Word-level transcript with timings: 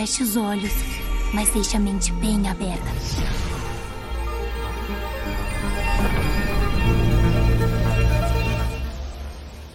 feche 0.00 0.22
os 0.22 0.34
olhos, 0.34 0.72
mas 1.34 1.50
deixe 1.50 1.76
a 1.76 1.80
mente 1.80 2.10
bem 2.14 2.48
aberta. 2.48 2.90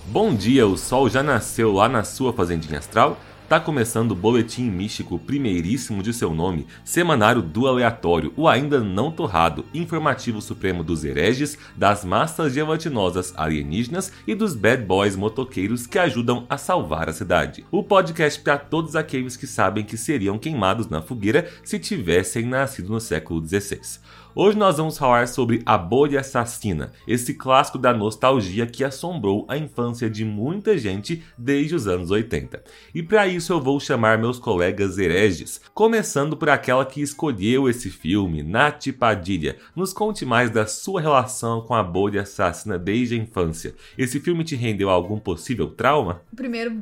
Bom 0.07 0.33
dia, 0.33 0.65
o 0.65 0.75
sol 0.77 1.07
já 1.11 1.21
nasceu 1.21 1.71
lá 1.71 1.87
na 1.87 2.03
sua 2.03 2.33
fazendinha 2.33 2.79
astral? 2.79 3.19
Tá 3.47 3.59
começando 3.59 4.11
o 4.11 4.15
boletim 4.15 4.71
místico 4.71 5.19
primeiríssimo 5.19 6.01
de 6.01 6.11
seu 6.11 6.33
nome, 6.33 6.65
semanário 6.83 7.43
do 7.43 7.67
aleatório, 7.67 8.33
o 8.35 8.47
ainda 8.47 8.79
não 8.79 9.11
torrado, 9.11 9.63
informativo 9.71 10.41
supremo 10.41 10.83
dos 10.83 11.05
hereges, 11.05 11.55
das 11.75 12.03
massas 12.03 12.53
diamantinosas 12.53 13.35
alienígenas 13.37 14.11
e 14.25 14.33
dos 14.33 14.55
bad 14.55 14.83
boys 14.83 15.15
motoqueiros 15.15 15.85
que 15.85 15.99
ajudam 15.99 16.47
a 16.49 16.57
salvar 16.57 17.07
a 17.07 17.13
cidade. 17.13 17.63
O 17.69 17.83
podcast 17.83 18.41
para 18.41 18.57
todos 18.57 18.95
aqueles 18.95 19.37
que 19.37 19.45
sabem 19.45 19.85
que 19.85 19.95
seriam 19.95 20.39
queimados 20.39 20.89
na 20.89 21.03
fogueira 21.03 21.47
se 21.63 21.77
tivessem 21.77 22.47
nascido 22.47 22.91
no 22.91 22.99
século 22.99 23.45
XVI. 23.45 23.99
Hoje 24.37 24.57
nós 24.57 24.75
vamos 24.75 24.97
falar 24.97 25.29
sobre 25.29 25.61
A 25.65 25.77
Bolha 25.77 26.19
Assassina, 26.19 26.91
esse 27.07 27.33
clássico 27.33 27.77
da 27.77 27.93
nostalgia 27.93 28.67
que 28.67 28.83
assombrou 28.83 29.45
a 29.47 29.57
infância 29.57 30.09
de 30.09 30.25
muita 30.25 30.77
gente 30.77 31.23
desde 31.37 31.73
os 31.73 31.87
anos 31.87 32.11
80. 32.11 32.61
E 32.93 33.01
para 33.01 33.27
isso 33.27 33.53
eu 33.53 33.61
vou 33.61 33.79
chamar 33.79 34.17
meus 34.17 34.37
colegas 34.37 34.97
hereges, 34.97 35.61
começando 35.73 36.35
por 36.35 36.49
aquela 36.49 36.85
que 36.85 36.99
escolheu 37.01 37.69
esse 37.69 37.89
filme, 37.89 38.43
Nath 38.43 38.87
Padilha. 38.99 39.55
Nos 39.73 39.93
conte 39.93 40.25
mais 40.25 40.49
da 40.49 40.67
sua 40.67 40.99
relação 40.99 41.61
com 41.61 41.73
a 41.73 41.81
bolha 41.81 42.23
assassina 42.23 42.77
desde 42.77 43.15
a 43.15 43.17
infância. 43.17 43.73
Esse 43.97 44.19
filme 44.19 44.43
te 44.43 44.57
rendeu 44.57 44.89
algum 44.89 45.17
possível 45.17 45.69
trauma? 45.69 46.21
Primeiro, 46.35 46.81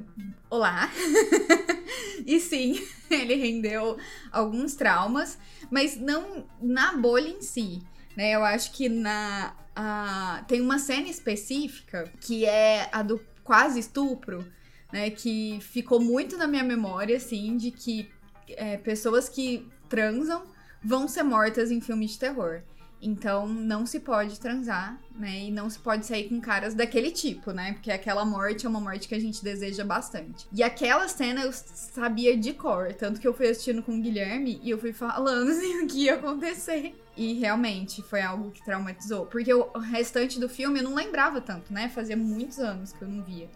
olá. 0.49 0.89
e 2.25 2.39
sim, 2.39 2.81
ele 3.09 3.35
rendeu 3.35 3.97
alguns 4.31 4.75
traumas, 4.75 5.37
mas 5.69 5.97
não 5.97 6.45
na 6.61 6.93
bolha 6.97 7.29
em 7.29 7.41
si. 7.41 7.81
Né? 8.15 8.31
Eu 8.31 8.43
acho 8.43 8.71
que 8.71 8.87
na 8.89 9.55
a, 9.75 10.43
tem 10.47 10.61
uma 10.61 10.77
cena 10.77 11.07
específica 11.07 12.11
que 12.21 12.45
é 12.45 12.89
a 12.91 13.01
do 13.01 13.19
quase 13.43 13.79
estupro, 13.79 14.45
né? 14.91 15.09
Que 15.09 15.59
ficou 15.61 15.99
muito 15.99 16.37
na 16.37 16.47
minha 16.47 16.63
memória, 16.63 17.17
assim, 17.17 17.57
de 17.57 17.71
que 17.71 18.09
é, 18.49 18.77
pessoas 18.77 19.27
que 19.27 19.67
transam 19.89 20.43
vão 20.83 21.07
ser 21.07 21.23
mortas 21.23 21.71
em 21.71 21.81
filmes 21.81 22.11
de 22.11 22.19
terror. 22.19 22.61
Então 23.03 23.45
não 23.45 23.85
se 23.85 23.99
pode 23.99 24.39
transar, 24.39 24.97
né? 25.13 25.41
E 25.41 25.51
não 25.51 25.69
se 25.69 25.77
pode 25.77 26.05
sair 26.05 26.29
com 26.29 26.39
caras 26.39 26.73
daquele 26.73 27.11
tipo, 27.11 27.51
né? 27.51 27.73
Porque 27.73 27.91
aquela 27.91 28.23
morte 28.23 28.65
é 28.65 28.69
uma 28.69 28.79
morte 28.79 29.09
que 29.09 29.15
a 29.15 29.19
gente 29.19 29.43
deseja 29.43 29.83
bastante. 29.83 30.47
E 30.53 30.63
aquela 30.63 31.07
cena 31.09 31.41
eu 31.41 31.51
sabia 31.51 32.37
de 32.37 32.53
cor, 32.53 32.93
tanto 32.93 33.19
que 33.19 33.27
eu 33.27 33.33
fui 33.33 33.49
assistindo 33.49 33.83
com 33.83 33.97
o 33.97 34.01
Guilherme 34.01 34.59
e 34.63 34.69
eu 34.69 34.77
fui 34.77 34.93
falando 34.93 35.51
assim, 35.51 35.83
o 35.83 35.87
que 35.87 36.05
ia 36.05 36.15
acontecer. 36.15 36.95
E 37.15 37.33
realmente 37.33 38.01
foi 38.01 38.21
algo 38.21 38.51
que 38.51 38.63
traumatizou. 38.63 39.25
Porque 39.25 39.53
o 39.53 39.77
restante 39.77 40.39
do 40.39 40.47
filme 40.47 40.79
eu 40.79 40.83
não 40.83 40.95
lembrava 40.95 41.41
tanto, 41.41 41.73
né? 41.73 41.89
Fazia 41.89 42.17
muitos 42.17 42.59
anos 42.59 42.93
que 42.93 43.01
eu 43.01 43.07
não 43.07 43.21
via. 43.21 43.49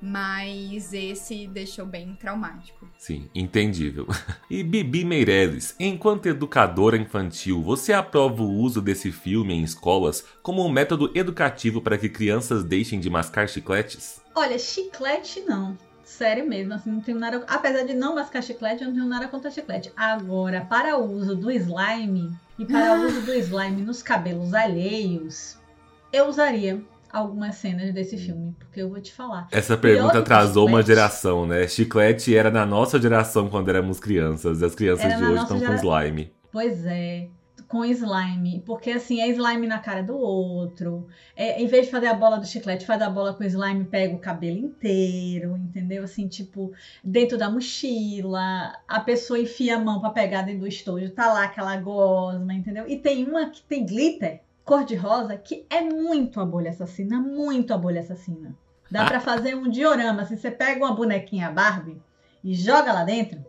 Mas 0.00 0.92
esse 0.92 1.46
deixou 1.46 1.86
bem 1.86 2.14
traumático. 2.14 2.88
Sim, 2.98 3.28
entendível. 3.34 4.06
E 4.48 4.62
Bibi 4.62 5.04
Meireles, 5.04 5.74
enquanto 5.78 6.26
educadora 6.26 6.96
infantil, 6.96 7.60
você 7.62 7.92
aprova 7.92 8.42
o 8.42 8.52
uso 8.52 8.80
desse 8.80 9.10
filme 9.10 9.54
em 9.54 9.62
escolas 9.62 10.24
como 10.40 10.64
um 10.64 10.68
método 10.68 11.10
educativo 11.14 11.80
para 11.80 11.98
que 11.98 12.08
crianças 12.08 12.62
deixem 12.62 13.00
de 13.00 13.10
mascar 13.10 13.48
chicletes? 13.48 14.20
Olha, 14.34 14.58
chiclete 14.58 15.40
não. 15.40 15.76
Sério 16.04 16.48
mesmo, 16.48 16.72
assim, 16.72 16.90
não 16.90 17.00
tenho 17.00 17.18
nada. 17.18 17.44
Apesar 17.48 17.82
de 17.82 17.92
não 17.92 18.14
mascar 18.14 18.40
chiclete, 18.40 18.82
eu 18.82 18.88
não 18.88 18.94
tenho 18.94 19.08
nada 19.08 19.26
contra 19.26 19.50
chiclete. 19.50 19.92
Agora, 19.96 20.60
para 20.60 20.96
o 20.96 21.04
uso 21.04 21.34
do 21.34 21.50
slime 21.50 22.32
e 22.56 22.64
para 22.64 23.00
o 23.00 23.06
uso 23.06 23.22
do 23.22 23.34
slime 23.34 23.82
nos 23.82 24.02
cabelos 24.02 24.54
alheios, 24.54 25.58
eu 26.12 26.28
usaria 26.28 26.80
algumas 27.12 27.56
cenas 27.56 27.92
desse 27.92 28.16
filme, 28.16 28.54
porque 28.58 28.82
eu 28.82 28.88
vou 28.88 29.00
te 29.00 29.12
falar. 29.12 29.48
Essa 29.50 29.76
pergunta 29.76 30.18
atrasou 30.18 30.66
uma 30.66 30.82
geração, 30.82 31.46
né? 31.46 31.66
Chiclete 31.66 32.36
era 32.36 32.50
na 32.50 32.66
nossa 32.66 33.00
geração 33.00 33.48
quando 33.48 33.68
éramos 33.68 33.98
crianças, 34.00 34.60
e 34.60 34.64
as 34.64 34.74
crianças 34.74 35.04
era 35.04 35.16
de 35.16 35.24
hoje 35.24 35.42
estão 35.42 35.58
gera... 35.58 35.70
com 35.70 35.76
slime. 35.76 36.32
Pois 36.52 36.86
é, 36.86 37.28
com 37.68 37.84
slime, 37.84 38.62
porque 38.64 38.92
assim, 38.92 39.20
é 39.20 39.28
slime 39.28 39.66
na 39.66 39.78
cara 39.78 40.02
do 40.02 40.16
outro. 40.16 41.06
É, 41.34 41.60
em 41.60 41.66
vez 41.66 41.86
de 41.86 41.90
fazer 41.90 42.06
a 42.06 42.14
bola 42.14 42.38
do 42.38 42.46
chiclete, 42.46 42.86
faz 42.86 43.02
a 43.02 43.10
bola 43.10 43.34
com 43.34 43.44
slime, 43.44 43.84
pega 43.84 44.14
o 44.14 44.18
cabelo 44.18 44.58
inteiro, 44.58 45.56
entendeu? 45.56 46.04
Assim, 46.04 46.28
tipo, 46.28 46.72
dentro 47.02 47.36
da 47.36 47.50
mochila, 47.50 48.72
a 48.86 49.00
pessoa 49.00 49.38
enfia 49.38 49.76
a 49.76 49.80
mão 49.80 50.00
para 50.00 50.10
pegar 50.10 50.42
dentro 50.42 50.60
do 50.60 50.66
estojo, 50.66 51.10
tá 51.10 51.32
lá 51.32 51.44
aquela 51.44 51.76
gosma, 51.76 52.54
entendeu? 52.54 52.84
E 52.88 52.98
tem 52.98 53.24
uma 53.24 53.50
que 53.50 53.62
tem 53.62 53.84
glitter 53.84 54.40
cor-de-rosa, 54.66 55.38
que 55.38 55.64
é 55.70 55.80
muito 55.80 56.40
a 56.40 56.44
bolha 56.44 56.70
assassina, 56.70 57.20
muito 57.20 57.72
a 57.72 57.78
bolha 57.78 58.00
assassina. 58.00 58.54
Dá 58.90 59.04
ah. 59.04 59.06
para 59.06 59.20
fazer 59.22 59.54
um 59.54 59.70
diorama. 59.70 60.26
Se 60.26 60.36
você 60.36 60.50
pega 60.50 60.84
uma 60.84 60.94
bonequinha 60.94 61.50
Barbie 61.50 62.02
e 62.42 62.52
joga 62.52 62.92
lá 62.92 63.04
dentro, 63.04 63.42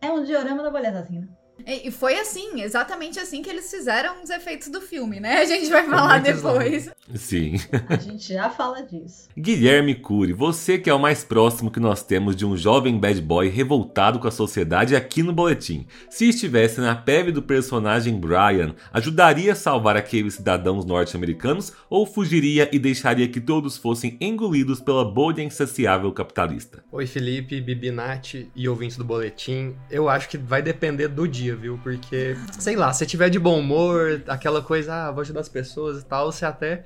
é 0.00 0.10
um 0.10 0.24
diorama 0.24 0.62
da 0.62 0.70
bolha 0.70 0.90
assassina. 0.90 1.37
E 1.68 1.90
foi 1.90 2.18
assim, 2.18 2.62
exatamente 2.62 3.20
assim 3.20 3.42
que 3.42 3.50
eles 3.50 3.70
fizeram 3.70 4.22
os 4.22 4.30
efeitos 4.30 4.68
do 4.68 4.80
filme, 4.80 5.20
né? 5.20 5.42
A 5.42 5.44
gente 5.44 5.68
vai 5.68 5.86
falar 5.86 6.18
depois. 6.18 6.90
Sim. 7.14 7.56
A 7.90 7.96
gente 7.96 8.32
já 8.32 8.48
fala 8.48 8.82
disso. 8.82 9.28
Guilherme 9.36 9.94
Cury, 9.94 10.32
você 10.32 10.78
que 10.78 10.88
é 10.88 10.94
o 10.94 10.98
mais 10.98 11.24
próximo 11.24 11.70
que 11.70 11.78
nós 11.78 12.02
temos 12.02 12.34
de 12.34 12.46
um 12.46 12.56
jovem 12.56 12.98
bad 12.98 13.20
boy 13.20 13.50
revoltado 13.50 14.18
com 14.18 14.26
a 14.26 14.30
sociedade 14.30 14.96
aqui 14.96 15.22
no 15.22 15.30
boletim. 15.30 15.86
Se 16.08 16.30
estivesse 16.30 16.80
na 16.80 16.94
pele 16.94 17.32
do 17.32 17.42
personagem 17.42 18.18
Brian, 18.18 18.74
ajudaria 18.90 19.52
a 19.52 19.56
salvar 19.56 19.94
aqueles 19.94 20.34
cidadãos 20.34 20.86
norte-americanos 20.86 21.74
ou 21.90 22.06
fugiria 22.06 22.70
e 22.72 22.78
deixaria 22.78 23.28
que 23.28 23.42
todos 23.42 23.76
fossem 23.76 24.16
engolidos 24.22 24.80
pela 24.80 25.04
bolha 25.04 25.42
insaciável 25.42 26.10
capitalista? 26.12 26.82
Oi, 26.90 27.06
Felipe, 27.06 27.60
Bibi 27.60 27.90
Nath 27.90 28.34
e 28.56 28.68
ouvintes 28.68 28.96
do 28.96 29.04
boletim. 29.04 29.76
Eu 29.90 30.08
acho 30.08 30.30
que 30.30 30.38
vai 30.38 30.62
depender 30.62 31.08
do 31.08 31.28
dia, 31.28 31.57
viu? 31.58 31.78
Porque, 31.82 32.36
sei 32.58 32.76
lá, 32.76 32.92
se 32.92 33.04
tiver 33.04 33.28
de 33.28 33.38
bom 33.38 33.58
humor, 33.58 34.22
aquela 34.28 34.62
coisa, 34.62 34.94
ah, 34.94 35.10
vou 35.10 35.20
ajudar 35.22 35.40
as 35.40 35.48
pessoas 35.48 36.00
e 36.00 36.04
tal, 36.04 36.32
você 36.32 36.44
até 36.46 36.84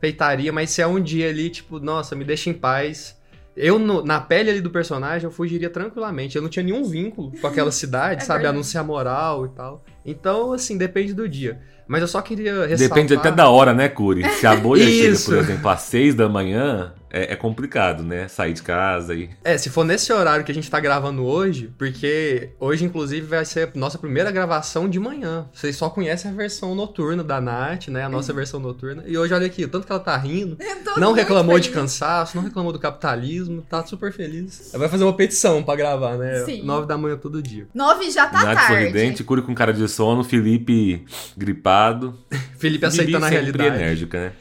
peitaria, 0.00 0.52
mas 0.52 0.70
se 0.70 0.82
é 0.82 0.86
um 0.86 1.00
dia 1.00 1.28
ali, 1.28 1.50
tipo, 1.50 1.78
nossa, 1.78 2.16
me 2.16 2.24
deixa 2.24 2.50
em 2.50 2.54
paz. 2.54 3.16
Eu, 3.56 3.78
no, 3.78 4.02
na 4.02 4.20
pele 4.20 4.50
ali 4.50 4.60
do 4.60 4.70
personagem, 4.70 5.24
eu 5.24 5.30
fugiria 5.30 5.68
tranquilamente. 5.68 6.36
Eu 6.36 6.42
não 6.42 6.48
tinha 6.48 6.62
nenhum 6.62 6.84
vínculo 6.84 7.32
com 7.40 7.46
aquela 7.46 7.70
cidade, 7.72 8.22
é 8.22 8.24
sabe? 8.24 8.38
Verdade. 8.38 8.56
Anunciar 8.56 8.84
moral 8.84 9.46
e 9.46 9.48
tal. 9.50 9.84
Então, 10.04 10.52
assim, 10.52 10.78
depende 10.78 11.12
do 11.12 11.28
dia. 11.28 11.60
Mas 11.86 12.00
eu 12.00 12.08
só 12.08 12.22
queria 12.22 12.66
ressaltar... 12.66 12.88
Depende 12.96 13.14
até 13.14 13.30
da 13.30 13.48
hora, 13.48 13.74
né, 13.74 13.88
Curi? 13.88 14.28
Se 14.30 14.46
a 14.46 14.56
bolha 14.56 14.84
chega, 14.88 15.18
por 15.18 15.36
exemplo, 15.36 15.68
às 15.68 15.82
seis 15.82 16.14
da 16.14 16.28
manhã, 16.28 16.94
é, 17.12 17.34
é, 17.34 17.36
complicado, 17.36 18.02
né? 18.02 18.26
Sair 18.26 18.54
de 18.54 18.62
casa 18.62 19.14
e. 19.14 19.28
É, 19.44 19.58
se 19.58 19.68
for 19.68 19.84
nesse 19.84 20.10
horário 20.10 20.44
que 20.44 20.50
a 20.50 20.54
gente 20.54 20.70
tá 20.70 20.80
gravando 20.80 21.24
hoje, 21.24 21.70
porque 21.76 22.50
hoje, 22.58 22.86
inclusive, 22.86 23.26
vai 23.26 23.44
ser 23.44 23.68
a 23.68 23.78
nossa 23.78 23.98
primeira 23.98 24.30
gravação 24.30 24.88
de 24.88 24.98
manhã. 24.98 25.46
Vocês 25.52 25.76
só 25.76 25.90
conhecem 25.90 26.30
a 26.30 26.34
versão 26.34 26.74
noturna 26.74 27.22
da 27.22 27.38
Nath, 27.38 27.88
né? 27.88 28.02
A 28.02 28.08
nossa 28.08 28.32
versão 28.32 28.58
noturna. 28.58 29.04
E 29.06 29.18
hoje, 29.18 29.34
olha 29.34 29.46
aqui, 29.46 29.64
o 29.64 29.68
tanto 29.68 29.86
que 29.86 29.92
ela 29.92 30.00
tá 30.00 30.16
rindo. 30.16 30.56
Não 30.96 31.12
reclamou 31.12 31.58
de 31.60 31.68
cansaço, 31.68 32.34
não 32.34 32.44
reclamou 32.44 32.72
do 32.72 32.78
capitalismo, 32.78 33.60
tá 33.60 33.84
super 33.84 34.10
feliz. 34.10 34.72
Ela 34.72 34.80
vai 34.80 34.88
fazer 34.88 35.04
uma 35.04 35.14
petição 35.14 35.62
pra 35.62 35.76
gravar, 35.76 36.16
né? 36.16 36.44
Sim. 36.46 36.62
Nove 36.62 36.86
da 36.86 36.96
manhã 36.96 37.16
todo 37.16 37.42
dia. 37.42 37.68
Nove 37.74 38.10
já 38.10 38.26
tá 38.26 38.42
Nath 38.42 38.56
tarde. 38.56 38.74
sorridente, 38.74 39.22
Curi 39.22 39.42
com 39.42 39.54
cara 39.54 39.74
de 39.74 39.86
sono, 39.86 40.24
Felipe 40.24 41.04
gripado. 41.36 42.18
Felipe 42.56 42.86
aceitando 42.86 43.26
a 43.26 43.28
realidade. 43.28 43.76
enérgica, 43.76 44.18
né? 44.18 44.32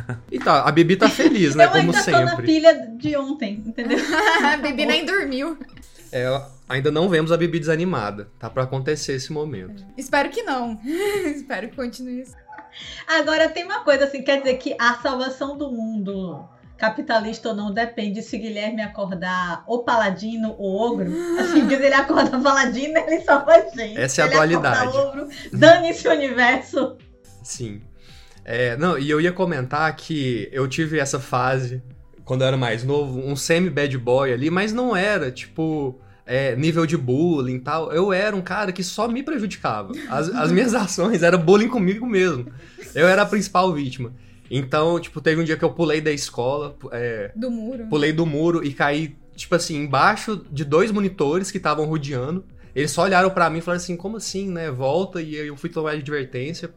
Então, 0.30 0.54
a 0.54 0.70
Bibi 0.70 0.96
tá 0.96 1.08
feliz, 1.08 1.54
né? 1.54 1.64
Eu 1.64 1.68
como 1.68 1.82
ainda 1.82 2.00
sempre. 2.00 2.20
Tô 2.20 2.26
na 2.26 2.36
pilha 2.36 2.74
de 2.96 3.16
ontem, 3.16 3.62
entendeu? 3.66 3.98
a 4.44 4.56
Bibi 4.56 4.86
nem 4.86 5.04
dormiu. 5.04 5.58
É, 6.12 6.42
ainda 6.68 6.90
não 6.90 7.08
vemos 7.08 7.32
a 7.32 7.36
Bibi 7.36 7.58
desanimada. 7.58 8.28
Tá 8.38 8.48
para 8.48 8.64
acontecer 8.64 9.14
esse 9.14 9.32
momento. 9.32 9.82
É. 9.82 10.00
Espero 10.00 10.30
que 10.30 10.42
não. 10.42 10.78
Espero 11.34 11.68
que 11.68 11.76
continue 11.76 12.22
isso. 12.22 12.34
Agora 13.06 13.48
tem 13.48 13.64
uma 13.64 13.80
coisa 13.80 14.04
assim, 14.04 14.22
quer 14.22 14.38
dizer 14.38 14.54
que 14.54 14.76
a 14.78 14.94
salvação 14.94 15.56
do 15.56 15.70
mundo 15.70 16.46
capitalista 16.76 17.48
ou 17.48 17.54
não 17.54 17.72
depende 17.72 18.22
se 18.22 18.36
Guilherme 18.36 18.82
acordar 18.82 19.64
ou 19.66 19.82
paladino 19.82 20.54
ou 20.58 20.92
ogro. 20.92 21.10
Assim, 21.40 21.66
diz 21.66 21.80
ele 21.80 21.94
acorda 21.94 22.38
paladino, 22.38 22.98
ele 22.98 23.22
salva 23.22 23.52
a 23.52 23.60
gente. 23.60 23.98
Essa 23.98 24.22
é 24.22 24.24
a 24.24 24.28
dualidade. 24.28 24.92
Dane-se 25.52 26.06
o 26.06 26.12
universo. 26.12 26.98
Sim. 27.42 27.80
É, 28.48 28.76
não, 28.76 28.96
e 28.96 29.10
eu 29.10 29.20
ia 29.20 29.32
comentar 29.32 29.94
que 29.96 30.48
eu 30.52 30.68
tive 30.68 31.00
essa 31.00 31.18
fase, 31.18 31.82
quando 32.24 32.42
eu 32.42 32.46
era 32.46 32.56
mais 32.56 32.84
novo, 32.84 33.18
um 33.18 33.34
semi-bad 33.34 33.98
boy 33.98 34.32
ali, 34.32 34.50
mas 34.50 34.72
não 34.72 34.94
era, 34.94 35.32
tipo, 35.32 35.98
é, 36.24 36.54
nível 36.54 36.86
de 36.86 36.96
bullying 36.96 37.56
e 37.56 37.60
tal. 37.60 37.92
Eu 37.92 38.12
era 38.12 38.36
um 38.36 38.40
cara 38.40 38.70
que 38.70 38.84
só 38.84 39.08
me 39.08 39.24
prejudicava. 39.24 39.92
As, 40.08 40.28
as 40.28 40.52
minhas 40.52 40.74
ações 40.78 41.24
eram 41.24 41.40
bullying 41.40 41.66
comigo 41.66 42.06
mesmo. 42.06 42.46
Eu 42.94 43.08
era 43.08 43.22
a 43.22 43.26
principal 43.26 43.72
vítima. 43.72 44.14
Então, 44.48 45.00
tipo, 45.00 45.20
teve 45.20 45.40
um 45.40 45.44
dia 45.44 45.56
que 45.56 45.64
eu 45.64 45.72
pulei 45.72 46.00
da 46.00 46.12
escola. 46.12 46.76
É, 46.92 47.32
do 47.34 47.50
muro. 47.50 47.86
Pulei 47.88 48.12
do 48.12 48.24
muro 48.24 48.64
e 48.64 48.72
caí, 48.72 49.16
tipo 49.34 49.56
assim, 49.56 49.76
embaixo 49.82 50.46
de 50.52 50.64
dois 50.64 50.92
monitores 50.92 51.50
que 51.50 51.58
estavam 51.58 51.84
rodeando. 51.84 52.44
Eles 52.76 52.92
só 52.92 53.02
olharam 53.02 53.30
pra 53.30 53.50
mim 53.50 53.58
e 53.58 53.60
falaram 53.60 53.82
assim, 53.82 53.96
como 53.96 54.18
assim, 54.18 54.48
né? 54.48 54.70
Volta, 54.70 55.20
e 55.20 55.34
eu 55.34 55.56
fui 55.56 55.68
tomar 55.68 55.92
advertência. 55.92 56.70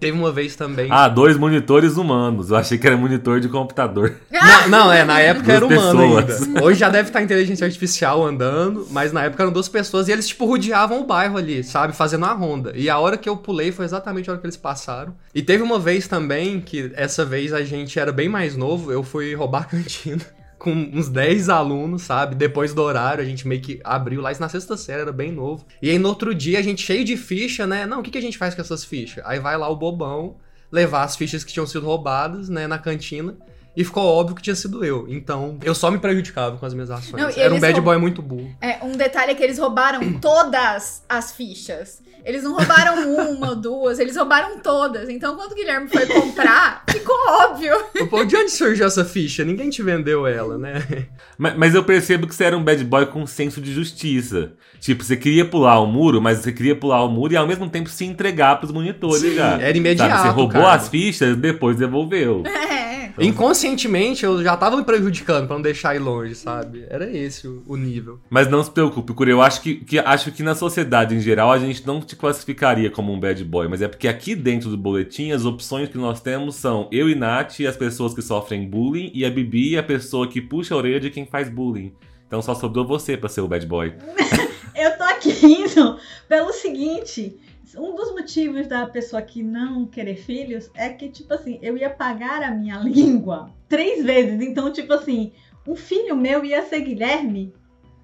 Teve 0.00 0.16
uma 0.18 0.32
vez 0.32 0.56
também. 0.56 0.88
Ah, 0.90 1.06
dois 1.08 1.36
monitores 1.36 1.96
humanos. 1.96 2.50
Eu 2.50 2.56
achei 2.56 2.76
que 2.78 2.86
era 2.86 2.96
monitor 2.96 3.38
de 3.40 3.48
computador. 3.48 4.14
Na- 4.32 4.66
não, 4.66 4.92
é, 4.92 5.04
na 5.04 5.20
época 5.20 5.44
Duas 5.44 5.56
era 5.56 5.66
humano 5.66 6.26
pessoas. 6.26 6.42
ainda. 6.48 6.64
Hoje 6.64 6.80
já 6.80 6.88
deve 6.88 7.08
estar 7.10 7.22
inteligência 7.22 7.64
artificial 7.66 8.24
andando, 8.24 8.86
mas 8.90 9.12
na 9.12 9.24
época 9.24 9.42
eram 9.42 9.52
duas 9.52 9.68
pessoas 9.68 10.08
e 10.08 10.12
eles, 10.12 10.26
tipo, 10.28 10.44
rodeavam 10.46 11.00
o 11.02 11.06
bairro 11.06 11.36
ali, 11.36 11.62
sabe? 11.62 11.94
Fazendo 11.94 12.24
a 12.24 12.32
ronda. 12.32 12.72
E 12.74 12.88
a 12.90 12.98
hora 12.98 13.16
que 13.16 13.28
eu 13.28 13.36
pulei 13.36 13.70
foi 13.70 13.84
exatamente 13.84 14.28
a 14.28 14.32
hora 14.32 14.40
que 14.40 14.46
eles 14.46 14.56
passaram. 14.56 15.14
E 15.34 15.42
teve 15.42 15.62
uma 15.62 15.78
vez 15.78 16.08
também 16.08 16.60
que, 16.60 16.90
essa 16.94 17.24
vez 17.24 17.52
a 17.52 17.62
gente 17.62 17.98
era 17.98 18.10
bem 18.10 18.28
mais 18.28 18.56
novo, 18.56 18.90
eu 18.90 19.02
fui 19.02 19.34
roubar 19.34 19.62
a 19.62 19.64
cantina. 19.64 20.22
Com 20.62 20.70
uns 20.70 21.08
10 21.08 21.48
alunos, 21.48 22.02
sabe? 22.02 22.36
Depois 22.36 22.72
do 22.72 22.80
horário, 22.82 23.20
a 23.20 23.26
gente 23.26 23.48
meio 23.48 23.60
que 23.60 23.80
abriu 23.82 24.20
lá. 24.20 24.30
Isso 24.30 24.40
na 24.40 24.48
sexta 24.48 24.76
série, 24.76 25.02
era 25.02 25.12
bem 25.12 25.32
novo. 25.32 25.66
E 25.82 25.90
aí 25.90 25.98
no 25.98 26.08
outro 26.08 26.32
dia, 26.32 26.60
a 26.60 26.62
gente 26.62 26.82
cheio 26.82 27.04
de 27.04 27.16
ficha, 27.16 27.66
né? 27.66 27.84
Não, 27.84 27.98
o 27.98 28.02
que, 28.02 28.12
que 28.12 28.18
a 28.18 28.22
gente 28.22 28.38
faz 28.38 28.54
com 28.54 28.60
essas 28.60 28.84
fichas? 28.84 29.24
Aí 29.26 29.40
vai 29.40 29.58
lá 29.58 29.68
o 29.68 29.74
bobão 29.74 30.36
levar 30.70 31.02
as 31.02 31.16
fichas 31.16 31.42
que 31.42 31.52
tinham 31.52 31.66
sido 31.66 31.84
roubadas, 31.84 32.48
né, 32.48 32.68
na 32.68 32.78
cantina. 32.78 33.36
E 33.76 33.84
ficou 33.84 34.04
óbvio 34.04 34.36
que 34.36 34.42
tinha 34.42 34.54
sido 34.54 34.84
eu. 34.84 35.06
Então, 35.08 35.58
eu 35.64 35.74
só 35.74 35.90
me 35.90 35.98
prejudicava 35.98 36.58
com 36.58 36.66
as 36.66 36.74
minhas 36.74 36.90
ações. 36.90 37.22
Não, 37.22 37.30
Era 37.30 37.54
um 37.54 37.60
bad 37.60 37.80
boy 37.80 37.96
muito 37.96 38.20
burro. 38.20 38.54
É, 38.60 38.84
um 38.84 38.92
detalhe 38.92 39.32
é 39.32 39.34
que 39.34 39.42
eles 39.42 39.58
roubaram 39.58 40.12
todas 40.20 41.02
as 41.08 41.32
fichas. 41.32 42.02
Eles 42.24 42.44
não 42.44 42.54
roubaram 42.54 43.16
uma 43.16 43.50
ou 43.50 43.56
duas, 43.56 43.98
eles 43.98 44.16
roubaram 44.16 44.60
todas. 44.60 45.08
Então, 45.08 45.34
quando 45.34 45.52
o 45.52 45.54
Guilherme 45.54 45.88
foi 45.88 46.06
comprar, 46.06 46.84
ficou 46.88 47.16
óbvio. 47.40 47.74
Pô, 48.08 48.24
de 48.24 48.36
onde 48.36 48.50
surgiu 48.50 48.86
essa 48.86 49.04
ficha? 49.04 49.44
Ninguém 49.44 49.70
te 49.70 49.82
vendeu 49.82 50.24
ela, 50.26 50.56
né? 50.56 51.08
Mas, 51.36 51.56
mas 51.56 51.74
eu 51.74 51.82
percebo 51.82 52.28
que 52.28 52.34
você 52.34 52.44
era 52.44 52.56
um 52.56 52.62
bad 52.62 52.84
boy 52.84 53.06
com 53.06 53.26
senso 53.26 53.60
de 53.60 53.72
justiça. 53.72 54.52
Tipo, 54.78 55.02
você 55.02 55.16
queria 55.16 55.44
pular 55.44 55.80
o 55.80 55.86
muro, 55.86 56.20
mas 56.20 56.38
você 56.38 56.52
queria 56.52 56.76
pular 56.76 57.02
o 57.02 57.08
muro 57.08 57.32
e 57.32 57.36
ao 57.36 57.46
mesmo 57.46 57.68
tempo 57.68 57.88
se 57.88 58.04
entregar 58.04 58.56
pros 58.58 58.70
monitores 58.70 59.20
Sim, 59.20 59.34
já. 59.34 59.60
era 59.60 59.76
imediato, 59.76 60.10
Sabe? 60.10 60.22
Você 60.22 60.28
roubou 60.28 60.62
cara. 60.62 60.74
as 60.74 60.88
fichas, 60.88 61.36
depois 61.36 61.76
devolveu. 61.76 62.42
É. 62.71 62.71
Inconscientemente, 63.18 64.24
eu 64.24 64.42
já 64.42 64.56
tava 64.56 64.76
me 64.76 64.84
prejudicando 64.84 65.46
pra 65.46 65.56
não 65.56 65.62
deixar 65.62 65.94
ir 65.94 65.98
longe, 65.98 66.34
sabe? 66.34 66.84
Era 66.88 67.10
esse 67.10 67.46
o, 67.46 67.62
o 67.66 67.76
nível. 67.76 68.18
Mas 68.30 68.48
não 68.48 68.62
se 68.62 68.70
preocupe, 68.70 69.12
Curi. 69.12 69.30
Eu 69.30 69.42
acho 69.42 69.60
que, 69.60 69.76
que- 69.76 69.98
acho 69.98 70.32
que 70.32 70.42
na 70.42 70.54
sociedade 70.54 71.14
em 71.14 71.20
geral 71.20 71.50
a 71.52 71.58
gente 71.58 71.86
não 71.86 72.00
te 72.00 72.16
classificaria 72.16 72.90
como 72.90 73.12
um 73.12 73.18
bad 73.20 73.42
boy, 73.44 73.68
mas 73.68 73.82
é 73.82 73.88
porque 73.88 74.08
aqui 74.08 74.34
dentro 74.34 74.70
do 74.70 74.76
boletim 74.76 75.32
as 75.32 75.44
opções 75.44 75.88
que 75.88 75.98
nós 75.98 76.20
temos 76.20 76.56
são 76.56 76.88
eu 76.92 77.08
e 77.08 77.14
Nath, 77.14 77.60
as 77.68 77.76
pessoas 77.76 78.14
que 78.14 78.22
sofrem 78.22 78.68
bullying, 78.68 79.10
e 79.14 79.24
a 79.24 79.30
Bibi, 79.30 79.76
a 79.76 79.82
pessoa 79.82 80.26
que 80.28 80.40
puxa 80.40 80.74
a 80.74 80.78
orelha 80.78 81.00
de 81.00 81.10
quem 81.10 81.26
faz 81.26 81.48
bullying. 81.48 81.92
Então 82.26 82.40
só 82.40 82.54
sobrou 82.54 82.86
você 82.86 83.16
pra 83.16 83.28
ser 83.28 83.40
o 83.42 83.48
bad 83.48 83.66
boy. 83.66 83.92
Eu 84.74 84.96
tô 84.96 85.04
aqui 85.04 85.30
rindo 85.30 85.98
pelo 86.28 86.50
seguinte. 86.52 87.36
Um 87.76 87.94
dos 87.94 88.10
motivos 88.12 88.66
da 88.66 88.86
pessoa 88.86 89.22
que 89.22 89.42
não 89.42 89.86
querer 89.86 90.16
filhos 90.16 90.70
é 90.74 90.88
que, 90.90 91.08
tipo 91.08 91.32
assim, 91.34 91.58
eu 91.62 91.76
ia 91.76 91.90
pagar 91.90 92.42
a 92.42 92.50
minha 92.50 92.78
língua 92.84 93.50
três 93.68 94.04
vezes. 94.04 94.40
Então, 94.40 94.72
tipo 94.72 94.92
assim, 94.92 95.32
um 95.66 95.74
filho 95.76 96.16
meu 96.16 96.44
ia 96.44 96.62
ser 96.62 96.80
Guilherme 96.80 97.54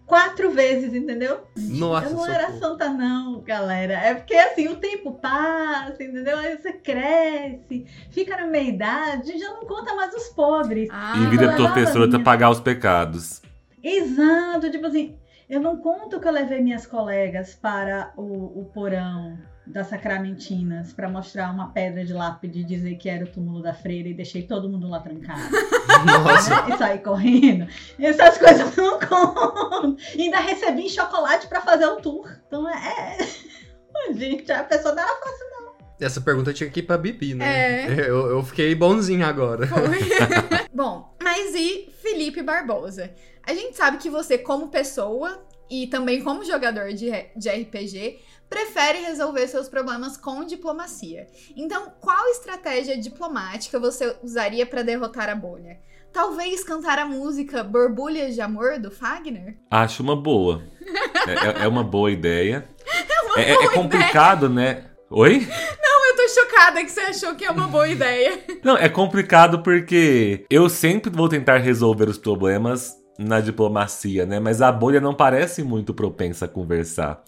quatro 0.06 0.50
vezes, 0.50 0.94
entendeu? 0.94 1.42
Nossa, 1.54 2.08
eu 2.08 2.16
não 2.16 2.26
era 2.26 2.46
socorro. 2.52 2.58
santa, 2.60 2.88
não, 2.88 3.42
galera. 3.42 3.92
É 3.92 4.14
porque 4.14 4.34
assim, 4.34 4.66
o 4.68 4.76
tempo 4.76 5.12
passa, 5.12 6.02
entendeu? 6.02 6.38
Aí 6.38 6.56
você 6.56 6.72
cresce, 6.72 7.84
fica 8.10 8.36
na 8.38 8.46
meia 8.46 8.70
idade, 8.70 9.38
já 9.38 9.50
não 9.52 9.66
conta 9.66 9.94
mais 9.94 10.14
os 10.14 10.28
pobres. 10.28 10.88
Ah, 10.90 11.12
e 11.18 11.26
vira 11.30 11.42
eu 11.44 11.50
levava 11.50 11.74
professora 11.74 12.08
pra 12.08 12.18
minha- 12.18 12.24
pagar 12.24 12.48
os 12.50 12.58
pecados. 12.60 13.42
Exato, 13.84 14.70
tipo 14.70 14.86
assim, 14.86 15.14
eu 15.48 15.60
não 15.60 15.76
conto 15.76 16.18
que 16.18 16.26
eu 16.26 16.32
levei 16.32 16.60
minhas 16.62 16.86
colegas 16.86 17.54
para 17.54 18.12
o, 18.16 18.60
o 18.60 18.70
porão 18.72 19.38
das 19.68 19.88
Sacramentinas 19.88 20.92
para 20.92 21.08
mostrar 21.08 21.50
uma 21.50 21.72
pedra 21.72 22.04
de 22.04 22.12
lápide 22.12 22.60
e 22.60 22.64
dizer 22.64 22.96
que 22.96 23.08
era 23.08 23.24
o 23.24 23.28
túmulo 23.28 23.62
da 23.62 23.74
freira 23.74 24.08
e 24.08 24.14
deixei 24.14 24.42
todo 24.42 24.68
mundo 24.68 24.88
lá 24.88 25.00
trancado. 25.00 25.40
Nossa. 26.04 26.66
E 26.68 26.78
saí 26.78 26.98
correndo. 26.98 27.66
Essas 27.98 28.38
coisas 28.38 28.76
eu 28.76 28.84
não 28.84 28.98
conto. 29.00 29.96
E 30.16 30.22
ainda 30.22 30.38
recebi 30.38 30.88
chocolate 30.88 31.46
para 31.46 31.60
fazer 31.60 31.86
o 31.86 31.96
tour. 31.96 32.28
Então 32.46 32.68
é. 32.68 33.16
é- 33.18 33.48
Gente, 34.14 34.50
a 34.52 34.62
pessoa 34.62 34.94
dá 34.94 35.02
fácil. 35.02 35.48
Essa 36.00 36.20
pergunta 36.20 36.52
tinha 36.52 36.70
que 36.70 36.80
ir 36.80 36.84
pra 36.84 36.96
Bibi, 36.96 37.34
né? 37.34 37.84
É. 37.84 38.00
Eu, 38.08 38.30
eu 38.30 38.42
fiquei 38.42 38.74
bonzinho 38.74 39.26
agora. 39.26 39.66
Foi. 39.66 39.80
Bom, 40.72 41.12
mas 41.20 41.54
e 41.54 41.92
Felipe 42.00 42.42
Barbosa? 42.42 43.10
A 43.44 43.52
gente 43.52 43.76
sabe 43.76 43.98
que 43.98 44.08
você, 44.08 44.38
como 44.38 44.68
pessoa 44.68 45.44
e 45.68 45.86
também 45.88 46.22
como 46.22 46.44
jogador 46.44 46.92
de, 46.92 47.10
de 47.36 47.48
RPG, 47.50 48.20
prefere 48.48 48.98
resolver 49.00 49.46
seus 49.46 49.68
problemas 49.68 50.16
com 50.16 50.44
diplomacia. 50.44 51.26
Então, 51.56 51.92
qual 52.00 52.26
estratégia 52.28 52.96
diplomática 52.98 53.78
você 53.78 54.16
usaria 54.22 54.64
para 54.66 54.82
derrotar 54.82 55.28
a 55.28 55.34
bolha? 55.34 55.78
Talvez 56.12 56.64
cantar 56.64 56.98
a 56.98 57.04
música 57.06 57.62
Borbulhas 57.62 58.34
de 58.34 58.40
Amor 58.40 58.78
do 58.78 58.90
Fagner? 58.90 59.56
Acho 59.70 60.02
uma 60.02 60.16
boa. 60.16 60.62
É, 61.28 61.60
é- 61.60 61.64
é 61.64 61.68
uma 61.68 61.84
boa 61.84 62.10
ideia. 62.10 62.66
É, 63.36 63.42
é- 63.42 63.64
é 63.64 63.68
complicado, 63.74 64.48
né? 64.48 64.84
Oi? 65.10 65.46
Eu 65.46 66.16
tô 66.16 66.28
chocada 66.28 66.82
que 66.82 66.90
você 66.90 67.00
achou 67.00 67.34
que 67.34 67.44
é 67.44 67.50
uma 67.50 67.68
boa 67.68 67.86
ideia. 67.86 68.42
Não, 68.64 68.76
é 68.76 68.88
complicado 68.88 69.62
porque 69.62 70.46
eu 70.50 70.68
sempre 70.70 71.10
vou 71.10 71.28
tentar 71.28 71.58
resolver 71.58 72.08
os 72.08 72.16
problemas 72.16 72.96
na 73.18 73.40
diplomacia, 73.40 74.24
né? 74.24 74.40
Mas 74.40 74.62
a 74.62 74.72
bolha 74.72 75.00
não 75.00 75.12
parece 75.14 75.62
muito 75.62 75.92
propensa 75.92 76.46
a 76.46 76.48
conversar, 76.48 77.22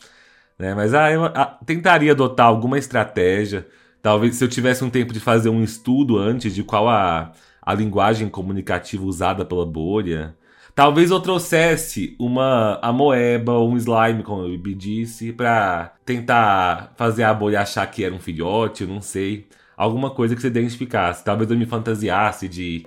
né? 0.61 0.75
Mas 0.75 0.93
ah, 0.93 1.11
eu 1.11 1.25
ah, 1.25 1.59
tentaria 1.65 2.13
adotar 2.13 2.47
alguma 2.47 2.79
estratégia. 2.79 3.67
Talvez 4.03 4.37
se 4.37 4.45
eu 4.45 4.49
tivesse 4.49 4.85
um 4.85 4.91
tempo 4.91 5.13
de 5.13 5.19
fazer 5.19 5.49
um 5.49 5.65
estudo 5.65 6.19
antes 6.19 6.55
de 6.55 6.63
qual 6.63 6.89
a, 6.89 7.33
a 7.63 7.75
linguagem 7.75 8.29
comunicativa 8.29 9.05
usada 9.05 9.45
pela 9.45 9.65
bolha. 9.65 10.37
Talvez 10.75 11.11
eu 11.11 11.19
trouxesse 11.19 12.15
uma 12.19 12.79
amoeba 12.81 13.53
ou 13.53 13.71
um 13.71 13.77
slime, 13.77 14.23
como 14.23 14.43
eu 14.43 14.59
me 14.59 14.75
disse, 14.75 15.33
pra 15.33 15.95
tentar 16.05 16.93
fazer 16.97 17.25
a 17.25 17.35
bolha 17.35 17.61
achar 17.61 17.87
que 17.91 18.05
era 18.05 18.15
um 18.15 18.21
filhote, 18.21 18.85
eu 18.85 18.89
não 18.89 19.01
sei. 19.01 19.49
Alguma 19.77 20.11
coisa 20.11 20.35
que 20.35 20.43
você 20.43 20.49
identificasse. 20.49 21.25
Talvez 21.25 21.51
eu 21.51 21.57
me 21.57 21.67
fantasiasse 21.67 22.49
de 22.49 22.87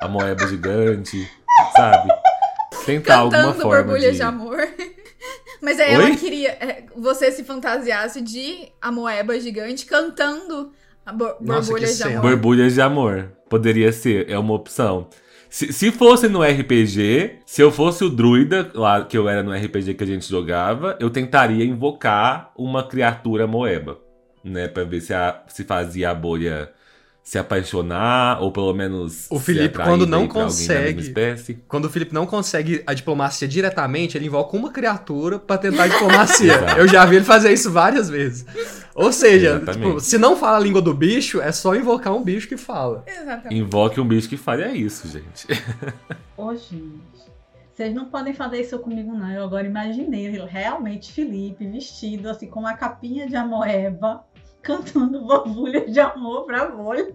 amoeba 0.00 0.46
gigante, 0.48 1.30
sabe? 1.76 2.08
Tentar 2.84 3.18
alguma 3.18 3.42
Cantando 3.42 3.62
forma 3.62 3.84
Borbulhas 3.84 4.12
de... 4.12 4.16
de 4.16 4.22
Amor. 4.22 4.68
Mas 5.60 5.78
aí 5.80 5.92
ela 5.92 6.04
Oi? 6.04 6.16
queria. 6.16 6.50
é, 6.50 6.84
Você 6.96 7.30
se 7.32 7.44
fantasiasse 7.44 8.20
de 8.20 8.68
Amoeba 8.80 9.38
gigante 9.38 9.84
cantando 9.86 10.72
a 11.04 11.12
bo- 11.12 11.34
Nossa, 11.40 11.70
Borbulhas 11.70 11.96
de. 11.96 12.02
Amor. 12.04 12.20
Borbulhas 12.22 12.74
de 12.74 12.80
amor. 12.80 13.32
Poderia 13.48 13.92
ser, 13.92 14.30
é 14.30 14.38
uma 14.38 14.54
opção. 14.54 15.08
Se, 15.48 15.72
se 15.72 15.90
fosse 15.90 16.28
no 16.28 16.42
RPG, 16.44 17.40
se 17.44 17.60
eu 17.60 17.72
fosse 17.72 18.04
o 18.04 18.08
druida, 18.08 18.70
lá 18.72 19.04
que 19.04 19.18
eu 19.18 19.28
era 19.28 19.42
no 19.42 19.52
RPG 19.52 19.94
que 19.94 20.04
a 20.04 20.06
gente 20.06 20.28
jogava, 20.28 20.96
eu 21.00 21.10
tentaria 21.10 21.64
invocar 21.64 22.52
uma 22.56 22.86
criatura 22.86 23.48
moeba, 23.48 23.98
né? 24.44 24.68
Pra 24.68 24.84
ver 24.84 25.00
se, 25.00 25.12
a, 25.12 25.42
se 25.48 25.64
fazia 25.64 26.10
a 26.10 26.14
bolha 26.14 26.70
se 27.30 27.38
apaixonar, 27.38 28.42
ou 28.42 28.50
pelo 28.50 28.74
menos. 28.74 29.28
O 29.30 29.38
Felipe, 29.38 29.78
quando 29.78 30.04
não 30.04 30.26
consegue- 30.26 31.00
espécie. 31.00 31.62
Quando 31.68 31.84
o 31.84 31.88
Felipe 31.88 32.12
não 32.12 32.26
consegue 32.26 32.82
a 32.84 32.92
diplomacia 32.92 33.46
diretamente, 33.46 34.18
ele 34.18 34.26
invoca 34.26 34.56
uma 34.56 34.72
criatura 34.72 35.38
pra 35.38 35.56
tentar 35.56 35.84
a 35.84 35.86
diplomacia. 35.86 36.54
Eu 36.76 36.88
já 36.88 37.04
vi 37.06 37.14
ele 37.14 37.24
fazer 37.24 37.52
isso 37.52 37.70
várias 37.70 38.10
vezes. 38.10 38.44
Ou 38.96 39.12
seja, 39.12 39.62
tipo, 39.72 40.00
se 40.00 40.18
não 40.18 40.34
fala 40.34 40.56
a 40.56 40.60
língua 40.60 40.82
do 40.82 40.92
bicho, 40.92 41.40
é 41.40 41.52
só 41.52 41.76
invocar 41.76 42.12
um 42.12 42.24
bicho 42.24 42.48
que 42.48 42.56
fala. 42.56 43.04
Exatamente. 43.06 43.54
Invoque 43.54 44.00
um 44.00 44.08
bicho 44.08 44.28
que 44.28 44.36
fale 44.36 44.64
é 44.64 44.72
isso, 44.72 45.06
gente. 45.06 45.46
Ô, 46.36 46.52
gente. 46.56 46.98
Vocês 47.72 47.94
não 47.94 48.06
podem 48.06 48.34
fazer 48.34 48.60
isso 48.60 48.76
comigo, 48.80 49.12
não. 49.14 49.30
Eu 49.30 49.44
agora 49.44 49.64
imaginei 49.66 50.28
realmente 50.48 51.12
Felipe 51.12 51.64
vestido 51.66 52.28
assim 52.28 52.48
com 52.48 52.58
uma 52.58 52.74
capinha 52.74 53.28
de 53.28 53.36
amoeba, 53.36 54.24
cantando 54.62 55.20
borbulhas 55.26 55.92
de 55.92 56.00
amor 56.00 56.44
pra 56.44 56.66
bolha. 56.66 57.06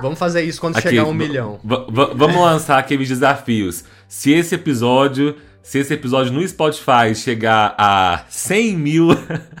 Vamos 0.00 0.18
fazer 0.18 0.42
isso 0.42 0.60
quando 0.60 0.76
Aqui, 0.76 0.88
chegar 0.90 1.02
a 1.02 1.06
um 1.06 1.14
milhão. 1.14 1.60
vamos 1.62 2.36
lançar 2.40 2.78
aqueles 2.78 3.08
desafios. 3.08 3.84
Se 4.06 4.32
esse 4.32 4.54
episódio, 4.54 5.36
se 5.62 5.78
esse 5.78 5.92
episódio 5.92 6.32
no 6.32 6.46
Spotify 6.46 7.14
chegar 7.14 7.74
a 7.76 8.24
100 8.28 8.76
mil 8.76 9.08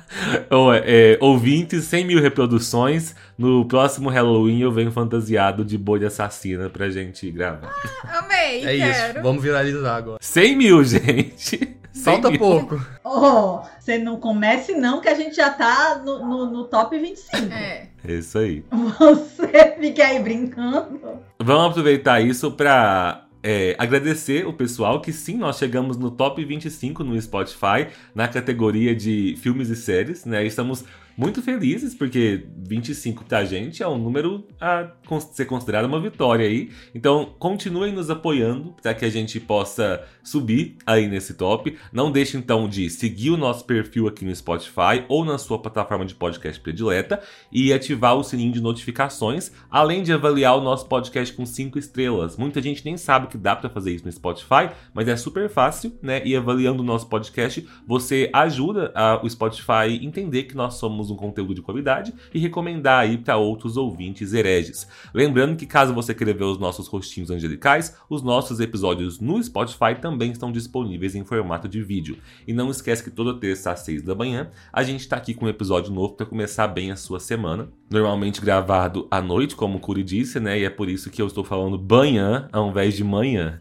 ou, 0.50 0.72
é, 0.74 1.18
ouvintes, 1.20 1.84
100 1.84 2.04
mil 2.06 2.20
reproduções, 2.20 3.14
no 3.36 3.66
próximo 3.66 4.08
Halloween 4.08 4.60
eu 4.60 4.72
venho 4.72 4.90
fantasiado 4.90 5.64
de 5.64 5.76
bolha 5.76 6.06
assassina 6.08 6.70
pra 6.70 6.88
gente 6.88 7.30
gravar. 7.30 7.74
Amei, 8.04 8.64
É 8.64 8.76
quero. 8.76 9.12
isso, 9.14 9.22
vamos 9.22 9.42
viralizar 9.42 9.96
agora. 9.96 10.18
100 10.20 10.56
mil, 10.56 10.82
gente! 10.84 11.76
100 11.98 12.04
Falta 12.04 12.38
pouco. 12.38 12.80
Oh, 13.10 13.62
você 13.80 13.96
não 13.96 14.20
comece 14.20 14.74
não, 14.74 15.00
que 15.00 15.08
a 15.08 15.14
gente 15.14 15.34
já 15.34 15.48
tá 15.48 16.02
no, 16.04 16.18
no, 16.26 16.50
no 16.50 16.64
top 16.64 16.98
25. 16.98 17.52
É. 17.52 17.88
É 18.06 18.12
isso 18.12 18.38
aí. 18.38 18.62
Você 18.70 19.76
fica 19.80 20.04
aí 20.04 20.20
brincando. 20.20 21.00
Vamos 21.38 21.70
aproveitar 21.70 22.20
isso 22.20 22.52
pra 22.52 23.26
é, 23.42 23.74
agradecer 23.78 24.46
o 24.46 24.52
pessoal 24.52 25.00
que 25.00 25.12
sim, 25.12 25.36
nós 25.38 25.58
chegamos 25.58 25.96
no 25.96 26.10
top 26.10 26.44
25 26.44 27.02
no 27.02 27.20
Spotify, 27.20 27.88
na 28.14 28.28
categoria 28.28 28.94
de 28.94 29.36
filmes 29.38 29.70
e 29.70 29.76
séries, 29.76 30.24
né? 30.24 30.44
Estamos 30.44 30.84
muito 31.18 31.42
felizes, 31.42 31.96
porque 31.96 32.46
25 32.68 33.24
pra 33.24 33.44
gente 33.44 33.82
é 33.82 33.88
um 33.88 33.98
número 33.98 34.46
a 34.60 34.88
ser 35.32 35.46
considerado 35.46 35.86
uma 35.86 36.00
vitória 36.00 36.46
aí. 36.46 36.70
Então, 36.94 37.34
continuem 37.40 37.92
nos 37.92 38.08
apoiando 38.08 38.72
para 38.80 38.94
que 38.94 39.04
a 39.04 39.10
gente 39.10 39.40
possa 39.40 40.04
subir 40.22 40.76
aí 40.86 41.08
nesse 41.08 41.34
top. 41.34 41.76
Não 41.92 42.12
deixe 42.12 42.36
então 42.36 42.68
de 42.68 42.88
seguir 42.88 43.30
o 43.30 43.36
nosso 43.36 43.64
perfil 43.64 44.06
aqui 44.06 44.24
no 44.24 44.34
Spotify 44.34 45.04
ou 45.08 45.24
na 45.24 45.38
sua 45.38 45.58
plataforma 45.58 46.04
de 46.04 46.14
podcast 46.14 46.60
predileta 46.60 47.20
e 47.50 47.72
ativar 47.72 48.14
o 48.14 48.22
sininho 48.22 48.52
de 48.52 48.60
notificações, 48.60 49.50
além 49.68 50.04
de 50.04 50.12
avaliar 50.12 50.56
o 50.56 50.60
nosso 50.60 50.86
podcast 50.86 51.34
com 51.34 51.44
5 51.44 51.80
estrelas. 51.80 52.36
Muita 52.36 52.62
gente 52.62 52.84
nem 52.84 52.96
sabe 52.96 53.26
que 53.26 53.36
dá 53.36 53.56
para 53.56 53.68
fazer 53.68 53.92
isso 53.92 54.04
no 54.04 54.12
Spotify, 54.12 54.70
mas 54.94 55.08
é 55.08 55.16
super 55.16 55.50
fácil, 55.50 55.98
né? 56.00 56.22
E 56.24 56.36
avaliando 56.36 56.80
o 56.80 56.86
nosso 56.86 57.08
podcast, 57.08 57.66
você 57.84 58.30
ajuda 58.32 58.92
a, 58.94 59.20
o 59.20 59.28
Spotify 59.28 59.98
entender 60.00 60.44
que 60.44 60.54
nós 60.54 60.74
somos 60.74 61.07
um 61.10 61.16
conteúdo 61.16 61.54
de 61.54 61.62
qualidade 61.62 62.14
e 62.32 62.38
recomendar 62.38 63.00
aí 63.00 63.18
para 63.18 63.36
outros 63.36 63.76
ouvintes 63.76 64.32
hereges. 64.32 64.88
Lembrando 65.12 65.56
que 65.56 65.66
caso 65.66 65.94
você 65.94 66.14
queira 66.14 66.34
ver 66.34 66.44
os 66.44 66.58
nossos 66.58 66.88
rostinhos 66.88 67.30
angelicais, 67.30 67.96
os 68.08 68.22
nossos 68.22 68.60
episódios 68.60 69.20
no 69.20 69.42
Spotify 69.42 69.94
também 70.00 70.30
estão 70.30 70.52
disponíveis 70.52 71.14
em 71.14 71.24
formato 71.24 71.68
de 71.68 71.82
vídeo. 71.82 72.18
E 72.46 72.52
não 72.52 72.70
esquece 72.70 73.02
que 73.02 73.10
toda 73.10 73.38
terça 73.38 73.72
às 73.72 73.80
6 73.80 74.02
da 74.02 74.14
manhã 74.14 74.50
a 74.72 74.82
gente 74.82 75.00
está 75.00 75.16
aqui 75.16 75.34
com 75.34 75.46
um 75.46 75.48
episódio 75.48 75.92
novo 75.92 76.14
para 76.14 76.26
começar 76.26 76.68
bem 76.68 76.90
a 76.90 76.96
sua 76.96 77.20
semana. 77.20 77.68
Normalmente 77.90 78.40
gravado 78.40 79.06
à 79.10 79.20
noite, 79.20 79.56
como 79.56 79.78
o 79.78 79.80
Curi 79.80 80.02
disse, 80.02 80.38
né? 80.38 80.58
E 80.58 80.64
é 80.64 80.70
por 80.70 80.88
isso 80.88 81.10
que 81.10 81.20
eu 81.20 81.26
estou 81.26 81.44
falando 81.44 81.78
banhã 81.78 82.48
ao 82.52 82.68
invés 82.68 82.94
de 82.94 83.04
manhã. 83.04 83.60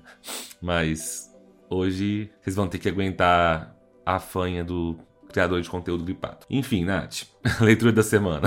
Mas 0.62 1.34
hoje 1.70 2.30
vocês 2.42 2.56
vão 2.56 2.68
ter 2.68 2.80
que 2.80 2.90
aguentar 2.90 3.76
a 4.06 4.20
fanha 4.20 4.64
do 4.64 4.98
criador 5.38 5.62
de 5.62 5.70
conteúdo 5.70 6.04
gripado. 6.04 6.48
Enfim, 6.50 6.84
Nath, 6.84 7.26
leitura 7.62 7.92
da 7.92 8.02
semana. 8.02 8.42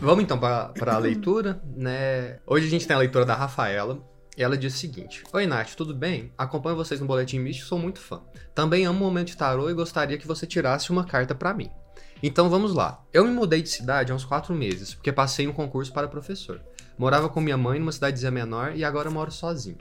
Vamos 0.00 0.24
então 0.24 0.36
para 0.36 0.94
a 0.94 0.98
leitura, 0.98 1.62
né? 1.76 2.40
Hoje 2.44 2.66
a 2.66 2.70
gente 2.70 2.88
tem 2.88 2.96
a 2.96 2.98
leitura 2.98 3.24
da 3.24 3.36
Rafaela. 3.36 4.04
Ela 4.36 4.58
diz 4.58 4.74
o 4.74 4.78
seguinte: 4.78 5.22
Oi, 5.32 5.46
Nath, 5.46 5.74
tudo 5.76 5.94
bem? 5.94 6.32
Acompanho 6.36 6.74
vocês 6.74 6.98
no 6.98 7.06
Boletim 7.06 7.38
Místico, 7.38 7.68
sou 7.68 7.78
muito 7.78 8.00
fã. 8.00 8.20
Também 8.52 8.84
amo 8.84 8.98
o 8.98 9.06
momento 9.06 9.28
de 9.28 9.36
tarô 9.36 9.70
e 9.70 9.74
gostaria 9.74 10.18
que 10.18 10.26
você 10.26 10.44
tirasse 10.44 10.90
uma 10.90 11.04
carta 11.04 11.32
para 11.32 11.54
mim. 11.54 11.70
Então 12.20 12.50
vamos 12.50 12.74
lá. 12.74 13.04
Eu 13.12 13.24
me 13.24 13.30
mudei 13.30 13.62
de 13.62 13.68
cidade 13.68 14.10
há 14.10 14.14
uns 14.14 14.24
4 14.24 14.52
meses, 14.56 14.92
porque 14.92 15.12
passei 15.12 15.46
um 15.46 15.52
concurso 15.52 15.92
para 15.92 16.08
professor. 16.08 16.60
Morava 16.98 17.28
com 17.28 17.40
minha 17.40 17.56
mãe 17.56 17.78
numa 17.78 17.92
cidadezinha 17.92 18.32
menor 18.32 18.74
e 18.74 18.82
agora 18.84 19.08
moro 19.08 19.30
sozinho. 19.30 19.78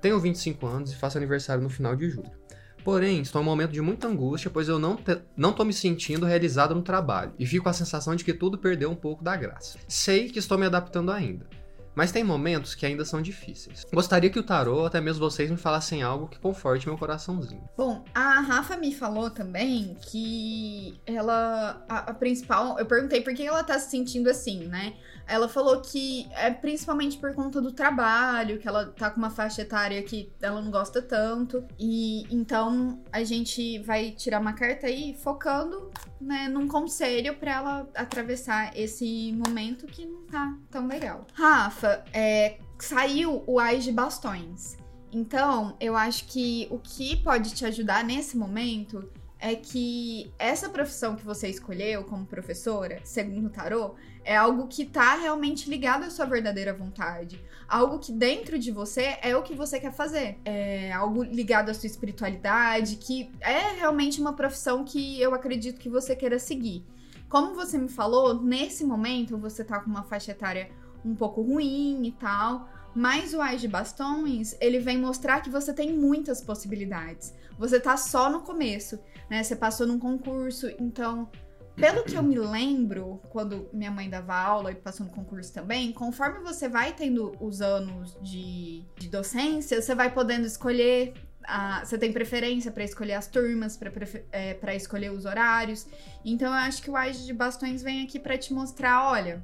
Tenho 0.00 0.20
25 0.20 0.66
anos 0.66 0.92
e 0.92 0.96
faço 0.96 1.18
aniversário 1.18 1.62
no 1.62 1.68
final 1.68 1.96
de 1.96 2.08
julho. 2.08 2.41
Porém, 2.84 3.20
estou 3.20 3.40
em 3.40 3.44
um 3.44 3.46
momento 3.46 3.72
de 3.72 3.80
muita 3.80 4.08
angústia, 4.08 4.50
pois 4.50 4.68
eu 4.68 4.78
não, 4.78 4.96
te, 4.96 5.18
não 5.36 5.52
tô 5.52 5.64
me 5.64 5.72
sentindo 5.72 6.26
realizado 6.26 6.74
no 6.74 6.82
trabalho 6.82 7.32
e 7.38 7.46
fico 7.46 7.64
com 7.64 7.70
a 7.70 7.74
sensação 7.74 8.16
de 8.16 8.24
que 8.24 8.34
tudo 8.34 8.58
perdeu 8.58 8.90
um 8.90 8.96
pouco 8.96 9.22
da 9.22 9.36
graça. 9.36 9.78
Sei 9.86 10.28
que 10.28 10.38
estou 10.38 10.58
me 10.58 10.66
adaptando 10.66 11.12
ainda, 11.12 11.46
mas 11.94 12.10
tem 12.10 12.24
momentos 12.24 12.74
que 12.74 12.86
ainda 12.86 13.04
são 13.04 13.20
difíceis. 13.20 13.84
Gostaria 13.92 14.30
que 14.30 14.38
o 14.38 14.42
tarô, 14.42 14.78
ou 14.78 14.86
até 14.86 15.00
mesmo 15.00 15.20
vocês, 15.20 15.50
me 15.50 15.56
falassem 15.56 16.02
algo 16.02 16.26
que 16.26 16.38
conforte 16.38 16.88
meu 16.88 16.96
coraçãozinho. 16.96 17.62
Bom, 17.76 18.02
a 18.14 18.40
Rafa 18.40 18.76
me 18.76 18.94
falou 18.94 19.30
também 19.30 19.96
que 20.00 20.98
ela. 21.06 21.84
A, 21.88 22.10
a 22.10 22.14
principal. 22.14 22.78
Eu 22.78 22.86
perguntei 22.86 23.20
por 23.20 23.34
que 23.34 23.42
ela 23.42 23.62
tá 23.62 23.78
se 23.78 23.90
sentindo 23.90 24.30
assim, 24.30 24.66
né? 24.66 24.94
Ela 25.26 25.48
falou 25.48 25.80
que 25.80 26.28
é 26.32 26.50
principalmente 26.50 27.18
por 27.18 27.34
conta 27.34 27.60
do 27.60 27.72
trabalho, 27.72 28.58
que 28.58 28.68
ela 28.68 28.86
tá 28.86 29.10
com 29.10 29.18
uma 29.18 29.30
faixa 29.30 29.62
etária 29.62 30.02
que 30.02 30.32
ela 30.40 30.60
não 30.60 30.70
gosta 30.70 31.00
tanto. 31.00 31.64
E 31.78 32.26
então 32.30 33.00
a 33.10 33.22
gente 33.24 33.78
vai 33.80 34.10
tirar 34.10 34.40
uma 34.40 34.52
carta 34.52 34.86
aí 34.86 35.14
focando, 35.14 35.90
né, 36.20 36.48
num 36.48 36.68
conselho 36.68 37.34
para 37.36 37.52
ela 37.52 37.88
atravessar 37.94 38.76
esse 38.76 39.32
momento 39.32 39.86
que 39.86 40.04
não 40.04 40.22
tá 40.22 40.56
tão 40.70 40.86
legal. 40.86 41.26
Rafa, 41.32 42.04
é, 42.12 42.58
saiu 42.78 43.42
o 43.46 43.58
Ais 43.58 43.84
de 43.84 43.92
Bastões. 43.92 44.76
Então, 45.12 45.76
eu 45.78 45.94
acho 45.94 46.24
que 46.24 46.66
o 46.70 46.78
que 46.78 47.16
pode 47.16 47.52
te 47.52 47.66
ajudar 47.66 48.02
nesse 48.02 48.34
momento 48.36 49.10
é 49.42 49.56
que 49.56 50.32
essa 50.38 50.68
profissão 50.68 51.16
que 51.16 51.24
você 51.24 51.48
escolheu 51.48 52.04
como 52.04 52.24
professora, 52.24 53.00
segundo 53.02 53.46
o 53.46 53.50
tarô, 53.50 53.96
é 54.24 54.36
algo 54.36 54.68
que 54.68 54.84
tá 54.84 55.16
realmente 55.16 55.68
ligado 55.68 56.04
à 56.04 56.10
sua 56.10 56.26
verdadeira 56.26 56.72
vontade. 56.72 57.44
Algo 57.66 57.98
que 57.98 58.12
dentro 58.12 58.56
de 58.56 58.70
você 58.70 59.18
é 59.20 59.36
o 59.36 59.42
que 59.42 59.52
você 59.52 59.80
quer 59.80 59.92
fazer. 59.92 60.38
É 60.44 60.92
algo 60.92 61.24
ligado 61.24 61.70
à 61.70 61.74
sua 61.74 61.88
espiritualidade, 61.88 62.94
que 62.94 63.32
é 63.40 63.72
realmente 63.72 64.20
uma 64.20 64.32
profissão 64.32 64.84
que 64.84 65.20
eu 65.20 65.34
acredito 65.34 65.80
que 65.80 65.88
você 65.88 66.14
queira 66.14 66.38
seguir. 66.38 66.86
Como 67.28 67.52
você 67.52 67.76
me 67.76 67.88
falou, 67.88 68.40
nesse 68.40 68.84
momento 68.84 69.36
você 69.36 69.64
tá 69.64 69.80
com 69.80 69.90
uma 69.90 70.04
faixa 70.04 70.30
etária 70.30 70.70
um 71.04 71.16
pouco 71.16 71.42
ruim 71.42 72.06
e 72.06 72.12
tal, 72.12 72.68
mas 72.94 73.34
o 73.34 73.40
Ais 73.40 73.60
de 73.60 73.66
Bastões, 73.66 74.54
ele 74.60 74.78
vem 74.78 74.98
mostrar 74.98 75.40
que 75.40 75.50
você 75.50 75.72
tem 75.72 75.92
muitas 75.92 76.40
possibilidades. 76.40 77.34
Você 77.58 77.80
tá 77.80 77.96
só 77.96 78.30
no 78.30 78.42
começo 78.42 79.00
né? 79.32 79.42
Você 79.42 79.56
passou 79.56 79.86
num 79.86 79.98
concurso, 79.98 80.70
então 80.78 81.26
pelo 81.74 82.04
que 82.04 82.14
eu 82.14 82.22
me 82.22 82.38
lembro, 82.38 83.18
quando 83.30 83.66
minha 83.72 83.90
mãe 83.90 84.10
dava 84.10 84.34
aula 84.34 84.70
e 84.70 84.74
passou 84.74 85.06
no 85.06 85.12
concurso 85.12 85.50
também, 85.54 85.90
conforme 85.90 86.40
você 86.40 86.68
vai 86.68 86.92
tendo 86.92 87.34
os 87.40 87.62
anos 87.62 88.14
de, 88.20 88.84
de 88.98 89.08
docência, 89.08 89.80
você 89.80 89.94
vai 89.94 90.12
podendo 90.12 90.46
escolher. 90.46 91.14
A, 91.44 91.82
você 91.82 91.96
tem 91.96 92.12
preferência 92.12 92.70
para 92.70 92.84
escolher 92.84 93.14
as 93.14 93.26
turmas, 93.26 93.74
para 93.74 93.90
é, 94.32 94.76
escolher 94.76 95.10
os 95.10 95.24
horários. 95.24 95.86
Então 96.22 96.48
eu 96.48 96.58
acho 96.68 96.82
que 96.82 96.90
o 96.90 96.96
Age 96.96 97.24
de 97.24 97.32
Bastões 97.32 97.82
vem 97.82 98.04
aqui 98.04 98.18
para 98.18 98.36
te 98.36 98.52
mostrar: 98.52 99.10
olha, 99.10 99.42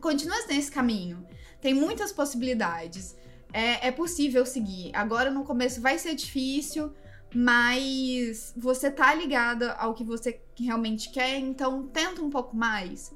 continua 0.00 0.46
nesse 0.48 0.72
caminho. 0.72 1.22
Tem 1.60 1.74
muitas 1.74 2.12
possibilidades. 2.12 3.14
É, 3.52 3.88
é 3.88 3.92
possível 3.92 4.46
seguir. 4.46 4.90
Agora 4.94 5.30
no 5.30 5.44
começo 5.44 5.82
vai 5.82 5.98
ser 5.98 6.14
difícil, 6.14 6.94
mas 7.34 8.52
você 8.56 8.90
tá 8.90 9.14
ligada 9.14 9.72
ao 9.74 9.94
que 9.94 10.04
você 10.04 10.40
realmente 10.58 11.10
quer, 11.10 11.38
então 11.38 11.86
tenta 11.88 12.22
um 12.22 12.30
pouco 12.30 12.54
mais, 12.54 13.14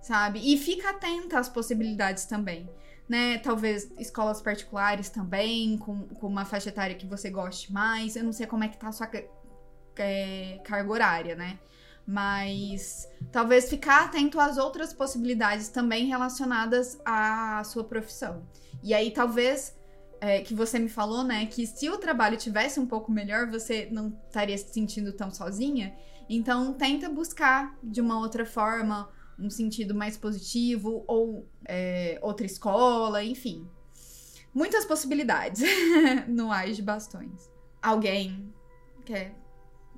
sabe? 0.00 0.40
E 0.42 0.56
fica 0.56 0.90
atenta 0.90 1.38
às 1.38 1.48
possibilidades 1.48 2.24
também, 2.24 2.68
né? 3.08 3.38
Talvez 3.38 3.90
escolas 3.98 4.40
particulares 4.40 5.10
também, 5.10 5.76
com, 5.76 6.08
com 6.08 6.26
uma 6.26 6.44
faixa 6.44 6.70
etária 6.70 6.96
que 6.96 7.06
você 7.06 7.30
goste 7.30 7.72
mais. 7.72 8.16
Eu 8.16 8.24
não 8.24 8.32
sei 8.32 8.46
como 8.46 8.64
é 8.64 8.68
que 8.68 8.78
tá 8.78 8.88
a 8.88 8.92
sua 8.92 9.10
é, 9.96 10.60
carga 10.64 10.90
horária, 10.90 11.34
né? 11.36 11.58
Mas 12.06 13.06
talvez 13.30 13.68
ficar 13.68 14.04
atento 14.04 14.40
às 14.40 14.56
outras 14.56 14.94
possibilidades 14.94 15.68
também 15.68 16.06
relacionadas 16.06 16.98
à 17.04 17.62
sua 17.64 17.84
profissão. 17.84 18.48
E 18.82 18.94
aí 18.94 19.10
talvez 19.10 19.77
é, 20.20 20.40
que 20.40 20.54
você 20.54 20.78
me 20.78 20.88
falou, 20.88 21.22
né? 21.24 21.46
Que 21.46 21.66
se 21.66 21.88
o 21.88 21.98
trabalho 21.98 22.36
tivesse 22.36 22.78
um 22.80 22.86
pouco 22.86 23.10
melhor, 23.10 23.50
você 23.50 23.88
não 23.90 24.16
estaria 24.26 24.56
se 24.56 24.72
sentindo 24.72 25.12
tão 25.12 25.30
sozinha. 25.30 25.94
Então, 26.28 26.74
tenta 26.74 27.08
buscar 27.08 27.76
de 27.82 28.00
uma 28.00 28.18
outra 28.18 28.44
forma, 28.44 29.08
um 29.38 29.48
sentido 29.48 29.94
mais 29.94 30.16
positivo, 30.16 31.04
ou 31.06 31.48
é, 31.64 32.18
outra 32.22 32.44
escola, 32.44 33.24
enfim. 33.24 33.68
Muitas 34.52 34.84
possibilidades 34.84 35.62
no 36.26 36.50
Ais 36.50 36.76
de 36.76 36.82
Bastões. 36.82 37.50
Alguém 37.80 38.52
quer 39.04 39.34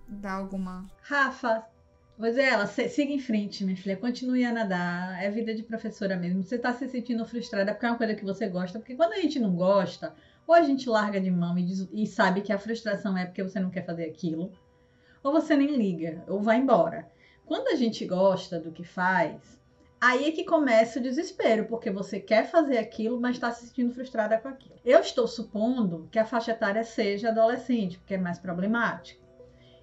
dar 0.07 0.35
alguma. 0.35 0.87
Rafa, 1.03 1.65
Pois 2.21 2.37
é, 2.37 2.50
ela, 2.50 2.67
siga 2.67 3.15
em 3.15 3.19
frente, 3.19 3.65
minha 3.65 3.75
filha. 3.75 3.97
Continue 3.97 4.45
a 4.45 4.53
nadar. 4.53 5.25
É 5.25 5.31
vida 5.31 5.55
de 5.55 5.62
professora 5.62 6.19
mesmo. 6.19 6.43
Você 6.43 6.57
está 6.57 6.71
se 6.71 6.87
sentindo 6.87 7.25
frustrada 7.25 7.73
porque 7.73 7.87
é 7.87 7.89
uma 7.89 7.97
coisa 7.97 8.15
que 8.15 8.27
você 8.27 8.47
gosta. 8.47 8.79
Porque 8.79 8.95
quando 8.95 9.15
a 9.15 9.17
gente 9.17 9.41
não 9.41 9.57
gosta, 9.57 10.15
ou 10.47 10.55
a 10.55 10.61
gente 10.61 10.87
larga 10.87 11.19
de 11.19 11.31
mão 11.31 11.59
e, 11.59 11.62
diz, 11.62 11.89
e 11.91 12.07
sabe 12.07 12.43
que 12.43 12.53
a 12.53 12.59
frustração 12.59 13.17
é 13.17 13.25
porque 13.25 13.43
você 13.43 13.59
não 13.59 13.71
quer 13.71 13.87
fazer 13.87 14.05
aquilo, 14.05 14.53
ou 15.23 15.33
você 15.33 15.57
nem 15.57 15.75
liga, 15.75 16.23
ou 16.29 16.43
vai 16.43 16.59
embora. 16.59 17.11
Quando 17.47 17.69
a 17.69 17.75
gente 17.75 18.05
gosta 18.05 18.61
do 18.61 18.71
que 18.71 18.85
faz, 18.85 19.59
aí 19.99 20.29
é 20.29 20.33
que 20.33 20.45
começa 20.45 20.99
o 20.99 21.03
desespero, 21.03 21.65
porque 21.65 21.91
você 21.91 22.21
quer 22.21 22.50
fazer 22.50 22.77
aquilo, 22.77 23.19
mas 23.19 23.37
está 23.37 23.50
se 23.50 23.67
sentindo 23.67 23.95
frustrada 23.95 24.37
com 24.37 24.49
aquilo. 24.49 24.75
Eu 24.85 25.00
estou 25.00 25.27
supondo 25.27 26.07
que 26.11 26.19
a 26.19 26.27
faixa 26.27 26.53
etária 26.53 26.85
seja 26.85 27.31
adolescente, 27.31 27.97
porque 27.97 28.12
é 28.12 28.19
mais 28.19 28.39
problemático. 28.39 29.20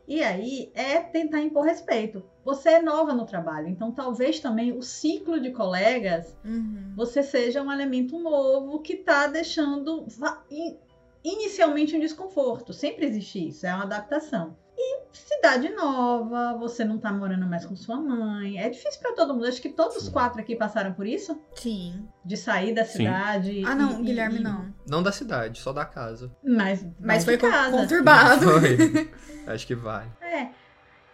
E 0.08 0.24
aí 0.24 0.72
é 0.74 1.00
tentar 1.00 1.42
impor 1.42 1.66
respeito. 1.66 2.24
Você 2.46 2.70
é 2.70 2.82
nova 2.82 3.14
no 3.14 3.26
trabalho, 3.26 3.68
então 3.68 3.92
talvez 3.92 4.40
também 4.40 4.72
o 4.72 4.82
ciclo 4.82 5.40
de 5.40 5.52
colegas 5.52 6.38
uhum. 6.46 6.94
você 6.96 7.22
seja 7.22 7.62
um 7.62 7.72
elemento 7.72 8.18
novo 8.18 8.80
que 8.80 8.94
está 8.94 9.28
deixando 9.28 10.06
inicialmente 11.24 11.96
um 11.96 12.00
desconforto. 12.00 12.72
Sempre 12.72 13.06
existe 13.06 13.50
isso, 13.50 13.68
é 13.68 13.74
uma 13.74 13.84
adaptação. 13.84 14.56
E 14.80 15.00
cidade 15.12 15.70
nova, 15.70 16.56
você 16.60 16.86
não 16.86 17.00
tá 17.00 17.12
morando 17.12 17.48
mais 17.48 17.66
com 17.66 17.76
sua 17.76 17.98
mãe. 17.98 18.60
É 18.60 18.70
difícil 18.70 19.02
pra 19.02 19.14
todo 19.14 19.34
mundo. 19.34 19.48
Acho 19.48 19.62
que 19.62 19.70
todos 19.70 19.98
os 19.98 20.04
Sim. 20.06 20.12
quatro 20.12 20.40
aqui 20.40 20.56
passaram 20.56 20.94
por 20.94 21.08
isso. 21.08 21.40
Sim. 21.56 22.08
De 22.24 22.38
sair 22.38 22.74
da 22.76 22.86
Sim. 22.86 23.00
cidade. 23.00 23.64
Ah, 23.66 23.74
não, 23.74 24.00
e- 24.00 24.04
Guilherme 24.06 24.38
e- 24.40 24.44
não. 24.44 24.74
Não 24.88 25.02
da 25.02 25.12
cidade, 25.12 25.60
só 25.60 25.74
da 25.74 25.84
casa. 25.84 26.32
Mas, 26.44 26.86
Mas 27.00 27.26
foi 27.26 27.38
casa. 27.38 27.72
conturbado. 27.76 28.46
Foi. 28.52 29.10
Acho 29.52 29.66
que 29.66 29.76
vai. 29.76 30.08
É. 30.22 30.50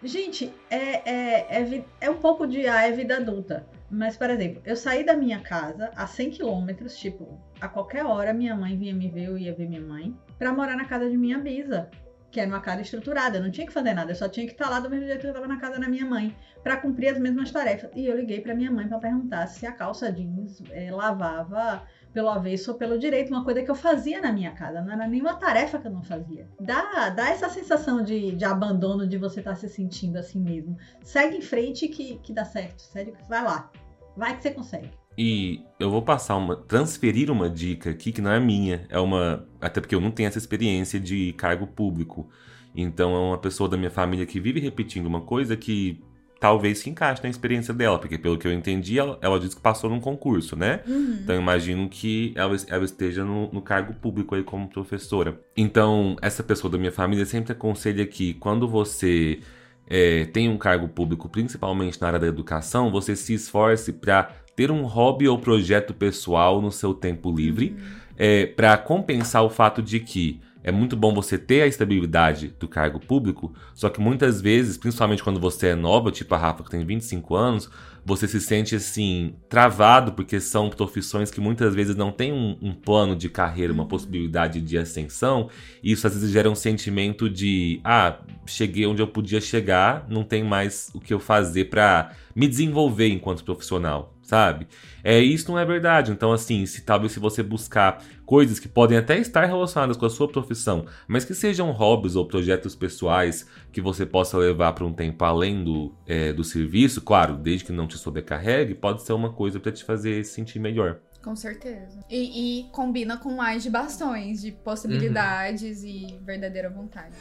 Gente, 0.04 0.54
é, 0.70 1.10
é, 1.10 1.62
é, 1.64 1.86
é 2.02 2.10
um 2.10 2.18
pouco 2.18 2.46
de 2.46 2.68
ah, 2.68 2.82
é 2.86 2.92
vida 2.92 3.16
adulta. 3.16 3.66
Mas, 3.90 4.18
por 4.18 4.30
exemplo, 4.30 4.62
eu 4.66 4.76
saí 4.76 5.06
da 5.06 5.16
minha 5.16 5.40
casa 5.40 5.92
a 5.96 6.06
100 6.06 6.32
quilômetros, 6.32 6.98
tipo, 6.98 7.40
a 7.62 7.70
qualquer 7.70 8.04
hora 8.06 8.34
minha 8.34 8.56
mãe 8.56 8.76
vinha 8.78 8.94
me 8.94 9.08
ver, 9.08 9.26
eu 9.28 9.38
ia 9.38 9.54
ver 9.54 9.70
minha 9.70 9.80
mãe, 9.80 10.14
pra 10.38 10.52
morar 10.52 10.76
na 10.76 10.84
casa 10.86 11.10
de 11.10 11.16
minha 11.16 11.38
bisa, 11.38 11.90
que 12.34 12.40
era 12.40 12.50
uma 12.50 12.60
casa 12.60 12.82
estruturada. 12.82 13.38
Eu 13.38 13.44
não 13.44 13.52
tinha 13.52 13.68
que 13.68 13.72
fazer 13.72 13.94
nada, 13.94 14.12
eu 14.12 14.16
só 14.16 14.28
tinha 14.28 14.48
que 14.48 14.54
estar 14.54 14.68
lá 14.68 14.80
do 14.80 14.90
mesmo 14.90 15.06
jeito 15.06 15.22
que 15.22 15.28
eu 15.28 15.34
tava 15.34 15.48
na 15.48 15.60
casa 15.60 15.80
da 15.80 15.88
minha 15.88 16.06
mãe, 16.06 16.36
pra 16.64 16.78
cumprir 16.78 17.10
as 17.10 17.20
mesmas 17.20 17.52
tarefas. 17.52 17.92
E 17.96 18.08
eu 18.08 18.18
liguei 18.18 18.42
pra 18.42 18.56
minha 18.56 18.72
mãe 18.72 18.88
pra 18.88 18.98
perguntar 18.98 19.46
se 19.48 19.68
a 19.68 19.72
calça 19.72 20.12
jeans 20.12 20.62
eh, 20.72 20.92
lavava 20.92 21.84
pelo 22.12 22.30
avesso 22.30 22.72
ou 22.72 22.78
pelo 22.78 22.98
direito, 22.98 23.30
uma 23.30 23.44
coisa 23.44 23.62
que 23.64 23.70
eu 23.70 23.76
fazia 23.76 24.20
na 24.20 24.32
minha 24.32 24.52
casa, 24.52 24.82
não 24.82 24.94
era 24.94 25.08
nenhuma 25.08 25.36
tarefa 25.36 25.80
que 25.80 25.88
eu 25.88 25.92
não 25.92 26.04
fazia. 26.04 26.48
Dá, 26.60 27.10
dá 27.10 27.30
essa 27.30 27.50
sensação 27.50 28.04
de, 28.04 28.36
de 28.36 28.46
abandono, 28.46 29.08
de 29.08 29.18
você 29.18 29.40
estar 29.40 29.56
se 29.56 29.70
sentindo 29.70 30.18
assim 30.18 30.40
mesmo. 30.40 30.78
Segue 31.04 31.38
em 31.38 31.42
frente 31.42 31.88
que, 31.88 32.18
que 32.18 32.34
dá 32.34 32.46
certo, 32.46 32.82
sério, 32.82 33.16
vai 33.30 33.44
lá, 33.44 33.72
vai 34.16 34.36
que 34.36 34.44
você 34.44 34.52
consegue. 34.52 34.90
E 35.18 35.62
eu 35.80 35.90
vou 35.90 36.02
passar 36.02 36.36
uma. 36.36 36.56
transferir 36.56 37.30
uma 37.30 37.50
dica 37.50 37.90
aqui 37.90 38.12
que 38.12 38.22
não 38.22 38.32
é 38.32 38.40
minha. 38.40 38.86
É 38.90 39.00
uma. 39.00 39.48
Até 39.62 39.80
porque 39.80 39.96
eu 39.96 40.02
não 40.02 40.12
tenho 40.12 40.28
essa 40.28 40.38
experiência 40.38 41.00
de 41.00 41.34
cargo 41.34 41.68
público. 41.68 42.30
Então 42.76 43.16
é 43.16 43.20
uma 43.20 43.38
pessoa 43.38 43.70
da 43.70 43.78
minha 43.78 43.92
família 43.92 44.26
que 44.26 44.40
vive 44.40 44.60
repetindo 44.60 45.06
uma 45.06 45.22
coisa 45.22 45.56
que 45.56 46.02
talvez 46.40 46.80
se 46.80 46.90
encaixe 46.90 47.24
na 47.24 47.30
experiência 47.30 47.74
dela. 47.74 48.00
Porque 48.00 48.18
pelo 48.18 48.38
que 48.38 48.48
eu 48.48 48.52
entendi, 48.52 48.98
ela, 48.98 49.18
ela 49.22 49.40
disse 49.40 49.56
que 49.56 49.62
passou 49.62 49.90
num 49.90 50.00
concurso, 50.00 50.56
né? 50.56 50.82
Uhum. 50.88 51.20
Então 51.22 51.36
eu 51.36 51.42
imagino 51.42 51.88
que 51.88 52.34
ela, 52.36 52.56
ela 52.68 52.84
esteja 52.84 53.24
no, 53.24 53.52
no 53.52 53.62
cargo 53.62 53.94
público 53.94 54.36
aí 54.36 54.44
como 54.44 54.68
professora. 54.68 55.40
Então, 55.56 56.18
essa 56.22 56.44
pessoa 56.44 56.72
da 56.72 56.78
minha 56.78 56.92
família 56.92 57.26
sempre 57.26 57.54
aconselha 57.54 58.06
que 58.06 58.34
quando 58.34 58.68
você 58.68 59.40
é, 59.88 60.26
tem 60.26 60.50
um 60.50 60.58
cargo 60.58 60.88
público, 60.88 61.30
principalmente 61.30 62.02
na 62.02 62.08
área 62.08 62.20
da 62.20 62.28
educação, 62.28 62.92
você 62.92 63.16
se 63.16 63.34
esforce 63.34 63.94
para 63.94 64.30
ter 64.56 64.72
um 64.72 64.84
hobby 64.84 65.28
ou 65.28 65.38
projeto 65.38 65.94
pessoal 65.94 66.62
no 66.62 66.72
seu 66.72 66.94
tempo 66.94 67.32
livre, 67.32 67.76
é, 68.18 68.46
para 68.46 68.78
compensar 68.78 69.44
o 69.44 69.50
fato 69.50 69.82
de 69.82 70.00
que 70.00 70.40
é 70.64 70.72
muito 70.72 70.96
bom 70.96 71.14
você 71.14 71.38
ter 71.38 71.62
a 71.62 71.68
estabilidade 71.68 72.56
do 72.58 72.70
cargo 72.70 72.98
público, 72.98 73.54
só 73.76 73.90
que 73.90 74.00
muitas 74.00 74.40
vezes, 74.40 74.78
principalmente 74.78 75.22
quando 75.22 75.40
você 75.40 75.68
é 75.68 75.76
nova, 75.76 76.10
tipo 76.10 76.34
a 76.34 76.38
Rafa 76.38 76.64
que 76.64 76.70
tem 76.70 76.86
25 76.86 77.36
anos, 77.36 77.70
você 78.06 78.28
se 78.28 78.40
sente 78.40 78.76
assim, 78.76 79.36
travado, 79.50 80.14
porque 80.14 80.40
são 80.40 80.70
profissões 80.70 81.30
que 81.30 81.42
muitas 81.42 81.76
vezes 81.76 81.96
não 81.96 82.12
têm 82.12 82.32
um, 82.32 82.58
um 82.62 82.74
plano 82.74 83.14
de 83.14 83.30
carreira, 83.30 83.74
uma 83.74 83.86
possibilidade 83.86 84.62
de 84.62 84.78
ascensão, 84.78 85.50
e 85.84 85.92
isso 85.92 86.08
às 86.08 86.14
vezes 86.14 86.32
gera 86.32 86.50
um 86.50 86.56
sentimento 86.56 87.30
de, 87.30 87.82
ah, 87.84 88.20
cheguei 88.46 88.86
onde 88.86 89.02
eu 89.02 89.08
podia 89.08 89.42
chegar, 89.42 90.06
não 90.10 90.24
tem 90.24 90.44
mais 90.44 90.90
o 90.94 91.00
que 91.00 91.14
eu 91.14 91.20
fazer 91.20 91.66
pra 91.66 92.14
me 92.34 92.48
desenvolver 92.48 93.10
enquanto 93.10 93.44
profissional, 93.44 94.13
sabe? 94.24 94.68
É, 95.04 95.20
isso 95.20 95.52
não 95.52 95.60
é 95.60 95.66
verdade. 95.66 96.12
Então, 96.12 96.32
assim, 96.32 96.66
se 96.66 96.82
talvez 96.82 97.12
se 97.12 97.20
você 97.20 97.44
buscar 97.44 98.04
coisas 98.26 98.60
que 98.60 98.68
podem 98.68 98.98
até 98.98 99.20
estar 99.20 99.46
relacionadas 99.46 99.98
com 99.98 100.06
a 100.06 100.10
sua 100.10 100.28
profissão, 100.28 100.86
mas 101.08 101.26
que 101.26 101.36
sejam 101.36 101.72
hobbies 101.72 102.16
ou 102.16 102.26
projetos 102.26 102.74
pessoais 102.74 103.46
que 103.72 103.82
você 103.82 104.06
possa 104.06 104.38
levar 104.38 104.74
para 104.74 104.86
um 104.86 104.94
tempo 104.94 105.24
além 105.24 105.64
do, 105.64 105.94
é, 106.08 106.32
do 106.34 106.44
serviço, 106.44 107.02
claro, 107.02 107.36
desde 107.36 107.66
que 107.66 107.72
não 107.72 107.88
te 107.88 107.98
sobrecarregue, 107.98 108.74
pode 108.74 109.04
ser 109.04 109.14
uma 109.14 109.32
coisa 109.32 109.60
para 109.60 109.72
te 109.72 109.84
fazer 109.84 110.24
sentir 110.24 110.60
melhor. 110.60 111.00
Com 111.24 111.36
certeza. 111.36 112.04
E, 112.10 112.62
e 112.62 112.64
combina 112.72 113.18
com 113.18 113.34
mais 113.34 113.64
de 113.64 113.70
bastões, 113.70 114.42
de 114.42 114.52
possibilidades 114.52 115.84
e 115.84 116.20
verdadeira 116.22 116.70
vontade. 116.70 117.16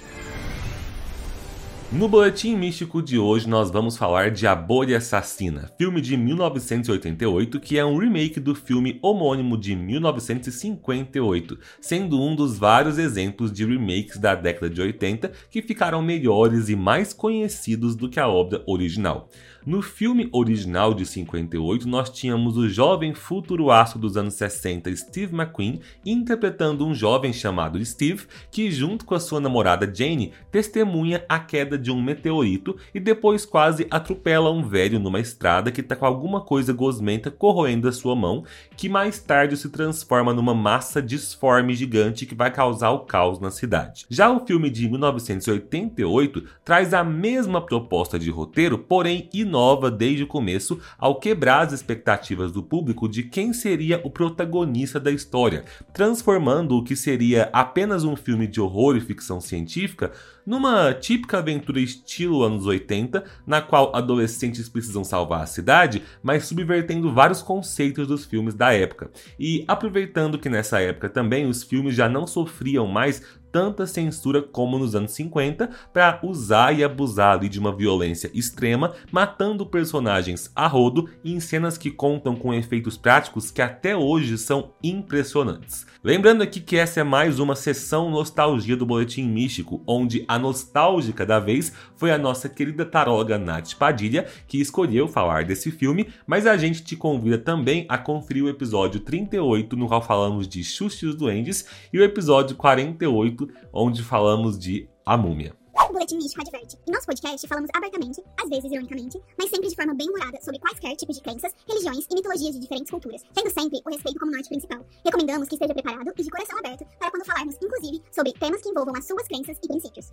No 1.92 2.08
Boletim 2.08 2.56
Místico 2.56 3.02
de 3.02 3.18
hoje, 3.18 3.46
nós 3.46 3.70
vamos 3.70 3.98
falar 3.98 4.30
de 4.30 4.46
A 4.46 4.54
Bolha 4.54 4.96
Assassina, 4.96 5.70
filme 5.76 6.00
de 6.00 6.16
1988, 6.16 7.60
que 7.60 7.78
é 7.78 7.84
um 7.84 7.98
remake 7.98 8.40
do 8.40 8.54
filme 8.54 8.98
homônimo 9.02 9.58
de 9.58 9.76
1958, 9.76 11.58
sendo 11.82 12.18
um 12.18 12.34
dos 12.34 12.56
vários 12.56 12.96
exemplos 12.96 13.52
de 13.52 13.66
remakes 13.66 14.16
da 14.16 14.34
década 14.34 14.70
de 14.70 14.80
80 14.80 15.32
que 15.50 15.60
ficaram 15.60 16.00
melhores 16.00 16.70
e 16.70 16.74
mais 16.74 17.12
conhecidos 17.12 17.94
do 17.94 18.08
que 18.08 18.18
a 18.18 18.26
obra 18.26 18.62
original. 18.66 19.28
No 19.64 19.80
filme 19.80 20.28
original 20.32 20.92
de 20.92 21.06
58, 21.06 21.86
nós 21.86 22.10
tínhamos 22.10 22.56
o 22.56 22.68
jovem 22.68 23.14
futuro 23.14 23.70
astro 23.70 24.00
dos 24.00 24.16
anos 24.16 24.34
60, 24.34 24.94
Steve 24.96 25.32
McQueen, 25.32 25.80
interpretando 26.04 26.84
um 26.84 26.92
jovem 26.92 27.32
chamado 27.32 27.82
Steve, 27.84 28.24
que 28.50 28.72
junto 28.72 29.04
com 29.04 29.14
a 29.14 29.20
sua 29.20 29.38
namorada 29.38 29.88
Jane, 29.94 30.32
testemunha 30.50 31.24
a 31.28 31.38
queda 31.38 31.78
de 31.78 31.92
um 31.92 32.02
meteorito 32.02 32.76
e 32.92 32.98
depois 32.98 33.46
quase 33.46 33.86
atropela 33.88 34.50
um 34.50 34.64
velho 34.64 34.98
numa 34.98 35.20
estrada 35.20 35.70
que 35.70 35.80
está 35.80 35.94
com 35.94 36.06
alguma 36.06 36.40
coisa 36.40 36.72
gosmenta 36.72 37.30
corroendo 37.30 37.86
a 37.86 37.92
sua 37.92 38.16
mão, 38.16 38.44
que 38.76 38.88
mais 38.88 39.20
tarde 39.20 39.56
se 39.56 39.68
transforma 39.68 40.34
numa 40.34 40.56
massa 40.56 41.00
disforme 41.00 41.72
gigante 41.76 42.26
que 42.26 42.34
vai 42.34 42.50
causar 42.50 42.90
o 42.90 43.04
caos 43.04 43.38
na 43.38 43.52
cidade. 43.52 44.06
Já 44.10 44.28
o 44.28 44.44
filme 44.44 44.68
de 44.68 44.88
1988 44.88 46.48
traz 46.64 46.92
a 46.92 47.04
mesma 47.04 47.60
proposta 47.64 48.18
de 48.18 48.28
roteiro, 48.28 48.76
porém 48.76 49.28
inova 49.52 49.90
desde 49.90 50.22
o 50.22 50.26
começo 50.26 50.80
ao 50.96 51.20
quebrar 51.20 51.66
as 51.66 51.74
expectativas 51.74 52.50
do 52.50 52.62
público 52.62 53.06
de 53.06 53.22
quem 53.22 53.52
seria 53.52 54.00
o 54.02 54.10
protagonista 54.10 54.98
da 54.98 55.10
história, 55.10 55.64
transformando 55.92 56.78
o 56.78 56.82
que 56.82 56.96
seria 56.96 57.50
apenas 57.52 58.02
um 58.02 58.16
filme 58.16 58.46
de 58.46 58.62
horror 58.62 58.96
e 58.96 59.00
ficção 59.00 59.42
científica 59.42 60.10
numa 60.46 60.92
típica 60.94 61.38
aventura 61.38 61.78
estilo 61.78 62.42
anos 62.42 62.66
80, 62.66 63.22
na 63.46 63.60
qual 63.60 63.94
adolescentes 63.94 64.68
precisam 64.68 65.04
salvar 65.04 65.42
a 65.42 65.46
cidade, 65.46 66.02
mas 66.22 66.46
subvertendo 66.46 67.12
vários 67.12 67.42
conceitos 67.42 68.08
dos 68.08 68.24
filmes 68.24 68.54
da 68.54 68.72
época. 68.72 69.10
E 69.38 69.64
aproveitando 69.68 70.38
que 70.38 70.48
nessa 70.48 70.80
época 70.80 71.08
também 71.08 71.46
os 71.46 71.62
filmes 71.62 71.94
já 71.94 72.08
não 72.08 72.26
sofriam 72.26 72.86
mais 72.86 73.22
tanta 73.52 73.86
censura 73.86 74.42
como 74.42 74.78
nos 74.78 74.94
anos 74.94 75.12
50 75.12 75.70
para 75.92 76.18
usar 76.24 76.76
e 76.76 76.82
abusar 76.82 77.38
de 77.38 77.58
uma 77.58 77.74
violência 77.74 78.30
extrema, 78.34 78.94
matando 79.10 79.66
personagens 79.66 80.50
a 80.56 80.66
rodo 80.66 81.08
e 81.22 81.32
em 81.32 81.40
cenas 81.40 81.76
que 81.76 81.90
contam 81.90 82.34
com 82.34 82.54
efeitos 82.54 82.96
práticos 82.96 83.50
que 83.50 83.60
até 83.60 83.96
hoje 83.96 84.38
são 84.38 84.72
impressionantes. 84.82 85.86
Lembrando 86.04 86.42
aqui 86.42 86.60
que 86.60 86.76
essa 86.76 86.98
é 86.98 87.04
mais 87.04 87.38
uma 87.38 87.54
sessão 87.54 88.10
nostalgia 88.10 88.76
do 88.76 88.84
Boletim 88.84 89.22
Místico, 89.22 89.80
onde 89.86 90.24
a 90.26 90.36
nostálgica 90.36 91.24
da 91.24 91.38
vez 91.38 91.72
foi 91.94 92.10
a 92.10 92.18
nossa 92.18 92.48
querida 92.48 92.84
taróloga 92.84 93.38
Nath 93.38 93.74
Padilha, 93.74 94.26
que 94.48 94.60
escolheu 94.60 95.06
falar 95.06 95.44
desse 95.44 95.70
filme, 95.70 96.08
mas 96.26 96.44
a 96.44 96.56
gente 96.56 96.82
te 96.82 96.96
convida 96.96 97.38
também 97.38 97.86
a 97.88 97.96
conferir 97.96 98.42
o 98.42 98.48
episódio 98.48 98.98
38, 98.98 99.76
no 99.76 99.86
qual 99.86 100.02
falamos 100.02 100.48
de 100.48 100.64
Xuxa 100.64 101.06
e 101.06 101.08
os 101.08 101.14
Duendes, 101.14 101.66
e 101.92 101.98
o 102.00 102.02
episódio 102.02 102.56
48, 102.56 103.41
onde 103.72 104.02
falamos 104.02 104.58
de 104.58 104.88
A 105.04 105.16
Múmia. 105.16 105.56
O 105.88 105.92
Boletim 105.92 106.16
Místico 106.16 106.42
adverte. 106.42 106.76
Em 106.86 106.92
nosso 106.92 107.06
podcast, 107.06 107.46
falamos 107.46 107.70
abertamente, 107.74 108.22
às 108.42 108.48
vezes 108.48 108.70
ironicamente, 108.70 109.20
mas 109.38 109.50
sempre 109.50 109.68
de 109.68 109.74
forma 109.74 109.94
bem 109.94 110.08
humorada, 110.08 110.38
sobre 110.42 110.58
quaisquer 110.58 110.96
tipos 110.96 111.16
de 111.16 111.22
crenças, 111.22 111.52
religiões 111.68 112.06
e 112.10 112.14
mitologias 112.14 112.54
de 112.54 112.60
diferentes 112.60 112.90
culturas, 112.90 113.22
tendo 113.34 113.50
sempre 113.50 113.80
o 113.84 113.90
respeito 113.90 114.18
como 114.18 114.32
norte 114.32 114.48
principal. 114.48 114.86
Recomendamos 115.04 115.48
que 115.48 115.54
esteja 115.54 115.74
preparado 115.74 116.12
e 116.16 116.22
de 116.22 116.30
coração 116.30 116.58
aberto 116.58 116.86
para 116.98 117.10
quando 117.10 117.26
falarmos, 117.26 117.56
inclusive, 117.62 118.02
sobre 118.10 118.32
temas 118.32 118.62
que 118.62 118.68
envolvam 118.68 118.94
as 118.96 119.06
suas 119.06 119.26
crenças 119.26 119.58
e 119.62 119.68
princípios. 119.68 120.10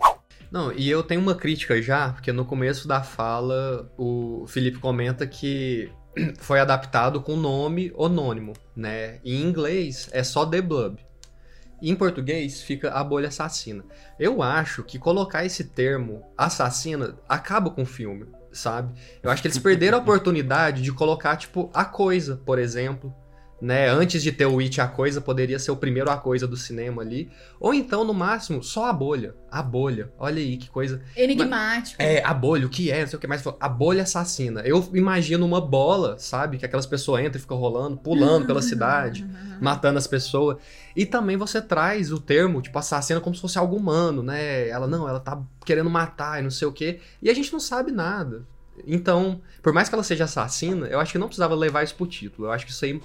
Não, 0.52 0.72
e 0.72 0.90
eu 0.90 1.04
tenho 1.04 1.22
uma 1.22 1.36
crítica 1.36 1.82
já, 1.82 2.14
porque 2.14 2.32
no 2.32 2.46
começo 2.46 2.88
da 2.88 3.04
fala 3.04 3.92
o 3.98 4.46
Felipe 4.48 4.80
comenta 4.80 5.28
que 5.28 5.92
foi 6.40 6.60
adaptado 6.60 7.22
com 7.22 7.36
nome 7.36 7.94
anônimo, 7.98 8.54
né? 8.76 9.20
Em 9.24 9.42
inglês 9.42 10.10
é 10.12 10.24
só 10.24 10.46
The 10.46 10.62
Blob. 10.62 11.09
Em 11.82 11.96
português 11.96 12.62
fica 12.62 12.92
a 12.92 13.04
bolha 13.04 13.30
assassina. 13.30 13.84
Eu 14.20 14.42
acho 14.42 14.84
que 14.84 15.00
colocar 15.00 15.46
esse 15.46 15.64
termo 15.64 16.24
assassina 16.38 17.18
acaba 17.28 17.70
com 17.70 17.84
o 17.84 17.86
filme, 17.86 18.28
sabe? 18.52 18.94
Eu 19.24 19.32
acho 19.32 19.42
que 19.42 19.48
eles 19.48 19.60
perderam 19.60 19.98
a 19.98 20.02
oportunidade 20.04 20.82
de 20.82 20.92
colocar, 20.92 21.38
tipo, 21.38 21.70
a 21.74 21.86
coisa, 21.86 22.36
por 22.46 22.60
exemplo. 22.60 23.14
Né? 23.62 23.90
Antes 23.90 24.24
de 24.24 24.32
ter 24.32 24.46
o 24.46 24.60
It 24.60 24.80
a 24.80 24.88
coisa, 24.88 25.20
poderia 25.20 25.60
ser 25.60 25.72
o 25.72 25.76
primeiro 25.76 26.10
a 26.10 26.18
coisa 26.18 26.48
do 26.48 26.56
cinema 26.56 27.02
ali. 27.02 27.30
Ou 27.60 27.74
então, 27.74 28.04
no 28.04 28.14
máximo, 28.14 28.64
só 28.64 28.86
a 28.86 28.94
bolha. 28.94 29.36
A 29.52 29.62
bolha. 29.62 30.12
Olha 30.18 30.40
aí 30.40 30.58
que 30.58 30.70
coisa. 30.70 31.02
Enigmático. 31.16 32.02
É, 32.02 32.24
a 32.24 32.34
bolha, 32.34 32.66
o 32.66 32.70
que 32.70 32.92
é, 32.92 33.02
não 33.02 33.08
sei 33.08 33.18
o 33.18 33.20
que 33.20 33.28
mais. 33.28 33.44
A 33.60 33.70
bolha 33.70 34.04
assassina. 34.04 34.62
Eu 34.62 34.88
imagino 34.94 35.46
uma 35.46 35.60
bola, 35.60 36.18
sabe? 36.18 36.58
Que 36.58 36.66
aquelas 36.66 36.86
pessoas 36.86 37.24
entram 37.24 37.38
e 37.38 37.42
ficam 37.42 37.58
rolando, 37.58 37.98
pulando 37.98 38.46
pela 38.46 38.62
cidade, 38.64 39.28
matando 39.60 39.98
as 39.98 40.08
pessoas. 40.08 40.58
E 40.96 41.06
também 41.06 41.36
você 41.36 41.62
traz 41.62 42.12
o 42.12 42.20
termo, 42.20 42.62
tipo, 42.62 42.78
assassina 42.78 43.20
como 43.20 43.36
se 43.36 43.42
fosse 43.42 43.58
algo 43.58 43.76
humano, 43.76 44.24
né? 44.24 44.70
Ela, 44.70 44.88
não, 44.88 45.08
ela 45.08 45.20
tá 45.20 45.42
querendo 45.66 45.90
matar 45.90 46.40
e 46.40 46.44
não 46.44 46.52
sei 46.52 46.68
o 46.68 46.72
que. 46.72 47.00
E 47.22 47.30
a 47.30 47.34
gente 47.34 47.52
não 47.52 47.60
sabe 47.60 47.92
nada. 47.92 48.46
Então, 48.88 49.42
por 49.62 49.74
mais 49.74 49.90
que 49.90 49.96
ela 49.96 50.04
seja 50.04 50.24
assassina, 50.24 50.88
eu 50.88 51.00
acho 51.00 51.12
que 51.12 51.18
não 51.18 51.28
precisava 51.28 51.54
levar 51.56 51.84
isso 51.84 51.96
pro 51.96 52.08
título. 52.08 52.48
Eu 52.48 52.52
acho 52.52 52.66
que 52.66 52.72
isso 52.72 52.86
aí 52.86 53.00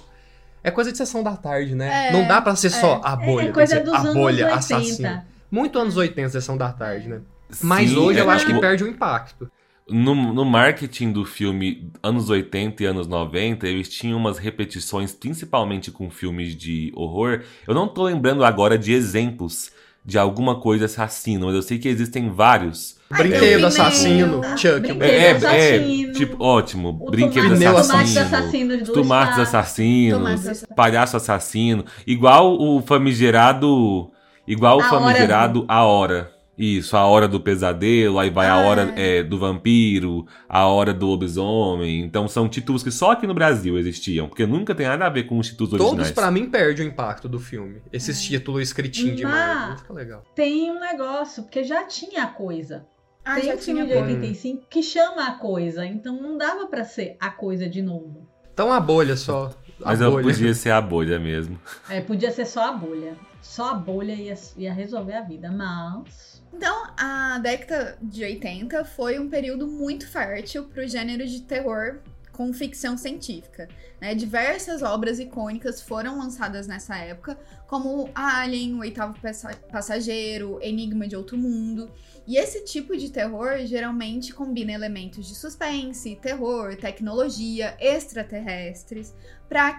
é 0.67 0.71
coisa 0.71 0.91
de 0.91 0.97
sessão 0.97 1.23
da 1.23 1.35
tarde, 1.37 1.75
né? 1.75 2.09
É, 2.09 2.11
não 2.11 2.27
dá 2.27 2.41
pra 2.41 2.55
ser 2.55 2.69
só 2.69 2.99
a 3.03 3.15
bolha. 3.15 3.49
É 3.49 3.51
coisa 3.51 3.75
ser 3.77 3.83
dos 3.83 3.93
a 3.93 3.99
anos 3.99 4.13
bolha 4.13 4.45
80. 4.45 4.55
assassina. 4.57 5.27
Muito 5.51 5.79
anos 5.79 5.95
80, 5.95 6.29
sessão 6.29 6.57
da 6.57 6.71
tarde, 6.71 7.07
né? 7.07 7.21
Mas 7.61 7.89
Sim, 7.91 7.97
hoje 7.97 8.19
é 8.19 8.21
eu 8.23 8.29
acho 8.29 8.45
que 8.45 8.51
tipo- 8.51 8.61
perde 8.61 8.83
o 8.83 8.87
impacto. 8.87 9.49
No, 9.87 10.15
no 10.33 10.43
marketing 10.43 11.11
do 11.11 11.23
filme 11.23 11.91
anos 12.01 12.27
80 12.29 12.81
e 12.81 12.85
anos 12.87 13.05
90, 13.07 13.67
eles 13.67 13.87
tinham 13.87 14.17
umas 14.17 14.39
repetições, 14.39 15.11
principalmente 15.13 15.91
com 15.91 16.09
filmes 16.09 16.55
de 16.55 16.91
horror. 16.95 17.43
Eu 17.67 17.75
não 17.75 17.87
tô 17.87 18.03
lembrando 18.03 18.43
agora 18.43 18.79
de 18.79 18.91
exemplos 18.93 19.71
de 20.03 20.17
alguma 20.17 20.59
coisa 20.59 20.85
assassina, 20.85 21.45
mas 21.45 21.55
eu 21.55 21.61
sei 21.61 21.77
que 21.77 21.87
existem 21.87 22.29
vários. 22.31 22.97
Brinquedo 23.09 23.65
assassino, 23.67 24.41
Ah, 24.43 24.57
Chuck. 24.57 24.79
brinquedo. 24.79 24.99
o- 25.01 25.03
É, 25.03 25.15
é, 25.27 25.31
assassino. 25.31 26.13
tipo, 26.13 26.43
ótimo. 26.43 26.89
O 27.01 27.11
brinquedo 27.11 27.43
tomate- 27.49 27.65
assassino. 27.65 27.91
tomates 27.93 28.17
assassinos 28.17 28.87
do 28.87 28.93
Tomates 28.93 29.39
assassinos, 29.39 30.17
Tomates 30.17 30.47
assassinos. 30.47 30.75
palhaço 30.75 31.17
assassino. 31.17 31.85
Igual 32.07 32.59
o 32.59 32.81
famigerado. 32.81 34.11
Igual 34.47 34.77
o 34.77 34.81
A 34.81 34.85
Hora 34.85 34.99
famigerado 34.99 35.65
A 35.67 35.83
Hora. 35.83 36.31
Isso, 36.57 36.95
a 36.95 37.03
hora 37.05 37.27
do 37.27 37.37
pesadelo, 37.41 38.17
aí 38.17 38.29
vai 38.29 38.47
a 38.47 38.53
Ah, 38.53 38.59
hora 38.65 38.93
é, 38.95 39.21
do 39.21 39.37
vampiro, 39.37 40.25
a 40.47 40.65
hora 40.67 40.93
do 40.93 41.05
lobisomem. 41.05 41.99
Então 41.99 42.29
são 42.29 42.47
títulos 42.47 42.81
que 42.81 42.91
só 42.91 43.11
aqui 43.11 43.27
no 43.27 43.33
Brasil 43.33 43.77
existiam, 43.77 44.29
porque 44.29 44.45
nunca 44.45 44.73
tem 44.73 44.87
nada 44.87 45.05
a 45.05 45.09
ver 45.09 45.23
com 45.23 45.37
os 45.37 45.47
títulos 45.49 45.71
Todos, 45.71 45.85
originais. 45.87 46.11
pra 46.11 46.31
mim, 46.31 46.49
perdem 46.49 46.85
o 46.87 46.89
impacto 46.89 47.27
do 47.27 47.39
filme. 47.41 47.81
Esses 47.91 48.23
títulos 48.23 48.61
escritinhos 48.61 49.17
de 49.17 49.23
Mas- 49.23 49.33
Marvel. 49.33 49.69
Não 49.71 49.77
fica 49.79 49.93
legal. 49.93 50.23
Tem 50.33 50.71
um 50.71 50.79
negócio, 50.79 51.43
porque 51.43 51.61
já 51.65 51.83
tinha 51.83 52.23
a 52.23 52.27
coisa. 52.27 52.85
Ah, 53.25 53.35
Tem 53.35 53.45
já 53.45 53.55
um 53.55 53.57
filme 53.57 53.81
de 53.81 53.87
coisa. 53.93 54.05
85 54.05 54.65
que 54.69 54.83
chama 54.83 55.27
a 55.27 55.31
coisa, 55.33 55.85
então 55.85 56.21
não 56.21 56.37
dava 56.37 56.67
pra 56.67 56.83
ser 56.85 57.17
a 57.19 57.29
coisa 57.31 57.67
de 57.67 57.81
novo. 57.81 58.27
Então 58.53 58.71
a 58.71 58.79
bolha 58.79 59.17
só. 59.17 59.51
A 59.81 59.89
Mas 59.89 59.99
eu 59.99 60.11
bolha. 60.11 60.23
podia 60.23 60.53
ser 60.53 60.69
a 60.69 60.79
bolha 60.79 61.19
mesmo. 61.19 61.59
É, 61.89 61.99
podia 61.99 62.31
ser 62.31 62.45
só 62.45 62.69
a 62.69 62.71
bolha. 62.71 63.17
Só 63.41 63.71
a 63.71 63.73
bolha 63.73 64.13
ia, 64.13 64.33
ia 64.57 64.73
resolver 64.73 65.13
a 65.15 65.21
vida, 65.21 65.51
mas. 65.51 66.41
Então, 66.53 66.87
a 66.97 67.37
década 67.39 67.97
de 68.01 68.23
80 68.23 68.85
foi 68.85 69.19
um 69.19 69.29
período 69.29 69.67
muito 69.67 70.07
fértil 70.09 70.63
para 70.65 70.83
o 70.85 70.87
gênero 70.87 71.25
de 71.27 71.41
terror 71.41 71.99
com 72.35 72.51
ficção 72.51 72.97
científica. 72.97 73.69
né? 74.01 74.13
Diversas 74.13 74.81
obras 74.83 75.19
icônicas 75.19 75.81
foram 75.81 76.17
lançadas 76.17 76.67
nessa 76.67 76.97
época, 76.97 77.39
como 77.65 78.09
Alien, 78.13 78.73
O 78.75 78.79
Oitavo 78.79 79.17
Passa- 79.21 79.55
Passageiro, 79.71 80.59
Enigma 80.61 81.07
de 81.07 81.15
Outro 81.15 81.37
Mundo. 81.37 81.89
E 82.27 82.35
esse 82.37 82.65
tipo 82.65 82.97
de 82.97 83.09
terror 83.09 83.57
geralmente 83.65 84.33
combina 84.33 84.73
elementos 84.73 85.27
de 85.27 85.33
suspense, 85.35 86.17
terror, 86.21 86.75
tecnologia, 86.75 87.77
extraterrestres, 87.79 89.15
para 89.47 89.71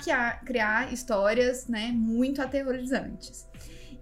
criar 0.44 0.92
histórias 0.92 1.66
né, 1.66 1.90
muito 1.92 2.40
aterrorizantes. 2.40 3.46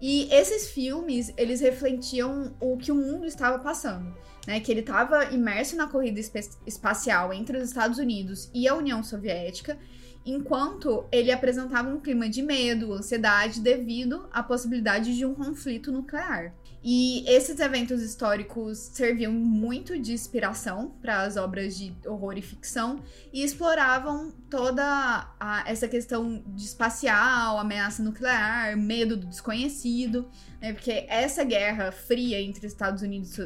E 0.00 0.28
esses 0.30 0.68
filmes, 0.70 1.32
eles 1.36 1.60
refletiam 1.60 2.54
o 2.60 2.76
que 2.76 2.92
o 2.92 2.94
mundo 2.94 3.24
estava 3.26 3.58
passando, 3.58 4.14
né? 4.46 4.60
Que 4.60 4.70
ele 4.70 4.80
estava 4.80 5.32
imerso 5.32 5.76
na 5.76 5.86
corrida 5.86 6.20
espacial 6.66 7.32
entre 7.32 7.56
os 7.56 7.64
Estados 7.64 7.98
Unidos 7.98 8.50
e 8.54 8.68
a 8.68 8.74
União 8.74 9.02
Soviética, 9.02 9.78
enquanto 10.24 11.04
ele 11.12 11.30
apresentava 11.30 11.88
um 11.88 12.00
clima 12.00 12.28
de 12.28 12.42
medo, 12.42 12.92
ansiedade 12.92 13.60
devido 13.60 14.28
à 14.32 14.42
possibilidade 14.42 15.14
de 15.14 15.26
um 15.26 15.34
conflito 15.34 15.92
nuclear. 15.92 16.54
E 16.86 17.24
esses 17.26 17.58
eventos 17.60 18.02
históricos 18.02 18.76
serviam 18.92 19.32
muito 19.32 19.98
de 19.98 20.12
inspiração 20.12 20.90
para 21.00 21.22
as 21.22 21.34
obras 21.34 21.78
de 21.78 21.96
horror 22.04 22.36
e 22.36 22.42
ficção 22.42 23.02
e 23.32 23.42
exploravam 23.42 24.30
toda 24.50 24.84
a- 25.40 25.64
essa 25.66 25.88
questão 25.88 26.44
de 26.48 26.62
espacial, 26.62 27.58
ameaça 27.58 28.02
nuclear, 28.02 28.76
medo 28.76 29.16
do 29.16 29.26
desconhecido, 29.26 30.28
né? 30.60 30.74
Porque 30.74 31.06
essa 31.08 31.42
guerra 31.42 31.90
fria 31.90 32.38
entre 32.38 32.66
Estados 32.66 33.02
Unidos 33.02 33.40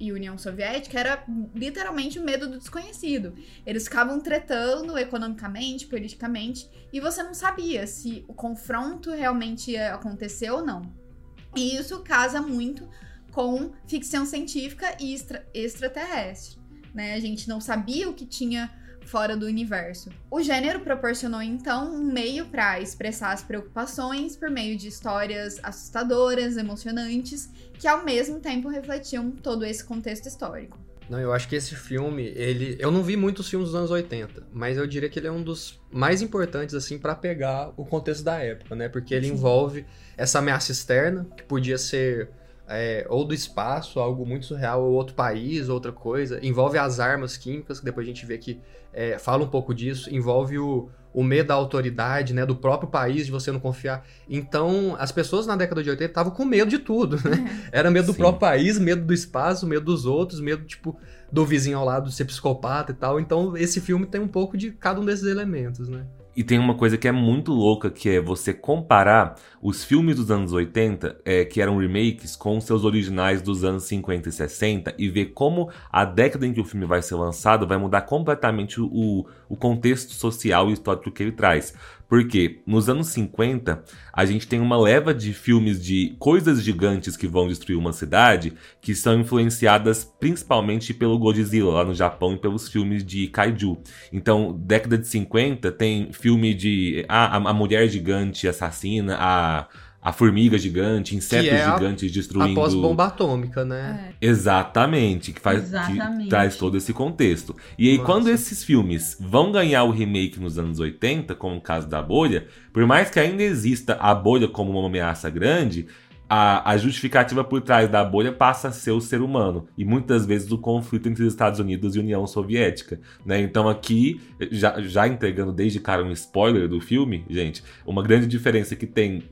e 0.00 0.10
União 0.10 0.38
Soviética 0.38 0.98
era 0.98 1.24
literalmente 1.54 2.18
o 2.18 2.24
medo 2.24 2.48
do 2.48 2.56
desconhecido. 2.56 3.34
Eles 3.66 3.84
ficavam 3.84 4.18
tretando 4.18 4.96
economicamente, 4.96 5.86
politicamente, 5.86 6.66
e 6.90 7.00
você 7.00 7.22
não 7.22 7.34
sabia 7.34 7.86
se 7.86 8.24
o 8.26 8.32
confronto 8.32 9.10
realmente 9.10 9.72
ia 9.72 9.94
acontecer 9.94 10.50
ou 10.50 10.64
não. 10.64 11.06
E 11.56 11.76
isso 11.76 12.00
casa 12.00 12.40
muito 12.40 12.88
com 13.32 13.70
ficção 13.86 14.26
científica 14.26 14.96
e 15.00 15.14
extra- 15.14 15.46
extraterrestre. 15.54 16.58
Né? 16.94 17.14
A 17.14 17.20
gente 17.20 17.48
não 17.48 17.60
sabia 17.60 18.08
o 18.08 18.14
que 18.14 18.26
tinha 18.26 18.70
fora 19.08 19.36
do 19.36 19.46
universo. 19.46 20.10
O 20.30 20.42
gênero 20.42 20.80
proporcionou 20.80 21.40
então 21.40 21.94
um 21.94 22.04
meio 22.04 22.46
para 22.46 22.80
expressar 22.80 23.32
as 23.32 23.42
preocupações 23.42 24.36
por 24.36 24.50
meio 24.50 24.76
de 24.76 24.88
histórias 24.88 25.58
assustadoras, 25.62 26.56
emocionantes, 26.56 27.48
que 27.74 27.88
ao 27.88 28.04
mesmo 28.04 28.38
tempo 28.38 28.68
refletiam 28.68 29.30
todo 29.30 29.64
esse 29.64 29.82
contexto 29.82 30.26
histórico. 30.26 30.78
Não, 31.08 31.18
eu 31.18 31.32
acho 31.32 31.48
que 31.48 31.56
esse 31.56 31.74
filme, 31.74 32.24
ele. 32.36 32.76
Eu 32.78 32.90
não 32.90 33.02
vi 33.02 33.16
muitos 33.16 33.48
filmes 33.48 33.68
dos 33.68 33.74
anos 33.74 33.90
80, 33.90 34.42
mas 34.52 34.76
eu 34.76 34.86
diria 34.86 35.08
que 35.08 35.18
ele 35.18 35.26
é 35.26 35.32
um 35.32 35.42
dos 35.42 35.80
mais 35.90 36.20
importantes, 36.20 36.74
assim, 36.74 36.98
pra 36.98 37.14
pegar 37.14 37.72
o 37.76 37.84
contexto 37.84 38.22
da 38.22 38.38
época, 38.38 38.74
né? 38.76 38.88
Porque 38.88 39.14
ele 39.14 39.26
Sim. 39.26 39.32
envolve 39.32 39.86
essa 40.16 40.38
ameaça 40.38 40.70
externa, 40.70 41.26
que 41.36 41.42
podia 41.44 41.78
ser 41.78 42.28
é, 42.68 43.06
ou 43.08 43.24
do 43.24 43.32
espaço, 43.32 43.98
algo 43.98 44.26
muito 44.26 44.46
surreal, 44.46 44.82
ou 44.82 44.92
outro 44.92 45.14
país, 45.14 45.68
outra 45.68 45.90
coisa. 45.90 46.38
Envolve 46.44 46.76
as 46.76 47.00
armas 47.00 47.36
químicas, 47.36 47.78
que 47.78 47.84
depois 47.84 48.06
a 48.06 48.08
gente 48.08 48.26
vê 48.26 48.36
que 48.36 48.60
é, 48.92 49.18
fala 49.18 49.44
um 49.44 49.48
pouco 49.48 49.74
disso. 49.74 50.14
Envolve 50.14 50.58
o, 50.58 50.90
o 51.12 51.24
medo 51.24 51.48
da 51.48 51.54
autoridade, 51.54 52.34
né? 52.34 52.44
Do 52.44 52.54
próprio 52.54 52.90
país, 52.90 53.26
de 53.26 53.32
você 53.32 53.50
não 53.50 53.58
confiar. 53.58 54.04
Então, 54.28 54.94
as 54.98 55.10
pessoas 55.10 55.46
na 55.46 55.56
década 55.56 55.82
de 55.82 55.88
80 55.88 56.10
estavam 56.10 56.32
com 56.32 56.44
medo 56.44 56.70
de 56.70 56.78
tudo, 56.78 57.16
né? 57.16 57.68
Era 57.72 57.90
medo 57.90 58.06
do 58.06 58.12
Sim. 58.12 58.18
próprio 58.18 58.40
país, 58.40 58.78
medo 58.78 59.04
do 59.04 59.14
espaço, 59.14 59.66
medo 59.66 59.86
dos 59.86 60.04
outros, 60.04 60.40
medo, 60.40 60.64
tipo, 60.64 60.98
do 61.32 61.46
vizinho 61.46 61.78
ao 61.78 61.84
lado 61.84 62.10
ser 62.10 62.26
psicopata 62.26 62.92
e 62.92 62.94
tal. 62.94 63.18
Então, 63.18 63.56
esse 63.56 63.80
filme 63.80 64.06
tem 64.06 64.20
um 64.20 64.28
pouco 64.28 64.58
de 64.58 64.72
cada 64.72 65.00
um 65.00 65.04
desses 65.04 65.26
elementos, 65.26 65.88
né? 65.88 66.06
E 66.38 66.44
tem 66.44 66.56
uma 66.56 66.76
coisa 66.76 66.96
que 66.96 67.08
é 67.08 67.10
muito 67.10 67.50
louca, 67.50 67.90
que 67.90 68.08
é 68.08 68.20
você 68.20 68.54
comparar 68.54 69.34
os 69.60 69.82
filmes 69.82 70.14
dos 70.14 70.30
anos 70.30 70.52
80, 70.52 71.20
é, 71.24 71.44
que 71.44 71.60
eram 71.60 71.78
remakes, 71.78 72.36
com 72.36 72.60
seus 72.60 72.84
originais 72.84 73.42
dos 73.42 73.64
anos 73.64 73.82
50 73.86 74.28
e 74.28 74.30
60, 74.30 74.94
e 74.96 75.08
ver 75.08 75.32
como 75.32 75.68
a 75.90 76.04
década 76.04 76.46
em 76.46 76.52
que 76.52 76.60
o 76.60 76.64
filme 76.64 76.86
vai 76.86 77.02
ser 77.02 77.16
lançado 77.16 77.66
vai 77.66 77.76
mudar 77.76 78.02
completamente 78.02 78.80
o, 78.80 79.26
o 79.48 79.56
contexto 79.56 80.12
social 80.12 80.70
e 80.70 80.74
histórico 80.74 81.10
que 81.10 81.24
ele 81.24 81.32
traz. 81.32 81.74
Porque 82.08 82.60
nos 82.66 82.88
anos 82.88 83.08
50, 83.08 83.84
a 84.12 84.24
gente 84.24 84.48
tem 84.48 84.60
uma 84.60 84.80
leva 84.80 85.12
de 85.12 85.34
filmes 85.34 85.82
de 85.82 86.16
coisas 86.18 86.62
gigantes 86.62 87.16
que 87.16 87.26
vão 87.26 87.46
destruir 87.46 87.76
uma 87.76 87.92
cidade, 87.92 88.54
que 88.80 88.94
são 88.94 89.20
influenciadas 89.20 90.04
principalmente 90.18 90.94
pelo 90.94 91.18
Godzilla 91.18 91.70
lá 91.70 91.84
no 91.84 91.94
Japão 91.94 92.32
e 92.32 92.38
pelos 92.38 92.68
filmes 92.68 93.04
de 93.04 93.28
kaiju. 93.28 93.76
Então, 94.10 94.58
década 94.58 94.96
de 94.96 95.06
50 95.06 95.70
tem 95.72 96.10
filme 96.12 96.54
de 96.54 97.04
ah, 97.08 97.36
a, 97.36 97.50
a 97.50 97.52
mulher 97.52 97.86
gigante 97.88 98.48
assassina, 98.48 99.16
a, 99.20 99.68
a 100.08 100.12
formiga 100.12 100.56
gigante, 100.56 101.14
insetos 101.14 101.48
é 101.48 101.62
a- 101.62 101.74
gigantes 101.74 102.10
destruindo. 102.10 102.58
Após 102.58 102.72
bomba 102.74 103.08
atômica, 103.08 103.62
né? 103.62 104.14
Exatamente, 104.22 105.32
que 105.34 105.40
faz 105.40 105.64
Exatamente. 105.64 106.24
que 106.24 106.28
traz 106.30 106.56
todo 106.56 106.78
esse 106.78 106.94
contexto. 106.94 107.54
E 107.78 107.90
aí, 107.90 107.98
Nossa. 107.98 108.06
quando 108.06 108.30
esses 108.30 108.64
filmes 108.64 109.18
vão 109.20 109.52
ganhar 109.52 109.84
o 109.84 109.90
remake 109.90 110.40
nos 110.40 110.58
anos 110.58 110.80
80, 110.80 111.34
como 111.34 111.56
o 111.56 111.60
caso 111.60 111.86
da 111.86 112.00
bolha, 112.00 112.46
por 112.72 112.86
mais 112.86 113.10
que 113.10 113.20
ainda 113.20 113.42
exista 113.42 113.98
a 114.00 114.14
bolha 114.14 114.48
como 114.48 114.70
uma 114.78 114.86
ameaça 114.88 115.28
grande, 115.28 115.86
a, 116.26 116.70
a 116.72 116.76
justificativa 116.78 117.44
por 117.44 117.60
trás 117.60 117.90
da 117.90 118.02
bolha 118.02 118.32
passa 118.32 118.68
a 118.68 118.72
ser 118.72 118.92
o 118.92 119.00
ser 119.02 119.20
humano. 119.20 119.66
E 119.76 119.84
muitas 119.84 120.24
vezes 120.24 120.50
o 120.50 120.56
conflito 120.56 121.06
entre 121.08 121.22
os 121.22 121.32
Estados 121.32 121.60
Unidos 121.60 121.94
e 121.94 121.98
a 121.98 122.02
União 122.02 122.26
Soviética. 122.26 122.98
Né? 123.26 123.40
Então 123.42 123.68
aqui, 123.68 124.20
já, 124.50 124.80
já 124.80 125.06
entregando 125.06 125.52
desde 125.52 125.80
cara 125.80 126.02
um 126.02 126.12
spoiler 126.12 126.66
do 126.66 126.80
filme, 126.80 127.26
gente, 127.28 127.62
uma 127.86 128.02
grande 128.02 128.26
diferença 128.26 128.74
que 128.74 128.86
tem 128.86 129.22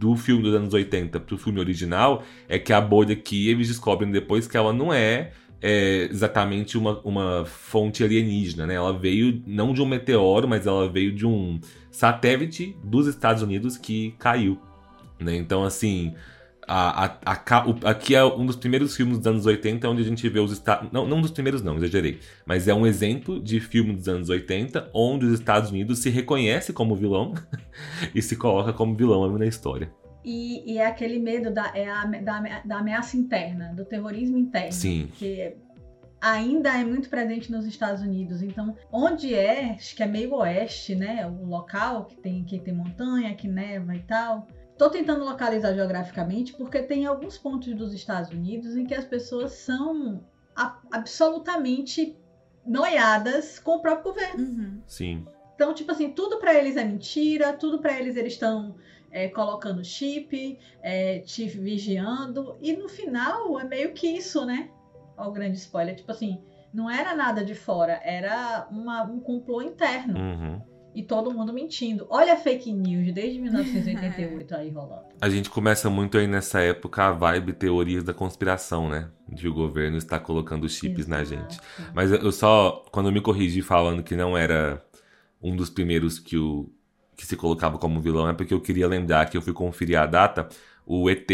do 0.00 0.16
filme 0.16 0.42
dos 0.42 0.54
anos 0.54 0.72
80 0.72 1.20
pro 1.20 1.36
filme 1.36 1.60
original 1.60 2.24
é 2.48 2.58
que 2.58 2.72
a 2.72 2.80
bolha 2.80 3.12
aqui 3.12 3.50
eles 3.50 3.68
descobrem 3.68 4.10
depois 4.10 4.46
que 4.46 4.56
ela 4.56 4.72
não 4.72 4.92
é 4.92 5.32
é 5.62 6.08
exatamente 6.10 6.78
uma, 6.78 6.98
uma 7.00 7.44
fonte 7.44 8.02
alienígena, 8.02 8.66
né? 8.66 8.76
Ela 8.76 8.98
veio 8.98 9.42
não 9.46 9.74
de 9.74 9.82
um 9.82 9.84
meteoro, 9.84 10.48
mas 10.48 10.66
ela 10.66 10.88
veio 10.90 11.12
de 11.12 11.26
um 11.26 11.60
satélite 11.90 12.74
dos 12.82 13.06
Estados 13.06 13.42
Unidos 13.42 13.76
que 13.76 14.14
caiu. 14.18 14.58
Né? 15.20 15.36
Então, 15.36 15.62
assim, 15.62 16.14
a, 16.72 17.18
a, 17.24 17.32
a, 17.34 17.68
o, 17.68 17.76
aqui 17.84 18.14
é 18.14 18.24
um 18.24 18.46
dos 18.46 18.54
primeiros 18.54 18.94
filmes 18.94 19.18
dos 19.18 19.26
anos 19.26 19.44
80 19.44 19.88
onde 19.88 20.02
a 20.02 20.04
gente 20.04 20.28
vê 20.28 20.38
os 20.38 20.52
Estados... 20.52 20.88
Não, 20.92 21.04
não 21.04 21.18
um 21.18 21.20
dos 21.20 21.32
primeiros 21.32 21.62
não, 21.62 21.76
exagerei. 21.76 22.20
Mas 22.46 22.68
é 22.68 22.74
um 22.74 22.86
exemplo 22.86 23.42
de 23.42 23.58
filme 23.58 23.92
dos 23.92 24.08
anos 24.08 24.28
80 24.28 24.88
onde 24.94 25.26
os 25.26 25.32
Estados 25.32 25.70
Unidos 25.70 25.98
se 25.98 26.10
reconhece 26.10 26.72
como 26.72 26.94
vilão 26.94 27.34
e 28.14 28.22
se 28.22 28.36
coloca 28.36 28.72
como 28.72 28.94
vilão 28.94 29.36
na 29.36 29.46
história. 29.46 29.92
E, 30.24 30.74
e, 30.74 30.78
é 30.78 30.86
aquele 30.86 31.18
medo 31.18 31.50
da, 31.50 31.72
é 31.74 31.88
a, 31.88 32.04
da, 32.04 32.62
da, 32.64 32.78
ameaça 32.78 33.16
interna, 33.16 33.72
do 33.74 33.84
terrorismo 33.84 34.36
interno. 34.36 34.72
Sim. 34.72 35.08
Que 35.14 35.56
ainda 36.20 36.78
é 36.78 36.84
muito 36.84 37.08
presente 37.08 37.50
nos 37.50 37.66
Estados 37.66 38.02
Unidos. 38.02 38.42
Então, 38.42 38.76
onde 38.92 39.34
é, 39.34 39.72
acho 39.72 39.96
que 39.96 40.02
é 40.02 40.06
meio 40.06 40.34
oeste, 40.34 40.94
né? 40.94 41.26
O 41.26 41.46
local 41.46 42.04
que 42.04 42.16
tem, 42.16 42.44
que 42.44 42.60
tem 42.60 42.74
montanha, 42.74 43.34
que 43.34 43.48
neva 43.48 43.96
e 43.96 44.00
tal. 44.00 44.46
Tô 44.80 44.88
tentando 44.88 45.26
localizar 45.26 45.74
geograficamente 45.74 46.54
porque 46.54 46.80
tem 46.80 47.04
alguns 47.04 47.36
pontos 47.36 47.74
dos 47.74 47.92
Estados 47.92 48.30
Unidos 48.30 48.78
em 48.78 48.86
que 48.86 48.94
as 48.94 49.04
pessoas 49.04 49.52
são 49.52 50.24
a, 50.56 50.80
absolutamente 50.90 52.16
noiadas 52.64 53.58
com 53.58 53.72
o 53.72 53.82
próprio 53.82 54.14
governo. 54.14 54.42
Uhum. 54.42 54.82
Sim. 54.86 55.26
Então, 55.54 55.74
tipo 55.74 55.92
assim, 55.92 56.12
tudo 56.12 56.38
para 56.38 56.54
eles 56.54 56.78
é 56.78 56.84
mentira, 56.84 57.52
tudo 57.52 57.78
para 57.78 58.00
eles 58.00 58.16
eles 58.16 58.32
estão 58.32 58.74
é, 59.10 59.28
colocando 59.28 59.84
chip, 59.84 60.58
é, 60.80 61.18
te 61.18 61.44
vigiando. 61.46 62.56
E 62.62 62.72
no 62.72 62.88
final 62.88 63.60
é 63.60 63.64
meio 63.64 63.92
que 63.92 64.06
isso, 64.06 64.46
né? 64.46 64.70
Olha 65.14 65.28
o 65.28 65.32
grande 65.32 65.58
spoiler. 65.58 65.94
Tipo 65.94 66.10
assim, 66.10 66.42
não 66.72 66.88
era 66.88 67.14
nada 67.14 67.44
de 67.44 67.54
fora, 67.54 68.00
era 68.02 68.66
uma, 68.70 69.02
um 69.02 69.20
complô 69.20 69.60
interno. 69.60 70.18
Uhum. 70.18 70.62
E 71.00 71.02
todo 71.02 71.32
mundo 71.32 71.50
mentindo. 71.50 72.06
Olha 72.10 72.34
a 72.34 72.36
fake 72.36 72.70
news 72.70 73.10
desde 73.14 73.40
1988 73.40 74.52
aí 74.54 74.68
rolando. 74.68 75.06
A 75.18 75.30
gente 75.30 75.48
começa 75.48 75.88
muito 75.88 76.18
aí 76.18 76.26
nessa 76.26 76.60
época 76.60 77.04
a 77.04 77.12
vibe 77.12 77.54
teorias 77.54 78.04
da 78.04 78.12
conspiração, 78.12 78.86
né? 78.86 79.08
De 79.26 79.48
o 79.48 79.54
governo 79.54 79.96
está 79.96 80.18
colocando 80.18 80.68
chips 80.68 81.06
Exato. 81.06 81.10
na 81.10 81.24
gente. 81.24 81.58
Mas 81.94 82.12
eu 82.12 82.30
só, 82.30 82.84
quando 82.92 83.06
eu 83.06 83.12
me 83.12 83.22
corrigi 83.22 83.62
falando 83.62 84.02
que 84.02 84.14
não 84.14 84.36
era 84.36 84.84
um 85.42 85.56
dos 85.56 85.70
primeiros 85.70 86.18
que 86.18 86.36
o, 86.36 86.70
que 87.16 87.24
se 87.24 87.34
colocava 87.34 87.78
como 87.78 87.98
vilão 87.98 88.28
é 88.28 88.34
porque 88.34 88.52
eu 88.52 88.60
queria 88.60 88.86
lembrar 88.86 89.30
que 89.30 89.38
eu 89.38 89.42
fui 89.42 89.54
conferir 89.54 89.98
a 89.98 90.04
data. 90.04 90.50
O 90.84 91.08
ET 91.08 91.30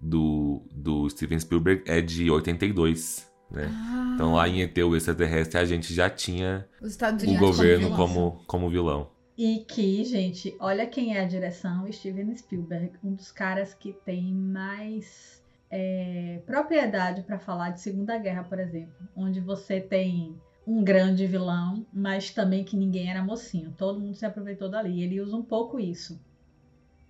do, 0.00 0.62
do 0.72 1.10
Steven 1.10 1.38
Spielberg 1.38 1.82
é 1.86 2.00
de 2.00 2.30
82, 2.30 3.29
né? 3.50 3.68
Ah. 3.70 4.12
Então 4.14 4.34
lá 4.34 4.48
em 4.48 4.62
ET, 4.62 4.76
o 4.78 4.96
extraterrestre, 4.96 5.58
a 5.58 5.64
gente 5.64 5.92
já 5.92 6.08
tinha 6.08 6.66
o 6.80 7.38
governo 7.38 7.90
como, 7.90 8.14
como, 8.14 8.44
como 8.46 8.70
vilão. 8.70 9.10
E 9.36 9.64
que, 9.66 10.04
gente, 10.04 10.54
olha 10.60 10.86
quem 10.86 11.16
é 11.16 11.20
a 11.22 11.26
direção, 11.26 11.90
Steven 11.90 12.36
Spielberg, 12.36 12.92
um 13.02 13.14
dos 13.14 13.32
caras 13.32 13.72
que 13.72 13.92
tem 14.04 14.34
mais 14.34 15.42
é, 15.70 16.42
propriedade 16.44 17.22
para 17.22 17.38
falar 17.38 17.70
de 17.70 17.80
Segunda 17.80 18.18
Guerra, 18.18 18.44
por 18.44 18.58
exemplo, 18.58 19.08
onde 19.16 19.40
você 19.40 19.80
tem 19.80 20.38
um 20.66 20.84
grande 20.84 21.26
vilão, 21.26 21.86
mas 21.92 22.30
também 22.30 22.64
que 22.64 22.76
ninguém 22.76 23.10
era 23.10 23.24
mocinho. 23.24 23.72
Todo 23.76 23.98
mundo 23.98 24.14
se 24.14 24.26
aproveitou 24.26 24.68
dali. 24.68 25.02
Ele 25.02 25.20
usa 25.20 25.36
um 25.36 25.42
pouco 25.42 25.80
isso. 25.80 26.20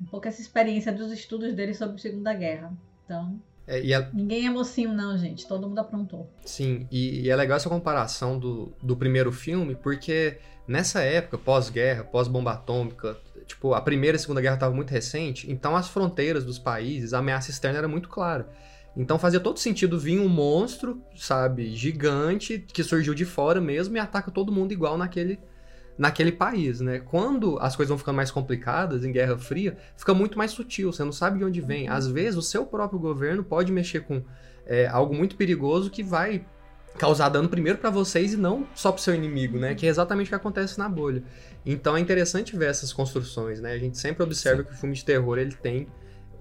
Um 0.00 0.06
pouco 0.06 0.28
essa 0.28 0.40
experiência 0.40 0.92
dos 0.92 1.12
estudos 1.12 1.52
dele 1.52 1.74
sobre 1.74 1.96
a 1.96 1.98
Segunda 1.98 2.32
Guerra. 2.32 2.72
Então, 3.04 3.42
é, 3.70 3.94
a... 3.94 4.08
ninguém 4.12 4.46
é 4.46 4.50
mocinho 4.50 4.92
não, 4.92 5.16
gente. 5.16 5.46
Todo 5.46 5.68
mundo 5.68 5.78
aprontou. 5.78 6.28
Sim, 6.44 6.88
e, 6.90 7.20
e 7.22 7.30
é 7.30 7.36
legal 7.36 7.56
essa 7.56 7.68
comparação 7.68 8.38
do, 8.38 8.72
do 8.82 8.96
primeiro 8.96 9.30
filme, 9.30 9.74
porque 9.74 10.38
nessa 10.66 11.00
época, 11.00 11.38
pós-guerra, 11.38 12.02
pós-bomba 12.04 12.52
atômica, 12.52 13.16
tipo, 13.46 13.74
a 13.74 13.80
primeira 13.80 14.16
e 14.16 14.18
a 14.18 14.20
segunda 14.20 14.40
guerra 14.40 14.54
estavam 14.54 14.74
muito 14.74 14.90
recente, 14.90 15.50
então 15.50 15.76
as 15.76 15.88
fronteiras 15.88 16.44
dos 16.44 16.58
países, 16.58 17.12
a 17.12 17.18
ameaça 17.18 17.50
externa 17.50 17.78
era 17.78 17.88
muito 17.88 18.08
clara. 18.08 18.48
Então 18.96 19.18
fazia 19.18 19.38
todo 19.38 19.58
sentido 19.58 19.98
vir 19.98 20.18
um 20.18 20.28
monstro, 20.28 21.00
sabe, 21.14 21.74
gigante, 21.74 22.58
que 22.58 22.82
surgiu 22.82 23.14
de 23.14 23.24
fora 23.24 23.60
mesmo 23.60 23.96
e 23.96 24.00
ataca 24.00 24.30
todo 24.30 24.52
mundo 24.52 24.72
igual 24.72 24.98
naquele, 24.98 25.38
naquele 26.00 26.32
país, 26.32 26.80
né? 26.80 26.98
Quando 26.98 27.58
as 27.58 27.76
coisas 27.76 27.90
vão 27.90 27.98
ficando 27.98 28.16
mais 28.16 28.30
complicadas 28.30 29.04
em 29.04 29.12
Guerra 29.12 29.36
Fria, 29.36 29.76
fica 29.98 30.14
muito 30.14 30.38
mais 30.38 30.50
sutil, 30.50 30.90
você 30.90 31.04
não 31.04 31.12
sabe 31.12 31.36
de 31.36 31.44
onde 31.44 31.60
vem. 31.60 31.90
Às 31.90 32.08
vezes 32.08 32.38
o 32.38 32.42
seu 32.42 32.64
próprio 32.64 32.98
governo 32.98 33.44
pode 33.44 33.70
mexer 33.70 34.00
com 34.00 34.22
é, 34.64 34.86
algo 34.86 35.14
muito 35.14 35.36
perigoso 35.36 35.90
que 35.90 36.02
vai 36.02 36.42
causar 36.96 37.28
dano 37.28 37.50
primeiro 37.50 37.78
para 37.78 37.90
vocês 37.90 38.32
e 38.32 38.38
não 38.38 38.66
só 38.74 38.90
pro 38.90 39.02
seu 39.02 39.14
inimigo, 39.14 39.58
né? 39.58 39.74
Que 39.74 39.84
é 39.84 39.90
exatamente 39.90 40.28
o 40.28 40.30
que 40.30 40.34
acontece 40.36 40.78
na 40.78 40.88
bolha. 40.88 41.22
Então 41.66 41.94
é 41.94 42.00
interessante 42.00 42.56
ver 42.56 42.70
essas 42.70 42.94
construções, 42.94 43.60
né? 43.60 43.74
A 43.74 43.78
gente 43.78 43.98
sempre 43.98 44.22
observa 44.22 44.62
Sim. 44.62 44.68
que 44.68 44.74
o 44.74 44.76
filme 44.78 44.94
de 44.94 45.04
terror 45.04 45.36
ele 45.36 45.52
tem 45.52 45.86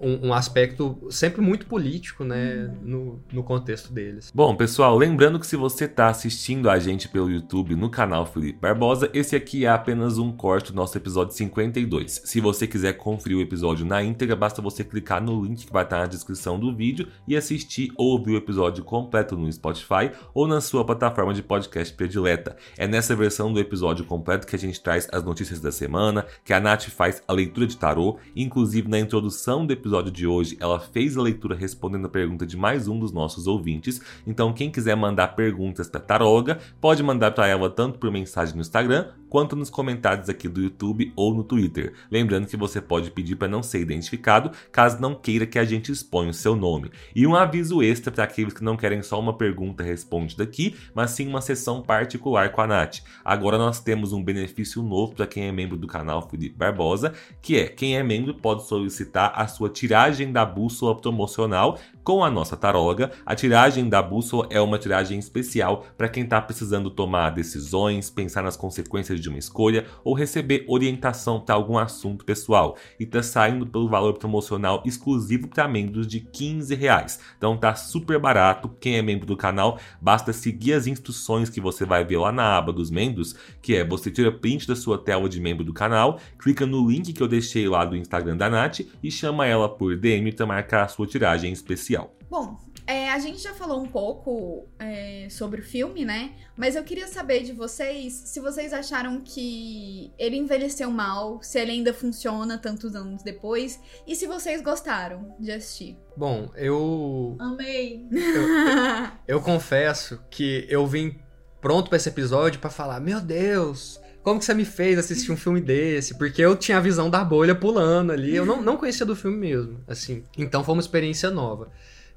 um, 0.00 0.28
um, 0.28 0.34
aspecto 0.34 0.98
sempre 1.10 1.40
muito 1.40 1.66
político, 1.66 2.24
né, 2.24 2.72
no, 2.82 3.20
no 3.32 3.42
contexto 3.42 3.92
deles. 3.92 4.32
Bom, 4.34 4.56
pessoal, 4.56 4.96
lembrando 4.96 5.38
que 5.38 5.46
se 5.46 5.56
você 5.56 5.84
está 5.84 6.08
assistindo 6.08 6.70
a 6.70 6.78
gente 6.78 7.08
pelo 7.08 7.30
YouTube 7.30 7.76
no 7.76 7.90
canal 7.90 8.24
Felipe 8.24 8.58
Barbosa, 8.58 9.10
esse 9.12 9.36
aqui 9.36 9.64
é 9.64 9.68
apenas 9.68 10.18
um 10.18 10.32
corte 10.32 10.72
do 10.72 10.76
nosso 10.76 10.96
episódio 10.96 11.34
52. 11.34 12.22
Se 12.24 12.40
você 12.40 12.66
quiser 12.66 12.94
conferir 12.94 13.36
o 13.36 13.42
episódio 13.42 13.84
na 13.84 14.02
íntegra, 14.02 14.34
basta 14.34 14.62
você 14.62 14.82
clicar 14.82 15.22
no 15.22 15.44
link 15.44 15.66
que 15.66 15.72
vai 15.72 15.84
estar 15.84 15.98
na 15.98 16.06
descrição 16.06 16.58
do 16.58 16.74
vídeo 16.74 17.06
e 17.28 17.36
assistir 17.36 17.92
ou 17.96 18.12
ouvir 18.12 18.32
o 18.32 18.36
episódio 18.36 18.82
completo 18.82 19.36
no 19.36 19.52
Spotify 19.52 20.10
ou 20.32 20.46
na 20.46 20.60
sua 20.60 20.84
plataforma 20.84 21.34
de 21.34 21.42
podcast 21.42 21.94
predileta. 21.94 22.56
É 22.78 22.88
nessa 22.88 23.14
versão 23.14 23.52
do 23.52 23.60
episódio 23.60 24.04
completo 24.04 24.46
que 24.46 24.56
a 24.56 24.58
gente 24.58 24.80
traz 24.80 25.08
as 25.12 25.22
notícias 25.22 25.60
da 25.60 25.70
semana, 25.70 26.26
que 26.44 26.52
a 26.52 26.60
Nath 26.60 26.84
faz 26.84 27.22
a 27.28 27.32
leitura 27.32 27.66
de 27.66 27.76
tarô, 27.76 28.18
inclusive 28.34 28.88
na 28.88 28.98
introdução 28.98 29.66
do 29.66 29.72
episódio 29.72 29.89
episódio 29.90 30.12
de 30.12 30.24
hoje, 30.24 30.56
ela 30.60 30.78
fez 30.78 31.16
a 31.16 31.22
leitura 31.22 31.56
respondendo 31.56 32.06
a 32.06 32.08
pergunta 32.08 32.46
de 32.46 32.56
mais 32.56 32.86
um 32.86 32.96
dos 32.96 33.10
nossos 33.10 33.48
ouvintes. 33.48 34.00
Então, 34.24 34.52
quem 34.52 34.70
quiser 34.70 34.94
mandar 34.94 35.34
perguntas 35.34 35.88
para 35.88 35.98
Taroga, 36.00 36.60
pode 36.80 37.02
mandar 37.02 37.32
para 37.32 37.48
ela 37.48 37.68
tanto 37.68 37.98
por 37.98 38.08
mensagem 38.08 38.54
no 38.54 38.60
Instagram 38.60 39.08
quanto 39.30 39.54
nos 39.54 39.70
comentários 39.70 40.28
aqui 40.28 40.48
do 40.48 40.60
YouTube 40.60 41.12
ou 41.16 41.32
no 41.32 41.44
Twitter. 41.44 41.94
Lembrando 42.10 42.48
que 42.48 42.56
você 42.56 42.80
pode 42.80 43.10
pedir 43.12 43.36
para 43.36 43.48
não 43.48 43.62
ser 43.62 43.80
identificado 43.80 44.50
caso 44.72 45.00
não 45.00 45.14
queira 45.14 45.46
que 45.46 45.58
a 45.58 45.64
gente 45.64 45.92
exponha 45.92 46.30
o 46.30 46.34
seu 46.34 46.56
nome. 46.56 46.90
E 47.14 47.26
um 47.26 47.36
aviso 47.36 47.82
extra 47.82 48.10
para 48.10 48.24
aqueles 48.24 48.52
que 48.52 48.64
não 48.64 48.76
querem 48.76 49.02
só 49.02 49.18
uma 49.18 49.32
pergunta 49.32 49.84
respondida 49.84 50.42
aqui, 50.42 50.74
mas 50.92 51.12
sim 51.12 51.28
uma 51.28 51.40
sessão 51.40 51.80
particular 51.80 52.50
com 52.50 52.60
a 52.60 52.66
Nath. 52.66 52.98
Agora 53.24 53.56
nós 53.56 53.80
temos 53.80 54.12
um 54.12 54.22
benefício 54.22 54.82
novo 54.82 55.14
para 55.14 55.26
quem 55.26 55.44
é 55.44 55.52
membro 55.52 55.76
do 55.76 55.86
canal 55.86 56.28
Felipe 56.28 56.58
Barbosa, 56.58 57.12
que 57.40 57.56
é 57.56 57.68
quem 57.68 57.96
é 57.96 58.02
membro 58.02 58.34
pode 58.34 58.66
solicitar 58.66 59.32
a 59.36 59.46
sua 59.46 59.70
tiragem 59.70 60.32
da 60.32 60.44
bússola 60.44 60.96
promocional 60.96 61.78
com 62.02 62.24
a 62.24 62.30
nossa 62.30 62.56
taróloga. 62.56 63.12
A 63.24 63.36
tiragem 63.36 63.88
da 63.88 64.02
bússola 64.02 64.48
é 64.50 64.60
uma 64.60 64.78
tiragem 64.78 65.18
especial 65.18 65.86
para 65.96 66.08
quem 66.08 66.24
está 66.24 66.40
precisando 66.40 66.90
tomar 66.90 67.30
decisões, 67.30 68.10
pensar 68.10 68.42
nas 68.42 68.56
consequências 68.56 69.19
de 69.20 69.28
uma 69.28 69.38
escolha 69.38 69.86
ou 70.04 70.14
receber 70.14 70.64
orientação 70.68 71.40
para 71.40 71.54
algum 71.54 71.78
assunto 71.78 72.24
pessoal. 72.24 72.76
E 72.98 73.04
está 73.04 73.22
saindo 73.22 73.66
pelo 73.66 73.88
valor 73.88 74.14
promocional 74.14 74.82
exclusivo 74.84 75.48
para 75.48 75.68
membros 75.68 76.06
de 76.06 76.20
15 76.20 76.74
reais. 76.74 77.20
Então 77.36 77.56
tá 77.56 77.74
super 77.74 78.18
barato. 78.18 78.68
Quem 78.80 78.96
é 78.96 79.02
membro 79.02 79.26
do 79.26 79.36
canal, 79.36 79.78
basta 80.00 80.32
seguir 80.32 80.74
as 80.74 80.86
instruções 80.86 81.50
que 81.50 81.60
você 81.60 81.84
vai 81.84 82.04
ver 82.04 82.18
lá 82.18 82.32
na 82.32 82.56
aba 82.56 82.72
dos 82.72 82.90
membros, 82.90 83.34
que 83.60 83.76
é 83.76 83.84
você 83.84 84.10
tira 84.10 84.32
print 84.32 84.66
da 84.66 84.76
sua 84.76 84.98
tela 84.98 85.28
de 85.28 85.40
membro 85.40 85.64
do 85.64 85.72
canal, 85.72 86.18
clica 86.38 86.66
no 86.66 86.88
link 86.88 87.12
que 87.12 87.22
eu 87.22 87.28
deixei 87.28 87.68
lá 87.68 87.84
do 87.84 87.96
Instagram 87.96 88.36
da 88.36 88.50
Nath 88.50 88.80
e 89.02 89.10
chama 89.10 89.46
ela 89.46 89.68
por 89.68 89.96
DM 89.96 90.32
para 90.32 90.46
marcar 90.46 90.84
a 90.84 90.88
sua 90.88 91.06
tiragem 91.06 91.52
especial. 91.52 92.14
Bom, 92.30 92.56
é, 92.90 93.10
a 93.10 93.18
gente 93.18 93.40
já 93.40 93.54
falou 93.54 93.80
um 93.80 93.86
pouco 93.86 94.68
é, 94.78 95.28
sobre 95.30 95.60
o 95.60 95.64
filme, 95.64 96.04
né? 96.04 96.32
Mas 96.56 96.74
eu 96.74 96.82
queria 96.82 97.06
saber 97.06 97.42
de 97.44 97.52
vocês 97.52 98.12
se 98.26 98.40
vocês 98.40 98.72
acharam 98.72 99.20
que 99.20 100.12
ele 100.18 100.36
envelheceu 100.36 100.90
mal, 100.90 101.40
se 101.40 101.58
ele 101.60 101.70
ainda 101.70 101.94
funciona 101.94 102.58
tantos 102.58 102.96
anos 102.96 103.22
depois, 103.22 103.80
e 104.06 104.16
se 104.16 104.26
vocês 104.26 104.60
gostaram 104.60 105.36
de 105.38 105.52
assistir. 105.52 105.96
Bom, 106.16 106.50
eu. 106.56 107.36
Amei! 107.38 108.06
Eu, 108.10 108.20
eu, 108.20 109.08
eu 109.28 109.40
confesso 109.40 110.20
que 110.28 110.66
eu 110.68 110.86
vim 110.86 111.16
pronto 111.60 111.88
para 111.88 111.96
esse 111.96 112.08
episódio 112.08 112.60
para 112.60 112.70
falar: 112.70 112.98
Meu 113.00 113.20
Deus! 113.20 114.00
Como 114.22 114.38
que 114.38 114.44
você 114.44 114.52
me 114.52 114.66
fez 114.66 114.98
assistir 114.98 115.32
um 115.32 115.36
filme 115.36 115.60
desse? 115.60 116.18
Porque 116.18 116.42
eu 116.42 116.54
tinha 116.54 116.76
a 116.76 116.80
visão 116.80 117.08
da 117.08 117.24
bolha 117.24 117.54
pulando 117.54 118.12
ali. 118.12 118.36
Eu 118.36 118.44
não, 118.44 118.60
não 118.60 118.76
conhecia 118.76 119.06
do 119.06 119.16
filme 119.16 119.36
mesmo, 119.36 119.82
assim. 119.88 120.24
Então 120.36 120.62
foi 120.62 120.74
uma 120.74 120.82
experiência 120.82 121.30
nova. 121.30 121.70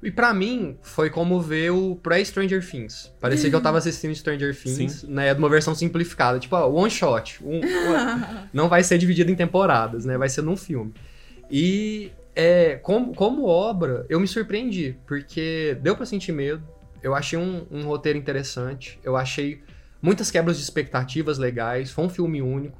E 0.04 0.10
para 0.10 0.34
mim, 0.34 0.76
foi 0.82 1.08
como 1.08 1.40
ver 1.40 1.70
o 1.70 1.96
pré-Stranger 1.96 2.62
Things. 2.68 3.10
Parecia 3.18 3.48
que 3.48 3.56
eu 3.56 3.60
tava 3.62 3.78
assistindo 3.78 4.14
Stranger 4.14 4.54
Things, 4.54 4.92
Sim. 5.00 5.06
né? 5.08 5.32
De 5.32 5.38
uma 5.38 5.48
versão 5.48 5.74
simplificada. 5.74 6.38
Tipo, 6.38 6.56
ó, 6.56 6.68
one 6.68 6.90
shot. 6.90 7.42
Um, 7.42 7.62
não 8.52 8.68
vai 8.68 8.84
ser 8.84 8.98
dividido 8.98 9.32
em 9.32 9.34
temporadas, 9.34 10.04
né? 10.04 10.18
Vai 10.18 10.28
ser 10.28 10.42
num 10.42 10.58
filme. 10.58 10.92
E 11.50 12.12
é, 12.36 12.76
como, 12.82 13.14
como 13.14 13.46
obra, 13.46 14.04
eu 14.10 14.20
me 14.20 14.28
surpreendi. 14.28 14.94
Porque 15.06 15.78
deu 15.80 15.96
para 15.96 16.04
sentir 16.04 16.32
medo. 16.32 16.62
eu 17.02 17.14
achei 17.14 17.38
um, 17.38 17.66
um 17.70 17.84
roteiro 17.84 18.18
interessante, 18.18 19.00
eu 19.02 19.16
achei 19.16 19.62
muitas 20.02 20.30
quebras 20.30 20.58
de 20.58 20.62
expectativas 20.62 21.38
legais, 21.38 21.90
foi 21.90 22.04
um 22.04 22.10
filme 22.10 22.42
único. 22.42 22.78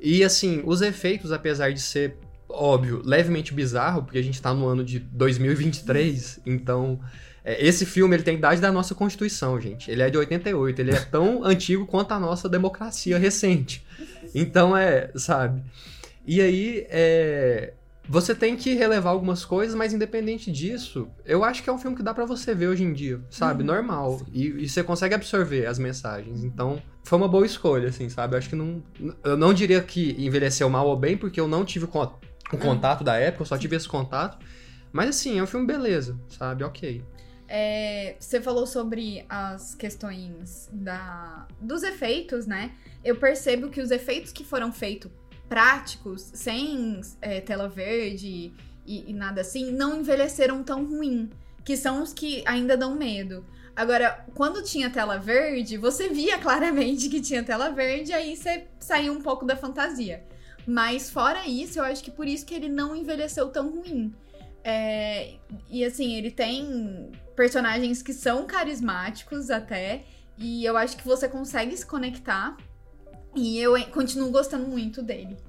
E 0.00 0.24
assim, 0.24 0.60
os 0.64 0.82
efeitos, 0.82 1.30
apesar 1.30 1.72
de 1.72 1.80
ser, 1.80 2.16
óbvio, 2.48 3.02
levemente 3.04 3.52
bizarro, 3.52 4.02
porque 4.02 4.18
a 4.18 4.22
gente 4.22 4.40
tá 4.40 4.54
no 4.54 4.66
ano 4.66 4.84
de 4.84 4.98
2023, 4.98 6.40
então 6.46 6.98
é, 7.44 7.64
esse 7.64 7.84
filme 7.86 8.16
ele 8.16 8.22
tem 8.22 8.34
a 8.34 8.38
idade 8.38 8.60
da 8.60 8.72
nossa 8.72 8.94
Constituição, 8.94 9.60
gente. 9.60 9.90
Ele 9.90 10.02
é 10.02 10.10
de 10.10 10.18
88, 10.18 10.80
ele 10.80 10.90
é 10.92 11.00
tão 11.10 11.44
antigo 11.44 11.86
quanto 11.86 12.12
a 12.12 12.20
nossa 12.20 12.48
democracia 12.48 13.18
recente. 13.18 13.84
Então 14.34 14.76
é, 14.76 15.10
sabe? 15.14 15.62
E 16.26 16.40
aí, 16.40 16.86
é, 16.90 17.72
você 18.08 18.34
tem 18.34 18.56
que 18.56 18.74
relevar 18.74 19.10
algumas 19.10 19.44
coisas, 19.44 19.74
mas 19.74 19.92
independente 19.92 20.50
disso, 20.50 21.08
eu 21.26 21.44
acho 21.44 21.62
que 21.62 21.68
é 21.68 21.72
um 21.72 21.78
filme 21.78 21.96
que 21.96 22.02
dá 22.02 22.14
para 22.14 22.24
você 22.24 22.54
ver 22.54 22.68
hoje 22.68 22.82
em 22.82 22.92
dia, 22.92 23.20
sabe? 23.28 23.60
Uhum. 23.60 23.66
Normal. 23.66 24.22
E, 24.32 24.46
e, 24.46 24.68
você 24.68 24.82
consegue 24.82 25.14
absorver 25.14 25.66
as 25.66 25.78
mensagens. 25.78 26.42
Então, 26.42 26.82
foi 27.02 27.18
uma 27.18 27.28
boa 27.28 27.44
escolha, 27.44 27.88
assim, 27.88 28.08
sabe? 28.08 28.34
Eu 28.34 28.38
acho 28.38 28.48
que 28.48 28.56
não. 28.56 28.82
Eu 29.22 29.36
não 29.36 29.52
diria 29.52 29.80
que 29.82 30.16
envelheceu 30.18 30.70
mal 30.70 30.86
ou 30.86 30.96
bem, 30.96 31.16
porque 31.16 31.38
eu 31.38 31.46
não 31.46 31.64
tive 31.66 31.86
o 32.56 32.58
uhum. 32.58 32.62
contato 32.62 33.04
da 33.04 33.16
época, 33.16 33.42
eu 33.42 33.46
só 33.46 33.58
tive 33.58 33.76
esse 33.76 33.88
contato. 33.88 34.38
Mas 34.92 35.10
assim, 35.10 35.38
é 35.38 35.42
um 35.42 35.46
filme 35.46 35.66
beleza, 35.66 36.18
sabe? 36.28 36.64
Ok. 36.64 37.04
É, 37.46 38.16
você 38.18 38.40
falou 38.40 38.66
sobre 38.66 39.24
as 39.28 39.74
questões 39.74 40.68
da, 40.72 41.46
dos 41.60 41.82
efeitos, 41.82 42.46
né? 42.46 42.72
Eu 43.02 43.16
percebo 43.16 43.70
que 43.70 43.80
os 43.80 43.90
efeitos 43.90 44.32
que 44.32 44.44
foram 44.44 44.70
feitos 44.70 45.10
práticos, 45.48 46.30
sem 46.34 47.00
é, 47.22 47.40
tela 47.40 47.68
verde 47.68 48.52
e, 48.86 49.10
e, 49.10 49.12
nada 49.14 49.40
assim, 49.40 49.72
não 49.72 50.00
envelheceram 50.00 50.62
tão 50.62 50.84
ruim. 50.84 51.30
Que 51.64 51.76
são 51.76 52.02
os 52.02 52.12
que 52.12 52.42
ainda 52.46 52.76
dão 52.76 52.94
medo. 52.94 53.44
Agora, 53.74 54.26
quando 54.34 54.62
tinha 54.62 54.90
tela 54.90 55.18
verde, 55.18 55.76
você 55.76 56.08
via 56.08 56.36
claramente 56.40 57.08
que 57.08 57.20
tinha 57.20 57.42
tela 57.42 57.70
verde, 57.70 58.12
aí 58.12 58.36
você 58.36 58.66
saiu 58.78 59.12
um 59.12 59.22
pouco 59.22 59.46
da 59.46 59.56
fantasia. 59.56 60.24
Mas 60.68 61.08
fora 61.08 61.46
isso, 61.46 61.78
eu 61.78 61.82
acho 61.82 62.04
que 62.04 62.10
por 62.10 62.28
isso 62.28 62.44
que 62.44 62.52
ele 62.52 62.68
não 62.68 62.94
envelheceu 62.94 63.48
tão 63.48 63.70
ruim. 63.70 64.14
É, 64.62 65.36
e 65.70 65.82
assim, 65.82 66.14
ele 66.14 66.30
tem 66.30 67.10
personagens 67.34 68.02
que 68.02 68.12
são 68.12 68.44
carismáticos 68.44 69.48
até. 69.48 70.04
E 70.36 70.62
eu 70.66 70.76
acho 70.76 70.94
que 70.98 71.06
você 71.06 71.26
consegue 71.26 71.74
se 71.74 71.86
conectar. 71.86 72.54
E 73.34 73.58
eu 73.58 73.82
continuo 73.86 74.30
gostando 74.30 74.68
muito 74.68 75.02
dele. 75.02 75.38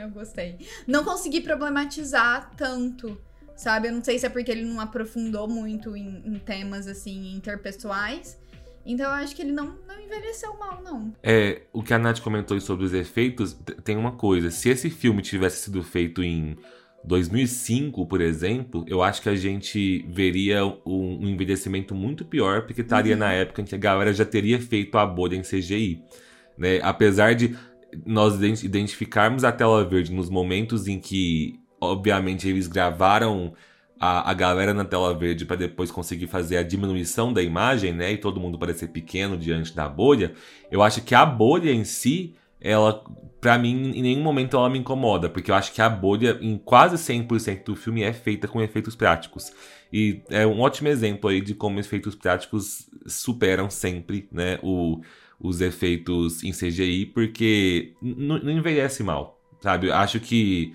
eu 0.00 0.08
gostei. 0.10 0.58
Não 0.86 1.02
consegui 1.02 1.40
problematizar 1.40 2.52
tanto, 2.56 3.20
sabe? 3.56 3.88
Eu 3.88 3.92
não 3.92 4.04
sei 4.04 4.16
se 4.16 4.26
é 4.26 4.28
porque 4.28 4.52
ele 4.52 4.64
não 4.64 4.78
aprofundou 4.78 5.48
muito 5.48 5.96
em, 5.96 6.22
em 6.24 6.38
temas 6.38 6.86
assim 6.86 7.34
interpessoais. 7.34 8.38
Então 8.84 9.06
eu 9.06 9.12
acho 9.12 9.34
que 9.34 9.42
ele 9.42 9.52
não, 9.52 9.78
não 9.86 10.00
envelheceu 10.00 10.56
mal, 10.58 10.82
não. 10.82 11.12
É, 11.22 11.62
o 11.72 11.82
que 11.82 11.94
a 11.94 11.98
Nath 11.98 12.20
comentou 12.20 12.60
sobre 12.60 12.84
os 12.84 12.92
efeitos, 12.92 13.54
tem 13.84 13.96
uma 13.96 14.12
coisa. 14.12 14.50
Se 14.50 14.68
esse 14.68 14.90
filme 14.90 15.22
tivesse 15.22 15.64
sido 15.64 15.82
feito 15.82 16.22
em 16.22 16.56
2005, 17.04 18.06
por 18.06 18.20
exemplo, 18.20 18.84
eu 18.86 19.02
acho 19.02 19.22
que 19.22 19.28
a 19.28 19.34
gente 19.34 20.04
veria 20.08 20.64
um, 20.64 21.18
um 21.20 21.28
envelhecimento 21.28 21.94
muito 21.94 22.24
pior, 22.24 22.62
porque 22.62 22.80
estaria 22.80 23.14
uhum. 23.14 23.20
na 23.20 23.32
época 23.32 23.62
em 23.62 23.64
que 23.64 23.74
a 23.74 23.78
galera 23.78 24.12
já 24.12 24.24
teria 24.24 24.60
feito 24.60 24.96
a 24.98 25.06
bolha 25.06 25.36
em 25.36 25.42
CGI. 25.42 26.02
Né? 26.56 26.80
Apesar 26.82 27.34
de 27.34 27.56
nós 28.06 28.40
identificarmos 28.62 29.44
a 29.44 29.52
tela 29.52 29.84
verde 29.84 30.12
nos 30.12 30.30
momentos 30.30 30.86
em 30.86 30.98
que, 30.98 31.60
obviamente, 31.80 32.48
eles 32.48 32.66
gravaram 32.66 33.52
a, 34.02 34.32
a 34.32 34.34
galera 34.34 34.74
na 34.74 34.84
tela 34.84 35.16
verde 35.16 35.44
para 35.44 35.54
depois 35.54 35.92
conseguir 35.92 36.26
fazer 36.26 36.56
a 36.56 36.64
diminuição 36.64 37.32
da 37.32 37.40
imagem, 37.40 37.92
né? 37.92 38.10
E 38.10 38.18
todo 38.18 38.40
mundo 38.40 38.58
parecer 38.58 38.88
pequeno 38.88 39.36
diante 39.36 39.72
da 39.76 39.88
bolha. 39.88 40.34
Eu 40.72 40.82
acho 40.82 41.02
que 41.02 41.14
a 41.14 41.24
bolha 41.24 41.70
em 41.70 41.84
si 41.84 42.34
ela, 42.60 43.04
para 43.40 43.56
mim, 43.56 43.92
em 43.94 44.02
nenhum 44.02 44.22
momento 44.22 44.56
ela 44.56 44.68
me 44.68 44.80
incomoda, 44.80 45.28
porque 45.28 45.52
eu 45.52 45.54
acho 45.54 45.72
que 45.72 45.80
a 45.80 45.88
bolha, 45.88 46.36
em 46.40 46.58
quase 46.58 46.96
100% 46.96 47.64
do 47.64 47.76
filme, 47.76 48.02
é 48.02 48.12
feita 48.12 48.48
com 48.48 48.60
efeitos 48.60 48.96
práticos. 48.96 49.52
E 49.92 50.20
é 50.30 50.44
um 50.44 50.60
ótimo 50.60 50.88
exemplo 50.88 51.30
aí 51.30 51.40
de 51.40 51.54
como 51.54 51.78
efeitos 51.78 52.16
práticos 52.16 52.90
superam 53.06 53.70
sempre, 53.70 54.28
né, 54.32 54.58
o, 54.64 55.00
os 55.38 55.60
efeitos 55.60 56.42
em 56.42 56.50
CGI, 56.50 57.06
porque 57.06 57.92
não 58.02 58.50
envelhece 58.50 59.04
mal, 59.04 59.40
sabe? 59.60 59.86
Eu 59.86 59.94
acho 59.94 60.18
que 60.18 60.74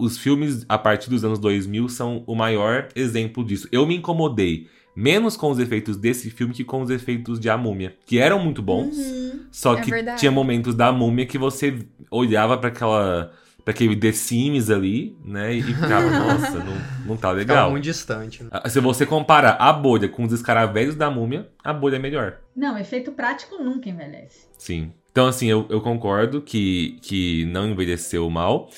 os 0.00 0.18
filmes 0.18 0.64
a 0.68 0.76
partir 0.76 1.08
dos 1.10 1.24
anos 1.24 1.38
2000 1.38 1.88
são 1.88 2.24
o 2.26 2.34
maior 2.34 2.88
exemplo 2.94 3.44
disso. 3.44 3.68
Eu 3.70 3.86
me 3.86 3.96
incomodei 3.96 4.68
menos 4.94 5.36
com 5.36 5.50
os 5.50 5.58
efeitos 5.58 5.96
desse 5.96 6.30
filme 6.30 6.52
que 6.52 6.64
com 6.64 6.82
os 6.82 6.90
efeitos 6.90 7.38
de 7.38 7.48
A 7.48 7.56
Múmia, 7.56 7.96
que 8.04 8.18
eram 8.18 8.38
muito 8.38 8.60
bons, 8.60 8.96
uhum, 8.96 9.40
só 9.50 9.76
é 9.76 9.80
que 9.80 9.90
verdade. 9.90 10.18
tinha 10.18 10.32
momentos 10.32 10.74
da 10.74 10.92
Múmia 10.92 11.26
que 11.26 11.38
você 11.38 11.78
olhava 12.10 12.58
para 12.58 12.68
aquela 12.68 13.32
para 13.64 13.72
aquele 13.72 13.94
The 13.94 14.12
Sims 14.12 14.70
ali, 14.70 15.16
né, 15.22 15.52
e 15.52 15.62
ficava, 15.62 16.08
nossa, 16.10 16.58
não, 16.58 16.76
não 17.06 17.16
tá 17.16 17.30
legal. 17.30 17.56
Ficava 17.56 17.70
muito 17.70 17.84
distante. 17.84 18.42
Né? 18.42 18.48
Ah, 18.50 18.68
se 18.68 18.80
você 18.80 19.04
compara 19.04 19.50
a 19.50 19.70
bolha 19.70 20.08
com 20.08 20.24
os 20.24 20.32
escaravelhos 20.32 20.94
da 20.94 21.10
Múmia, 21.10 21.46
a 21.62 21.72
bolha 21.72 21.96
é 21.96 21.98
melhor. 21.98 22.38
Não, 22.56 22.78
efeito 22.78 23.12
prático 23.12 23.62
nunca 23.62 23.88
envelhece. 23.88 24.46
Sim. 24.56 24.92
Então, 25.12 25.26
assim, 25.26 25.46
eu, 25.46 25.66
eu 25.68 25.80
concordo 25.80 26.40
que, 26.40 26.98
que 27.02 27.44
não 27.46 27.68
envelheceu 27.68 28.28
mal. 28.30 28.70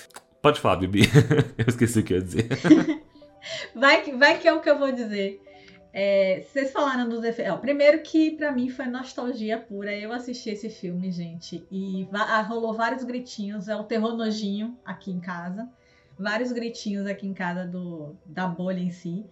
Pode 0.43 0.61
falar, 0.61 0.77
Bibi. 0.77 1.03
eu 1.57 1.65
esqueci 1.69 2.01
o 2.01 2.05
que 2.05 2.15
eu 2.15 2.19
ia 2.19 2.25
dizer. 2.25 2.49
vai, 3.77 4.03
que, 4.03 4.13
vai 4.13 4.39
que 4.41 4.49
é 4.49 4.53
o 4.53 4.61
que 4.61 4.69
eu 4.69 4.77
vou 4.77 4.91
dizer. 4.91 5.41
É, 5.93 6.41
vocês 6.41 6.73
falaram 6.73 7.09
dos 7.09 7.23
efeitos. 7.23 7.61
primeiro 7.61 8.03
que 8.03 8.33
para 8.33 8.51
mim 8.51 8.69
foi 8.69 8.87
nostalgia 8.87 9.57
pura. 9.57 9.95
Eu 9.95 10.13
assisti 10.13 10.51
esse 10.51 10.69
filme, 10.69 11.13
gente, 11.13 11.65
e 11.71 12.09
ah, 12.13 12.43
rolou 12.43 12.75
vários 12.75 13.05
gritinhos. 13.05 13.69
É 13.69 13.77
o 13.77 13.85
terror 13.85 14.17
nojinho 14.17 14.77
aqui 14.85 15.13
em 15.13 15.21
casa. 15.21 15.71
Vários 16.19 16.51
gritinhos 16.51 17.07
aqui 17.07 17.27
em 17.27 17.35
casa 17.35 17.65
do, 17.65 18.17
da 18.27 18.49
bolha 18.49 18.81
em 18.81 18.91
si. 18.91 19.25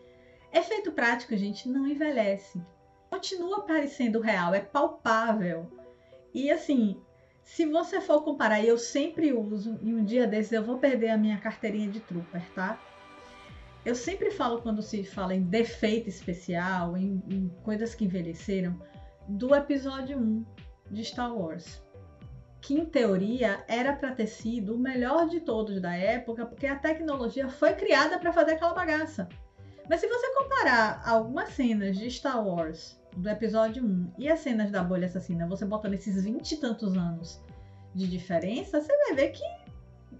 Efeito 0.52 0.92
prático, 0.92 1.36
gente, 1.36 1.68
não 1.68 1.88
envelhece. 1.88 2.62
Continua 3.08 3.62
parecendo 3.62 4.20
real, 4.20 4.54
é 4.54 4.60
palpável. 4.60 5.68
E 6.32 6.50
assim, 6.52 7.00
se 7.50 7.66
você 7.66 8.00
for 8.00 8.22
comparar, 8.22 8.64
eu 8.64 8.78
sempre 8.78 9.32
uso, 9.32 9.76
e 9.82 9.92
um 9.92 10.04
dia 10.04 10.24
desses 10.24 10.52
eu 10.52 10.62
vou 10.62 10.78
perder 10.78 11.10
a 11.10 11.18
minha 11.18 11.36
carteirinha 11.36 11.90
de 11.90 11.98
trooper, 11.98 12.48
tá? 12.54 12.80
eu 13.84 13.94
sempre 13.94 14.30
falo 14.30 14.62
quando 14.62 14.80
se 14.80 15.02
fala 15.02 15.34
em 15.34 15.42
defeito 15.42 16.08
especial, 16.08 16.96
em, 16.96 17.20
em 17.28 17.48
coisas 17.64 17.92
que 17.92 18.04
envelheceram, 18.04 18.80
do 19.26 19.52
episódio 19.52 20.16
1 20.16 20.46
de 20.92 21.04
Star 21.04 21.34
Wars. 21.34 21.82
Que 22.60 22.74
em 22.74 22.84
teoria 22.84 23.64
era 23.66 23.94
para 23.96 24.14
ter 24.14 24.28
sido 24.28 24.76
o 24.76 24.78
melhor 24.78 25.28
de 25.28 25.40
todos 25.40 25.80
da 25.80 25.92
época, 25.92 26.46
porque 26.46 26.68
a 26.68 26.78
tecnologia 26.78 27.48
foi 27.48 27.72
criada 27.72 28.16
para 28.16 28.32
fazer 28.32 28.52
aquela 28.52 28.74
bagaça. 28.74 29.28
Mas 29.88 29.98
se 29.98 30.06
você 30.06 30.34
comparar 30.34 31.02
algumas 31.04 31.48
cenas 31.48 31.98
de 31.98 32.08
Star 32.08 32.46
Wars 32.46 32.99
do 33.16 33.28
episódio 33.28 33.84
1 33.84 34.12
e 34.18 34.28
as 34.28 34.40
cenas 34.40 34.70
da 34.70 34.82
bolha 34.82 35.06
assassina, 35.06 35.46
você 35.46 35.64
botando 35.64 35.94
esses 35.94 36.22
20 36.22 36.52
e 36.52 36.56
tantos 36.56 36.96
anos 36.96 37.40
de 37.94 38.08
diferença, 38.08 38.80
você 38.80 38.96
vai 38.96 39.14
ver 39.14 39.30
que 39.30 39.42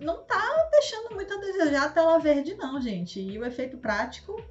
não 0.04 0.22
tá 0.24 0.68
deixando 0.70 1.14
muito 1.14 1.32
a 1.32 1.38
desejar 1.38 1.86
a 1.86 1.90
tela 1.90 2.18
verde, 2.18 2.54
não, 2.54 2.80
gente. 2.80 3.20
E 3.20 3.38
o 3.38 3.44
efeito 3.44 3.78
prático 3.78 4.42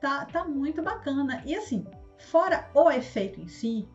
tá, 0.00 0.24
tá 0.26 0.44
muito 0.44 0.82
bacana. 0.82 1.42
E 1.46 1.54
assim, 1.54 1.86
fora 2.18 2.68
o 2.74 2.90
efeito 2.90 3.40
em 3.40 3.48
si, 3.48 3.88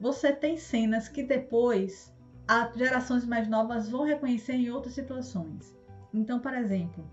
você 0.00 0.32
tem 0.32 0.56
cenas 0.56 1.08
que 1.08 1.22
depois 1.22 2.12
as 2.48 2.74
gerações 2.74 3.24
mais 3.24 3.48
novas 3.48 3.88
vão 3.88 4.04
reconhecer 4.04 4.54
em 4.54 4.70
outras 4.70 4.94
situações. 4.94 5.76
Então, 6.12 6.40
por 6.40 6.54
exemplo, 6.54 7.08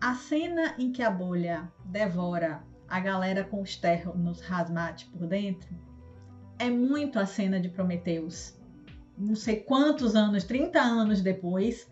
a 0.00 0.14
cena 0.14 0.74
em 0.78 0.92
que 0.92 1.02
a 1.02 1.10
bolha 1.10 1.70
devora 1.84 2.62
a 2.88 3.00
galera 3.00 3.44
com 3.44 3.60
os 3.60 3.76
ternos 3.76 4.42
hazmat 4.50 5.06
por 5.06 5.26
dentro 5.26 5.68
é 6.58 6.68
muito 6.68 7.18
a 7.18 7.26
cena 7.26 7.60
de 7.60 7.68
Prometheus. 7.68 8.58
Não 9.16 9.34
sei 9.34 9.56
quantos 9.56 10.16
anos, 10.16 10.44
30 10.44 10.80
anos 10.80 11.20
depois, 11.20 11.90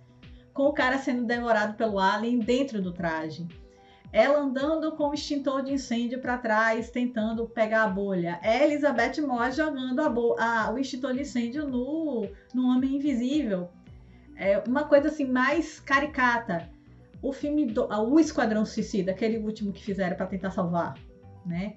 com 0.53 0.65
o 0.65 0.73
cara 0.73 0.99
sendo 0.99 1.25
devorado 1.25 1.75
pelo 1.75 1.99
alien 1.99 2.39
dentro 2.39 2.83
do 2.83 2.93
traje. 2.93 3.47
Ela 4.13 4.39
andando 4.39 4.93
com 4.93 5.11
o 5.11 5.15
extintor 5.15 5.63
de 5.63 5.73
incêndio 5.73 6.21
para 6.21 6.39
trás, 6.39 6.91
tentando 6.91 7.47
pegar 7.49 7.85
a 7.85 7.89
bolha. 7.89 8.39
É 8.43 8.65
Elizabeth 8.65 9.21
Moss 9.21 9.57
jogando 9.57 10.01
a 10.01 10.07
a, 10.43 10.73
o 10.73 10.79
extintor 10.79 11.13
de 11.13 11.23
incêndio 11.23 11.69
no, 11.69 12.27
no 12.55 12.69
Homem 12.69 12.97
Invisível. 12.97 13.69
É 14.37 14.59
uma 14.67 14.85
coisa 14.85 15.09
assim 15.09 15.27
mais 15.27 15.81
caricata. 15.81 16.71
O 17.27 17.33
filme 17.33 17.67
do, 17.67 17.89
o 17.89 18.21
Esquadrão 18.21 18.65
Suicida, 18.65 19.11
aquele 19.11 19.37
último 19.39 19.73
que 19.73 19.83
fizeram 19.83 20.17
para 20.17 20.27
tentar 20.27 20.53
salvar, 20.53 20.95
né? 21.45 21.75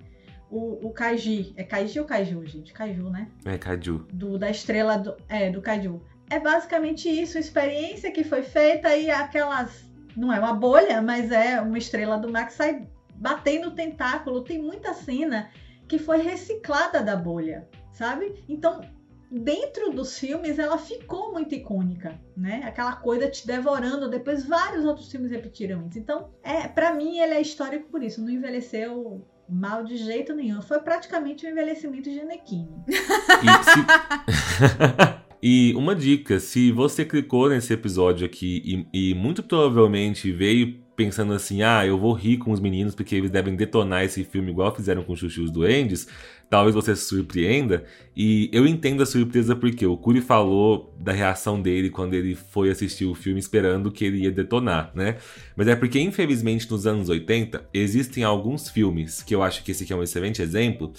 O, 0.48 0.88
o 0.88 0.92
Kaiji, 0.92 1.54
é 1.58 1.64
Kaiji 1.64 2.00
ou 2.00 2.06
Kaiju, 2.06 2.46
gente? 2.46 2.72
Kaiju, 2.72 3.10
né? 3.10 3.28
É 3.44 3.58
Kaiju. 3.58 4.06
Do, 4.14 4.38
da 4.38 4.52
estrela 4.52 4.98
do, 4.98 5.18
é, 5.28 5.50
do 5.50 5.60
Kaiju 5.60 6.00
é 6.30 6.40
basicamente 6.40 7.10
isso, 7.10 7.40
experiência 7.40 8.12
que 8.12 8.24
foi 8.24 8.44
feita 8.44 8.96
e 8.96 9.10
aquelas. 9.10 9.90
Não 10.16 10.32
é 10.32 10.40
uma 10.40 10.54
bolha, 10.54 11.02
mas 11.02 11.32
é 11.32 11.60
uma 11.60 11.80
estrela 11.80 12.20
do 12.20 12.32
mar 12.32 12.46
que 12.46 12.54
sai 12.54 12.88
batendo 13.16 13.70
o 13.70 13.76
tentáculo. 13.76 14.44
Tem 14.44 14.62
muita 14.62 14.94
cena 14.94 15.50
que 15.88 15.98
foi 15.98 16.22
reciclada 16.22 17.02
da 17.02 17.16
bolha, 17.16 17.68
sabe? 17.92 18.44
Então, 18.48 18.82
dentro 19.32 19.92
dos 19.92 20.18
filmes, 20.18 20.58
ela 20.58 20.78
ficou 20.78 21.32
muito 21.32 21.54
icônica, 21.54 22.20
né? 22.36 22.62
Aquela 22.66 22.94
coisa 22.96 23.30
te 23.30 23.46
devorando, 23.46 24.10
depois 24.10 24.46
vários 24.46 24.86
outros 24.86 25.12
filmes 25.12 25.32
repetiram 25.32 25.88
isso. 25.88 26.00
Então, 26.00 26.30
é, 26.44 26.68
para 26.68 26.94
mim, 26.94 27.20
ele 27.20 27.34
é 27.34 27.42
histórico 27.42 27.90
por 27.90 28.02
isso, 28.02 28.22
não 28.22 28.30
envelheceu 28.30 29.26
mal 29.48 29.84
de 29.84 29.98
jeito 29.98 30.34
nenhum. 30.34 30.62
Foi 30.62 30.80
praticamente 30.80 31.46
um 31.46 31.50
envelhecimento 31.50 32.10
de 32.10 32.20
Anequine. 32.20 32.70
E, 32.88 33.46
E 35.42 35.74
uma 35.76 35.96
dica, 35.96 36.38
se 36.40 36.70
você 36.72 37.06
clicou 37.06 37.48
nesse 37.48 37.72
episódio 37.72 38.26
aqui 38.26 38.86
e, 38.94 39.12
e 39.12 39.16
muito 39.16 39.42
provavelmente 39.42 40.32
veio 40.34 40.82
pensando 41.00 41.32
assim, 41.32 41.62
ah, 41.62 41.88
eu 41.88 41.98
vou 41.98 42.12
rir 42.12 42.36
com 42.36 42.52
os 42.52 42.60
meninos 42.60 42.94
porque 42.94 43.16
eles 43.16 43.32
devem 43.32 43.56
detonar 43.56 44.04
esse 44.04 44.26
filme 44.26 44.52
igual 44.52 44.76
fizeram 44.76 45.02
com 45.02 45.14
os 45.14 45.50
Duendes, 45.50 46.10
talvez 46.50 46.76
você 46.76 46.94
se 46.94 47.06
surpreenda. 47.06 47.86
E 48.14 48.50
eu 48.52 48.68
entendo 48.68 49.02
a 49.02 49.06
surpresa 49.06 49.56
porque 49.56 49.86
o 49.86 49.96
Curi 49.96 50.20
falou 50.20 50.94
da 51.00 51.14
reação 51.14 51.62
dele 51.62 51.90
quando 51.90 52.16
ele 52.16 52.36
foi 52.36 52.70
assistir 52.70 53.06
o 53.06 53.16
filme 53.16 53.40
esperando 53.40 53.90
que 53.90 54.04
ele 54.04 54.24
ia 54.24 54.32
detonar, 54.32 54.92
né? 54.94 55.16
Mas 55.56 55.70
é 55.70 55.76
porque, 55.78 56.02
infelizmente, 56.02 56.70
nos 56.70 56.86
anos 56.86 57.08
80, 57.08 57.70
existem 57.74 58.26
alguns 58.26 58.68
filmes, 58.70 59.24
que 59.24 59.34
eu 59.34 59.42
acho 59.42 59.64
que 59.64 59.72
esse 59.72 59.86
aqui 59.86 59.94
é 59.94 59.96
um 59.96 60.04
excelente 60.04 60.42
exemplo, 60.42 60.92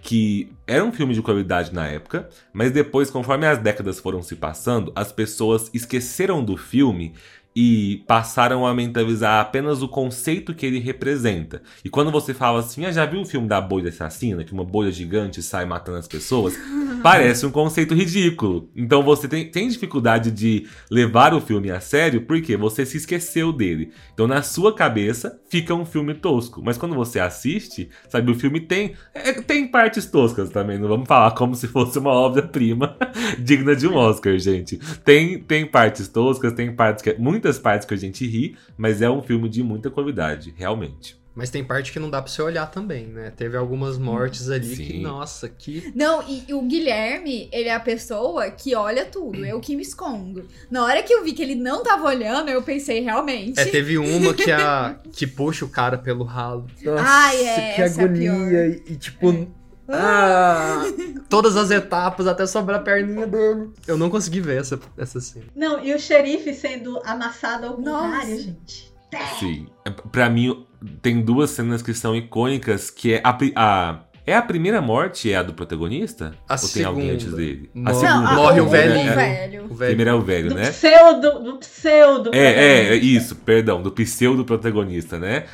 que 0.00 0.52
era 0.66 0.84
um 0.84 0.92
filme 0.92 1.14
de 1.14 1.20
qualidade 1.20 1.74
na 1.74 1.88
época, 1.88 2.28
mas 2.52 2.70
depois, 2.70 3.10
conforme 3.10 3.46
as 3.46 3.58
décadas 3.58 3.98
foram 3.98 4.22
se 4.22 4.36
passando, 4.36 4.92
as 4.94 5.10
pessoas 5.10 5.68
esqueceram 5.74 6.44
do 6.44 6.56
filme 6.56 7.14
e 7.60 8.04
passaram 8.06 8.64
a 8.64 8.72
mentalizar 8.72 9.40
apenas 9.40 9.82
o 9.82 9.88
conceito 9.88 10.54
que 10.54 10.64
ele 10.64 10.78
representa. 10.78 11.60
E 11.84 11.90
quando 11.90 12.08
você 12.08 12.32
fala 12.32 12.60
assim, 12.60 12.84
ah, 12.84 12.92
já 12.92 13.04
viu 13.04 13.22
o 13.22 13.26
filme 13.26 13.48
da 13.48 13.60
bolha 13.60 13.88
assassina, 13.88 14.44
que 14.44 14.52
uma 14.52 14.64
bolha 14.64 14.92
gigante 14.92 15.42
sai 15.42 15.64
matando 15.64 15.98
as 15.98 16.06
pessoas? 16.06 16.54
Parece 17.02 17.44
um 17.44 17.50
conceito 17.50 17.96
ridículo. 17.96 18.70
Então 18.76 19.02
você 19.02 19.26
tem, 19.26 19.50
tem 19.50 19.68
dificuldade 19.68 20.30
de 20.30 20.68
levar 20.88 21.34
o 21.34 21.40
filme 21.40 21.68
a 21.68 21.80
sério 21.80 22.22
porque 22.22 22.56
você 22.56 22.86
se 22.86 22.96
esqueceu 22.96 23.52
dele. 23.52 23.90
Então 24.14 24.28
na 24.28 24.40
sua 24.40 24.72
cabeça 24.72 25.40
fica 25.48 25.74
um 25.74 25.84
filme 25.84 26.14
tosco. 26.14 26.62
Mas 26.64 26.78
quando 26.78 26.94
você 26.94 27.18
assiste, 27.18 27.88
sabe, 28.08 28.30
o 28.30 28.36
filme 28.36 28.60
tem, 28.60 28.94
é, 29.12 29.32
tem 29.32 29.66
partes 29.66 30.06
toscas 30.06 30.50
também. 30.50 30.78
Não 30.78 30.86
vamos 30.86 31.08
falar 31.08 31.32
como 31.32 31.56
se 31.56 31.66
fosse 31.66 31.98
uma 31.98 32.12
obra-prima 32.12 32.96
digna 33.36 33.74
de 33.74 33.88
um 33.88 33.96
Oscar, 33.96 34.38
gente. 34.38 34.78
Tem, 35.04 35.40
tem 35.40 35.66
partes 35.66 36.06
toscas, 36.06 36.52
tem 36.52 36.72
partes 36.72 37.02
que. 37.02 37.14
Muitas 37.18 37.47
partes 37.56 37.86
que 37.86 37.94
a 37.94 37.96
gente 37.96 38.26
ri, 38.26 38.56
mas 38.76 39.00
é 39.00 39.08
um 39.08 39.22
filme 39.22 39.48
de 39.48 39.62
muita 39.62 39.88
qualidade, 39.88 40.52
realmente. 40.56 41.16
Mas 41.38 41.50
tem 41.50 41.62
parte 41.62 41.92
que 41.92 42.00
não 42.00 42.10
dá 42.10 42.20
pra 42.20 42.28
você 42.28 42.42
olhar 42.42 42.68
também, 42.68 43.06
né? 43.06 43.30
Teve 43.30 43.56
algumas 43.56 43.96
mortes 43.96 44.50
ali 44.50 44.74
que, 44.76 44.86
Sim. 44.94 45.02
nossa, 45.02 45.48
que. 45.48 45.92
Não, 45.94 46.20
e, 46.28 46.52
o 46.52 46.60
Guilherme, 46.62 47.48
ele 47.52 47.68
é 47.68 47.74
a 47.76 47.78
pessoa 47.78 48.50
que 48.50 48.74
olha 48.74 49.04
tudo, 49.04 49.46
eu 49.46 49.60
que 49.60 49.76
me 49.76 49.82
escondo. 49.82 50.48
Na 50.68 50.84
hora 50.84 51.00
que 51.00 51.14
eu 51.14 51.22
vi 51.22 51.32
que 51.32 51.40
ele 51.40 51.54
não 51.54 51.84
tava 51.84 52.08
olhando, 52.08 52.48
eu 52.48 52.60
pensei, 52.60 53.02
realmente. 53.02 53.60
É, 53.60 53.64
teve 53.66 53.96
uma 53.96 54.34
que 54.34 54.50
a 54.50 54.98
que 55.12 55.28
puxa 55.28 55.64
o 55.64 55.68
cara 55.68 55.96
pelo 55.96 56.24
ralo. 56.24 56.66
Nossa, 56.82 57.04
Ai, 57.06 57.46
é, 57.46 57.74
que 57.74 57.82
essa 57.82 58.00
é 58.00 58.04
a 58.04 58.08
agonia. 58.08 58.66
e, 58.66 58.92
e, 58.94 58.96
tipo. 58.96 59.48
Ah, 59.88 60.82
todas 61.28 61.56
as 61.56 61.70
etapas 61.70 62.26
até 62.26 62.46
sobrar 62.46 62.80
a 62.80 62.82
perninha 62.82 63.26
dele. 63.26 63.70
Eu 63.86 63.96
não 63.96 64.10
consegui 64.10 64.40
ver 64.40 64.60
essa, 64.60 64.78
essa 64.96 65.20
cena. 65.20 65.46
Não, 65.56 65.82
e 65.84 65.94
o 65.94 65.98
xerife 65.98 66.52
sendo 66.54 67.00
amassado 67.04 67.66
ao 67.66 67.74
contrário, 67.74 68.38
gente. 68.38 68.92
Sim. 69.38 69.66
É, 69.86 69.90
Pra 69.90 70.28
mim, 70.28 70.66
tem 71.00 71.20
duas 71.22 71.50
cenas 71.50 71.80
que 71.82 71.94
são 71.94 72.14
icônicas, 72.14 72.90
que 72.90 73.14
é 73.14 73.22
a, 73.24 73.36
a- 73.56 74.00
é 74.26 74.36
a 74.36 74.42
primeira 74.42 74.82
morte 74.82 75.32
é 75.32 75.36
a 75.36 75.42
do 75.42 75.54
protagonista? 75.54 76.34
A 76.46 76.54
Ou 76.60 76.68
tem 76.68 76.84
alguém 76.84 77.18
segunda. 77.18 77.24
antes 77.24 77.32
dele? 77.34 77.70
A 77.74 77.78
Morre- 77.78 77.94
segunda. 77.94 78.20
Não, 78.20 78.26
a- 78.28 78.34
Morre 78.34 78.60
o 78.60 78.64
o 78.64 78.68
velhinho. 78.68 79.14
velho. 79.14 79.62
O 79.62 79.64
A 79.64 79.68
velho. 79.68 79.86
primeira 79.86 80.10
é 80.10 80.14
o 80.14 80.20
velho, 80.20 80.48
Do 80.50 80.54
né? 80.56 80.70
pseudo, 80.70 81.42
do 81.42 81.56
pseudo. 81.56 82.30
É, 82.34 82.38
é, 82.38 82.88
é 82.88 82.94
isso, 82.96 83.36
perdão, 83.36 83.80
do 83.80 83.90
pseudo 83.90 84.44
protagonista, 84.44 85.18
né? 85.18 85.46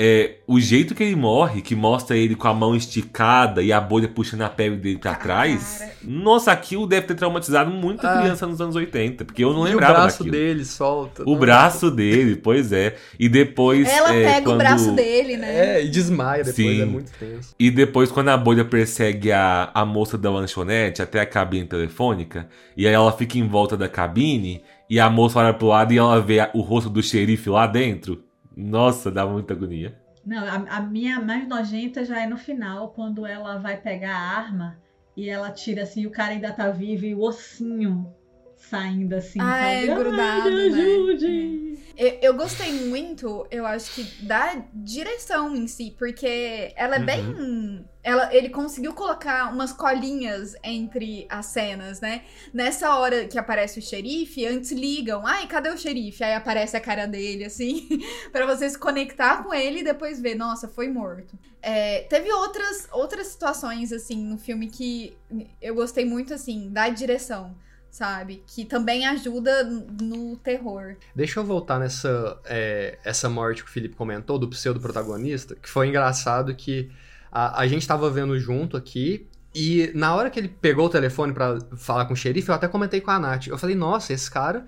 É, 0.00 0.36
o 0.46 0.60
jeito 0.60 0.94
que 0.94 1.02
ele 1.02 1.16
morre, 1.16 1.60
que 1.60 1.74
mostra 1.74 2.16
ele 2.16 2.36
com 2.36 2.46
a 2.46 2.54
mão 2.54 2.76
esticada 2.76 3.60
e 3.64 3.72
a 3.72 3.80
bolha 3.80 4.06
puxando 4.06 4.42
a 4.42 4.48
pele 4.48 4.76
dele 4.76 4.96
pra 4.98 5.16
trás. 5.16 5.82
Nossa, 6.04 6.52
aquilo 6.52 6.86
deve 6.86 7.08
ter 7.08 7.16
traumatizado 7.16 7.68
muita 7.72 8.08
Ah. 8.08 8.20
criança 8.20 8.46
nos 8.46 8.60
anos 8.60 8.76
80, 8.76 9.24
porque 9.24 9.42
eu 9.42 9.52
não 9.52 9.66
e 9.66 9.70
o 9.70 9.72
lembrava 9.72 9.94
braço 9.94 10.18
daquilo. 10.18 10.30
dele 10.36 10.64
solta. 10.64 11.24
O 11.26 11.34
braço 11.34 11.90
dele, 11.90 12.36
pois 12.36 12.70
é. 12.70 12.94
E 13.18 13.28
depois. 13.28 13.88
Ela 13.88 14.14
é, 14.14 14.22
pega 14.22 14.42
quando... 14.42 14.54
o 14.54 14.58
braço 14.58 14.92
dele, 14.92 15.36
né? 15.36 15.78
É, 15.78 15.84
e 15.84 15.88
desmaia 15.88 16.44
depois, 16.44 16.54
Sim. 16.54 16.80
é 16.80 16.84
muito 16.84 17.10
tenso. 17.18 17.54
E 17.58 17.68
depois, 17.68 18.12
quando 18.12 18.28
a 18.28 18.36
bolha 18.36 18.64
persegue 18.64 19.32
a, 19.32 19.68
a 19.74 19.84
moça 19.84 20.16
da 20.16 20.30
lanchonete 20.30 21.02
até 21.02 21.18
a 21.20 21.26
cabine 21.26 21.66
telefônica, 21.66 22.48
e 22.76 22.86
aí 22.86 22.94
ela 22.94 23.10
fica 23.10 23.36
em 23.36 23.48
volta 23.48 23.76
da 23.76 23.88
cabine, 23.88 24.62
e 24.88 25.00
a 25.00 25.10
moça 25.10 25.40
olha 25.40 25.52
pro 25.52 25.66
lado 25.66 25.92
e 25.92 25.98
ela 25.98 26.20
vê 26.20 26.48
o 26.54 26.60
rosto 26.60 26.88
do 26.88 27.02
xerife 27.02 27.50
lá 27.50 27.66
dentro. 27.66 28.27
Nossa, 28.58 29.08
dá 29.08 29.24
muita 29.24 29.54
agonia. 29.54 29.96
Não, 30.26 30.44
a, 30.44 30.78
a 30.78 30.80
minha 30.80 31.20
mais 31.20 31.46
nojenta 31.46 32.04
já 32.04 32.20
é 32.20 32.26
no 32.26 32.36
final, 32.36 32.90
quando 32.90 33.24
ela 33.24 33.56
vai 33.58 33.80
pegar 33.80 34.16
a 34.16 34.36
arma 34.36 34.76
e 35.16 35.30
ela 35.30 35.50
tira 35.52 35.84
assim, 35.84 36.06
o 36.06 36.10
cara 36.10 36.32
ainda 36.32 36.52
tá 36.52 36.68
vivo 36.70 37.06
e 37.06 37.14
o 37.14 37.20
ossinho 37.20 38.12
saindo 38.56 39.14
assim. 39.14 39.40
Ah, 39.40 39.64
é? 39.64 39.88
Ai, 39.88 39.96
grudado, 39.96 40.50
me 40.50 40.70
né? 40.70 40.78
ajude. 40.80 41.78
Eu, 41.96 42.18
eu 42.20 42.34
gostei 42.36 42.72
muito, 42.72 43.46
eu 43.50 43.64
acho 43.64 43.92
que 43.94 44.26
da 44.26 44.62
direção 44.74 45.54
em 45.54 45.66
si, 45.68 45.94
porque 45.96 46.72
ela 46.76 46.96
é 46.96 46.98
Uhum. 46.98 47.06
bem. 47.06 47.84
Ela, 48.08 48.34
ele 48.34 48.48
conseguiu 48.48 48.94
colocar 48.94 49.52
umas 49.52 49.70
colinhas 49.70 50.56
entre 50.64 51.26
as 51.28 51.44
cenas, 51.44 52.00
né? 52.00 52.22
Nessa 52.54 52.96
hora 52.96 53.26
que 53.26 53.38
aparece 53.38 53.78
o 53.78 53.82
xerife, 53.82 54.46
antes 54.46 54.72
ligam, 54.72 55.26
ai, 55.26 55.46
cadê 55.46 55.68
o 55.68 55.76
xerife? 55.76 56.24
Aí 56.24 56.32
aparece 56.32 56.74
a 56.74 56.80
cara 56.80 57.06
dele, 57.06 57.44
assim, 57.44 57.86
pra 58.32 58.46
você 58.46 58.70
se 58.70 58.78
conectar 58.78 59.42
com 59.42 59.52
ele 59.52 59.80
e 59.80 59.84
depois 59.84 60.22
ver, 60.22 60.36
nossa, 60.36 60.66
foi 60.66 60.88
morto. 60.88 61.38
É, 61.60 62.00
teve 62.04 62.32
outras, 62.32 62.88
outras 62.92 63.26
situações, 63.26 63.92
assim, 63.92 64.24
no 64.24 64.38
filme 64.38 64.70
que 64.70 65.14
eu 65.60 65.74
gostei 65.74 66.06
muito, 66.06 66.32
assim, 66.32 66.70
da 66.70 66.88
direção. 66.88 67.54
Sabe? 67.90 68.42
Que 68.46 68.64
também 68.64 69.06
ajuda 69.06 69.64
no 69.64 70.36
terror. 70.36 70.96
Deixa 71.14 71.40
eu 71.40 71.44
voltar 71.44 71.78
nessa 71.78 72.38
é, 72.46 72.98
essa 73.04 73.28
morte 73.28 73.64
que 73.64 73.68
o 73.68 73.72
Felipe 73.72 73.96
comentou, 73.96 74.38
do 74.38 74.48
pseudo-protagonista, 74.48 75.54
que 75.56 75.68
foi 75.68 75.88
engraçado 75.88 76.54
que 76.54 76.90
a, 77.30 77.60
a 77.60 77.66
gente 77.66 77.86
tava 77.86 78.10
vendo 78.10 78.38
junto 78.38 78.76
aqui, 78.76 79.26
e 79.54 79.90
na 79.94 80.14
hora 80.14 80.30
que 80.30 80.38
ele 80.38 80.48
pegou 80.48 80.86
o 80.86 80.90
telefone 80.90 81.32
pra 81.32 81.58
falar 81.76 82.04
com 82.04 82.12
o 82.12 82.16
xerife, 82.16 82.48
eu 82.48 82.54
até 82.54 82.68
comentei 82.68 83.00
com 83.00 83.10
a 83.10 83.18
Nath. 83.18 83.46
Eu 83.46 83.58
falei, 83.58 83.74
nossa, 83.74 84.12
esse 84.12 84.30
cara. 84.30 84.66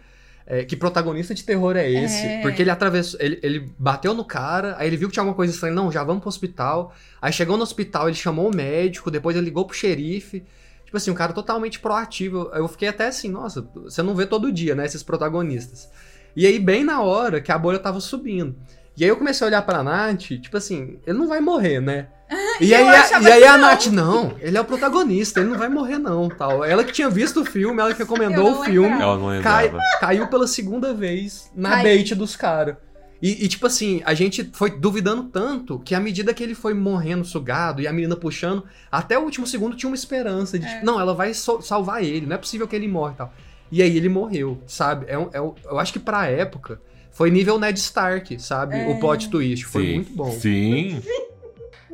é, 0.50 0.64
que 0.64 0.76
protagonista 0.76 1.32
de 1.32 1.44
terror 1.44 1.76
é 1.76 1.88
esse? 1.88 2.26
É. 2.26 2.42
Porque 2.42 2.60
ele 2.60 2.70
atravessou. 2.70 3.20
Ele, 3.22 3.38
ele 3.40 3.72
bateu 3.78 4.12
no 4.12 4.24
cara, 4.24 4.74
aí 4.78 4.88
ele 4.88 4.96
viu 4.96 5.08
que 5.08 5.12
tinha 5.12 5.22
alguma 5.22 5.36
coisa 5.36 5.52
estranha. 5.52 5.72
Não, 5.72 5.92
já 5.92 6.02
vamos 6.02 6.22
pro 6.22 6.28
hospital. 6.28 6.92
Aí 7.22 7.32
chegou 7.32 7.56
no 7.56 7.62
hospital, 7.62 8.08
ele 8.08 8.16
chamou 8.16 8.50
o 8.50 8.54
médico, 8.54 9.12
depois 9.12 9.36
ele 9.36 9.44
ligou 9.44 9.64
pro 9.64 9.76
xerife. 9.76 10.42
Tipo 10.84 10.96
assim, 10.96 11.12
um 11.12 11.14
cara 11.14 11.32
totalmente 11.32 11.78
proativo. 11.78 12.50
Eu 12.52 12.66
fiquei 12.66 12.88
até 12.88 13.06
assim, 13.06 13.30
nossa, 13.30 13.62
você 13.76 14.02
não 14.02 14.12
vê 14.16 14.26
todo 14.26 14.50
dia, 14.50 14.74
né, 14.74 14.84
esses 14.84 15.04
protagonistas. 15.04 15.88
E 16.34 16.44
aí, 16.44 16.58
bem 16.58 16.82
na 16.82 17.00
hora 17.00 17.40
que 17.40 17.52
a 17.52 17.58
bolha 17.58 17.78
tava 17.78 18.00
subindo. 18.00 18.56
E 18.96 19.04
aí 19.04 19.08
eu 19.10 19.16
comecei 19.16 19.46
a 19.46 19.48
olhar 19.48 19.62
pra 19.62 19.82
Nath, 19.82 20.20
tipo 20.40 20.56
assim, 20.56 20.98
ele 21.06 21.16
não 21.18 21.28
vai 21.28 21.40
morrer, 21.40 21.80
né? 21.80 22.08
E 22.60 22.74
aí, 22.74 22.86
a, 22.86 23.20
e 23.22 23.32
aí 23.32 23.44
a 23.44 23.56
não. 23.56 23.68
Nath, 23.68 23.86
não, 23.86 24.36
ele 24.38 24.56
é 24.56 24.60
o 24.60 24.64
protagonista, 24.64 25.40
ele 25.40 25.48
não 25.48 25.58
vai 25.58 25.68
morrer 25.70 25.96
não, 25.98 26.28
tal. 26.28 26.62
Ela 26.62 26.84
que 26.84 26.92
tinha 26.92 27.08
visto 27.08 27.40
o 27.40 27.44
filme, 27.44 27.80
ela 27.80 27.92
que 27.94 27.98
recomendou 28.00 28.52
o 28.60 28.64
filme, 28.64 28.88
lembrava. 28.90 29.12
Ela 29.22 29.34
não 29.36 29.42
cai- 29.42 29.72
caiu 29.98 30.28
pela 30.28 30.46
segunda 30.46 30.92
vez 30.92 31.50
na 31.56 31.70
Caiu. 31.70 31.82
bait 31.84 32.14
dos 32.14 32.36
caras. 32.36 32.76
E, 33.22 33.44
e, 33.44 33.48
tipo 33.48 33.66
assim, 33.66 34.02
a 34.04 34.12
gente 34.14 34.48
foi 34.52 34.70
duvidando 34.78 35.24
tanto 35.24 35.78
que 35.80 35.94
à 35.94 36.00
medida 36.00 36.32
que 36.34 36.42
ele 36.42 36.54
foi 36.54 36.72
morrendo 36.74 37.24
sugado 37.24 37.80
e 37.82 37.86
a 37.88 37.92
menina 37.92 38.14
puxando, 38.16 38.64
até 38.92 39.18
o 39.18 39.22
último 39.22 39.46
segundo 39.46 39.74
tinha 39.76 39.88
uma 39.90 39.96
esperança 39.96 40.58
de, 40.58 40.66
É. 40.66 40.68
tipo, 40.74 40.86
não, 40.86 41.00
ela 41.00 41.14
vai 41.14 41.32
so- 41.34 41.60
salvar 41.62 42.02
ele, 42.04 42.26
não 42.26 42.34
é 42.34 42.38
possível 42.38 42.68
que 42.68 42.76
ele 42.76 42.88
morra 42.88 43.12
e 43.12 43.16
tal. 43.16 43.34
E 43.72 43.82
aí 43.82 43.96
ele 43.96 44.08
morreu, 44.10 44.62
sabe? 44.66 45.06
É, 45.08 45.18
um- 45.18 45.30
é 45.32 45.40
um- 45.40 45.54
eu 45.64 45.78
acho 45.78 45.92
que 45.94 45.98
pra 45.98 46.26
época 46.26 46.80
foi 47.10 47.30
nível 47.30 47.58
Ned 47.58 47.78
Stark, 47.78 48.40
sabe? 48.40 48.76
É. 48.76 48.88
O 48.88 48.98
plot 48.98 49.28
twist. 49.28 49.64
Foi 49.66 49.84
Sim. 49.84 49.94
muito 49.94 50.12
bom. 50.12 50.30
Sim. 50.30 51.02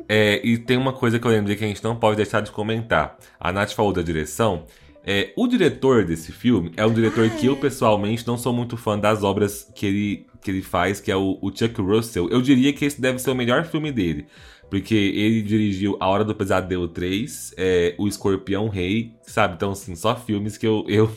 É, 0.07 0.39
e 0.45 0.57
tem 0.57 0.77
uma 0.77 0.93
coisa 0.93 1.19
que 1.19 1.27
eu 1.27 1.31
lembrei 1.31 1.55
que 1.55 1.65
a 1.65 1.67
gente 1.67 1.83
não 1.83 1.95
pode 1.95 2.15
deixar 2.15 2.41
de 2.41 2.51
comentar. 2.51 3.17
A 3.39 3.51
Nath 3.51 3.73
falou 3.73 3.91
da 3.91 4.01
direção. 4.01 4.65
É, 5.05 5.31
o 5.37 5.47
diretor 5.47 6.05
desse 6.05 6.31
filme 6.31 6.71
é 6.75 6.85
um 6.85 6.93
diretor 6.93 7.29
que 7.29 7.45
eu 7.45 7.55
pessoalmente 7.55 8.27
não 8.27 8.37
sou 8.37 8.51
muito 8.51 8.75
fã 8.75 8.99
das 8.99 9.23
obras 9.23 9.69
que 9.73 9.85
ele, 9.85 10.27
que 10.41 10.51
ele 10.51 10.61
faz, 10.61 10.99
que 10.99 11.11
é 11.11 11.15
o, 11.15 11.37
o 11.41 11.49
Chuck 11.49 11.81
Russell. 11.81 12.29
Eu 12.29 12.41
diria 12.41 12.73
que 12.73 12.85
esse 12.85 12.99
deve 12.99 13.19
ser 13.19 13.31
o 13.31 13.35
melhor 13.35 13.65
filme 13.65 13.91
dele. 13.91 14.27
Porque 14.69 14.95
ele 14.95 15.41
dirigiu 15.41 15.95
A 15.99 16.09
Hora 16.09 16.25
do 16.25 16.35
Pesadelo 16.35 16.89
3, 16.89 17.53
é, 17.57 17.95
O 17.97 18.05
Escorpião 18.05 18.67
Rei, 18.67 19.13
sabe? 19.21 19.55
Então, 19.55 19.71
assim, 19.71 19.95
só 19.95 20.13
filmes 20.13 20.57
que 20.57 20.67
eu, 20.67 20.83
eu 20.89 21.09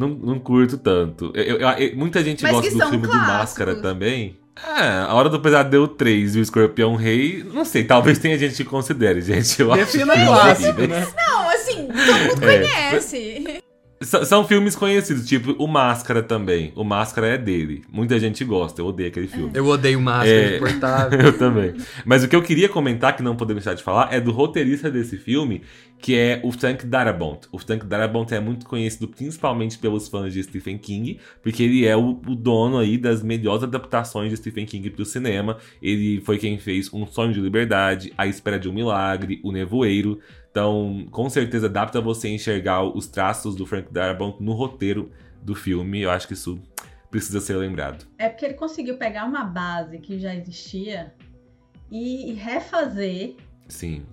não, 0.00 0.08
não 0.08 0.38
curto 0.38 0.76
tanto. 0.78 1.30
Eu- 1.34 1.58
eu- 1.58 1.68
eu- 1.68 1.96
muita 1.96 2.22
gente 2.24 2.42
Mas 2.42 2.52
gosta 2.52 2.70
do 2.70 2.78
filme 2.88 3.06
do 3.06 3.08
clássicos. 3.12 3.34
Máscara 3.38 3.76
também. 3.76 4.36
É, 4.76 4.82
a 5.08 5.14
Hora 5.14 5.28
do 5.28 5.40
Pesadelo 5.40 5.88
3 5.88 6.34
e 6.36 6.40
o 6.40 6.42
Escorpião 6.42 6.94
Rei, 6.94 7.42
não 7.54 7.64
sei, 7.64 7.84
talvez 7.84 8.18
tenha 8.18 8.36
gente 8.38 8.56
que 8.56 8.64
considere, 8.64 9.20
gente. 9.22 9.60
Eu 9.62 9.72
acho 9.72 9.84
Defina 9.86 10.14
que- 10.14 10.26
clássico, 10.26 10.80
né? 10.82 11.06
Não, 11.16 11.48
assim, 11.48 11.86
todo 11.86 12.18
mundo 12.36 12.44
É. 12.44 12.58
conhece. 12.58 13.62
S- 14.02 14.24
São 14.24 14.44
filmes 14.46 14.74
conhecidos, 14.74 15.26
tipo 15.28 15.52
o 15.62 15.66
Máscara 15.68 16.22
também. 16.22 16.72
O 16.74 16.82
Máscara 16.82 17.26
é 17.28 17.36
dele. 17.38 17.82
Muita 17.92 18.18
gente 18.18 18.42
gosta, 18.44 18.80
eu 18.80 18.86
odeio 18.86 19.08
aquele 19.10 19.28
filme. 19.28 19.50
Eu 19.54 19.66
odeio 19.66 20.00
máscara 20.00 20.30
É. 20.30 20.56
importável. 20.56 21.20
Eu 21.20 21.36
também. 21.38 21.74
Mas 22.04 22.24
o 22.24 22.28
que 22.28 22.34
eu 22.34 22.42
queria 22.42 22.68
comentar, 22.68 23.14
que 23.14 23.22
não 23.22 23.36
podemos 23.36 23.62
deixar 23.64 23.76
de 23.76 23.82
falar, 23.82 24.12
é 24.12 24.18
do 24.20 24.30
roteirista 24.32 24.90
desse 24.90 25.18
filme, 25.18 25.60
que 25.98 26.16
é 26.16 26.40
o 26.42 26.50
Frank 26.50 26.86
Darabont. 26.86 27.40
O 27.52 27.58
Frank 27.58 27.84
Darabont 27.84 28.32
é 28.34 28.40
muito 28.40 28.64
conhecido 28.64 29.06
principalmente 29.06 29.76
pelos 29.78 30.08
fãs 30.08 30.32
de 30.32 30.42
Stephen 30.42 30.78
King, 30.78 31.18
porque 31.42 31.62
ele 31.62 31.84
é 31.86 31.94
o, 31.94 32.18
o 32.26 32.34
dono 32.34 32.78
aí 32.78 32.96
das 32.96 33.22
melhores 33.22 33.62
adaptações 33.64 34.30
de 34.30 34.36
Stephen 34.38 34.64
King 34.64 34.88
para 34.88 35.02
o 35.02 35.04
cinema. 35.04 35.58
Ele 35.82 36.22
foi 36.22 36.38
quem 36.38 36.58
fez 36.58 36.90
Um 36.92 37.06
Sonho 37.06 37.34
de 37.34 37.40
Liberdade, 37.40 38.14
A 38.16 38.26
Espera 38.26 38.58
de 38.58 38.66
um 38.66 38.72
Milagre, 38.72 39.40
O 39.44 39.52
Nevoeiro. 39.52 40.18
Então, 40.50 41.06
com 41.10 41.30
certeza 41.30 41.68
dá 41.68 41.86
pra 41.86 42.00
você 42.00 42.28
enxergar 42.28 42.82
os 42.82 43.06
traços 43.06 43.54
do 43.54 43.64
Frank 43.64 43.92
Darabont 43.92 44.42
no 44.42 44.52
roteiro 44.52 45.10
do 45.42 45.54
filme. 45.54 46.00
Eu 46.00 46.10
acho 46.10 46.26
que 46.26 46.34
isso 46.34 46.60
precisa 47.10 47.40
ser 47.40 47.54
lembrado. 47.56 48.06
É 48.18 48.28
porque 48.28 48.44
ele 48.44 48.54
conseguiu 48.54 48.96
pegar 48.96 49.24
uma 49.24 49.44
base 49.44 49.98
que 49.98 50.18
já 50.18 50.34
existia 50.34 51.14
e 51.90 52.32
refazer 52.34 53.36
Sim. 53.68 54.04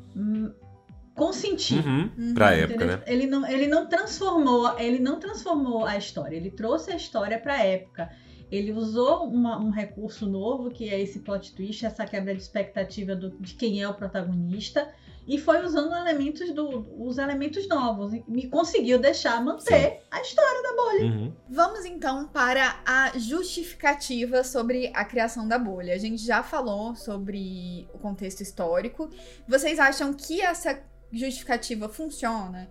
com 1.16 1.34
sentido. 1.34 1.88
Uhum. 1.88 2.34
Pra 2.36 2.54
época, 2.54 2.76
Entendeu? 2.76 2.98
né? 2.98 3.04
Ele 3.08 3.26
não, 3.28 3.48
ele 3.48 3.68
não 3.68 3.88
transformou, 3.88 4.78
ele 4.80 5.00
não 5.00 5.20
transformou 5.20 5.86
a 5.86 5.98
história, 5.98 6.36
ele 6.36 6.52
trouxe 6.52 6.92
a 6.92 6.96
história 6.96 7.40
para 7.40 7.56
a 7.56 7.64
época. 7.64 8.10
Ele 8.52 8.72
usou 8.72 9.26
uma- 9.28 9.60
um 9.60 9.70
recurso 9.72 10.26
novo, 10.28 10.70
que 10.70 10.88
é 10.90 11.02
esse 11.02 11.20
plot 11.20 11.54
twist, 11.54 11.86
essa 11.86 12.06
quebra 12.06 12.34
de 12.34 12.42
expectativa 12.42 13.16
do- 13.16 13.32
de 13.40 13.56
quem 13.56 13.82
é 13.82 13.90
o 13.90 13.94
protagonista, 13.94 14.88
e 15.28 15.38
foi 15.38 15.64
usando 15.64 15.94
elementos 15.94 16.52
do, 16.52 16.88
os 16.98 17.18
elementos 17.18 17.68
novos 17.68 18.14
e 18.14 18.24
me 18.28 18.48
conseguiu 18.48 18.98
deixar 18.98 19.44
manter 19.44 20.00
a 20.10 20.22
história 20.22 20.64
da 20.64 20.76
bolha. 20.76 21.06
Uhum. 21.06 21.34
Vamos 21.50 21.84
então 21.84 22.30
para 22.30 22.80
a 22.86 23.12
justificativa 23.18 24.42
sobre 24.44 24.90
a 24.96 25.04
criação 25.04 25.46
da 25.46 25.60
bolha. 25.60 25.94
A 25.94 25.98
gente 25.98 26.24
já 26.24 26.42
falou 26.42 26.96
sobre 26.96 27.90
o 27.94 28.00
contexto 28.00 28.40
histórico. 28.40 29.10
Vocês 29.46 29.80
acham 29.80 30.14
que 30.14 30.42
essa 30.42 30.82
justificativa 31.12 31.90
funciona? 31.90 32.70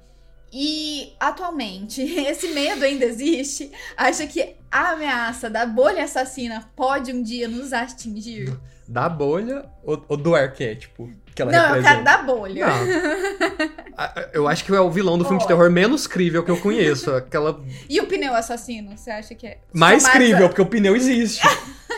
E 0.51 1.13
atualmente 1.21 2.01
esse 2.25 2.49
medo 2.49 2.87
ainda 2.87 3.05
existe? 3.05 3.71
Acha 3.95 4.27
que 4.27 4.57
a 4.71 4.93
ameaça 4.93 5.51
da 5.51 5.67
bolha 5.67 6.05
assassina 6.05 6.71
pode 6.75 7.13
um 7.13 7.23
dia 7.23 7.49
nos 7.49 7.75
atingir? 7.75 8.59
Da 8.89 9.11
bolha 9.11 9.69
ou, 9.85 10.03
ou 10.09 10.17
do 10.17 10.35
arquétipo 10.35 11.11
que 11.37 11.43
ela 11.43 11.53
Não, 11.53 11.61
representa? 11.67 11.91
quero 11.93 12.05
da 12.05 12.23
bolha. 12.23 12.67
Não. 12.67 13.67
Eu 14.33 14.49
acho 14.49 14.65
que 14.65 14.75
é 14.75 14.81
o 14.81 14.91
vilão 14.91 15.17
do 15.17 15.25
filme 15.25 15.39
de 15.41 15.47
terror 15.47 15.71
menos 15.71 16.07
crível 16.07 16.43
que 16.43 16.51
eu 16.51 16.57
conheço. 16.59 17.11
Aquela 17.15 17.61
E 17.89 18.01
o 18.01 18.07
pneu 18.07 18.35
assassino, 18.35 18.97
você 18.97 19.11
acha 19.11 19.35
que 19.35 19.47
é? 19.47 19.59
mais 19.73 20.07
crível, 20.09 20.49
porque 20.49 20.61
o 20.63 20.67
pneu 20.67 20.95
existe. 20.97 21.41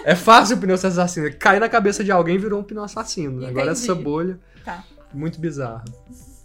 é 0.04 0.14
fácil 0.14 0.56
o 0.56 0.60
pneu 0.60 0.76
ser 0.76 0.88
assassino. 0.88 1.28
Cai 1.38 1.58
na 1.58 1.68
cabeça 1.68 2.04
de 2.04 2.12
alguém 2.12 2.34
e 2.36 2.38
virou 2.38 2.60
um 2.60 2.62
pneu 2.64 2.84
assassino. 2.84 3.38
Agora 3.46 3.70
Entendi. 3.70 3.70
essa 3.84 3.94
bolha. 3.94 4.38
Tá. 4.64 4.84
Muito 5.14 5.40
bizarro. 5.40 5.82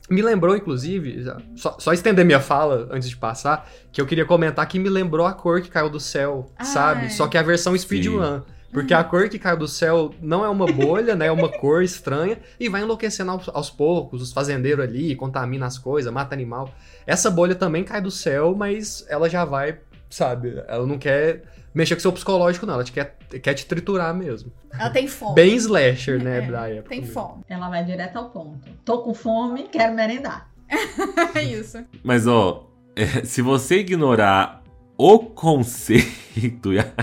Me 0.09 0.21
lembrou, 0.21 0.55
inclusive, 0.55 1.23
só, 1.55 1.75
só 1.79 1.93
estender 1.93 2.25
minha 2.25 2.39
fala 2.39 2.87
antes 2.91 3.09
de 3.09 3.15
passar, 3.15 3.69
que 3.91 4.01
eu 4.01 4.05
queria 4.05 4.25
comentar 4.25 4.67
que 4.67 4.77
me 4.77 4.89
lembrou 4.89 5.25
a 5.25 5.33
cor 5.33 5.61
que 5.61 5.69
caiu 5.69 5.89
do 5.89 5.99
céu, 5.99 6.49
Ah, 6.57 6.63
sabe? 6.65 7.05
é. 7.05 7.09
Só 7.09 7.27
que 7.27 7.37
a 7.37 7.41
versão 7.43 7.75
speedrun. 7.77 8.41
Porque 8.73 8.93
a 8.93 9.03
cor 9.03 9.29
que 9.29 9.37
caiu 9.37 9.57
do 9.57 9.67
céu 9.67 10.13
não 10.19 10.43
é 10.43 10.49
uma 10.49 10.65
bolha, 10.65 11.15
né? 11.15 11.27
É 11.27 11.31
uma 11.31 11.47
cor 11.47 11.83
estranha 11.83 12.39
e 12.59 12.67
vai 12.67 12.81
enlouquecendo 12.81 13.31
aos, 13.31 13.47
aos 13.49 13.69
poucos, 13.69 14.21
os 14.21 14.33
fazendeiros 14.33 14.83
ali, 14.83 15.15
contamina 15.15 15.65
as 15.67 15.77
coisas, 15.77 16.11
mata 16.11 16.33
animal. 16.33 16.73
Essa 17.05 17.29
bolha 17.29 17.53
também 17.53 17.83
cai 17.83 18.01
do 18.01 18.09
céu, 18.09 18.55
mas 18.57 19.05
ela 19.07 19.29
já 19.29 19.45
vai, 19.45 19.77
sabe? 20.09 20.61
Ela 20.67 20.87
não 20.87 20.97
quer 20.97 21.43
mexer 21.73 21.95
com 21.95 22.01
seu 22.01 22.11
psicológico, 22.11 22.65
não. 22.65 22.75
Ela 22.75 22.83
te 22.83 22.91
quer, 22.91 23.15
quer 23.41 23.53
te 23.53 23.65
triturar 23.65 24.13
mesmo. 24.13 24.51
Ela 24.71 24.89
tem 24.89 25.07
fome. 25.07 25.35
Bem 25.35 25.55
slasher, 25.55 26.23
né? 26.23 26.39
É, 26.39 26.51
da 26.51 26.69
época. 26.69 26.89
Tem 26.89 27.01
mesmo. 27.01 27.13
fome. 27.13 27.43
Ela 27.47 27.69
vai 27.69 27.83
direto 27.83 28.17
ao 28.17 28.29
ponto. 28.29 28.67
Tô 28.83 29.03
com 29.03 29.13
fome, 29.13 29.63
quero 29.71 29.93
merendar. 29.93 30.49
É 31.35 31.43
isso. 31.43 31.83
Mas, 32.03 32.27
ó, 32.27 32.69
é, 32.95 33.05
se 33.25 33.41
você 33.41 33.79
ignorar 33.79 34.62
o 35.05 35.19
conceito 35.19 36.71
e 36.71 36.79
a- 36.79 36.93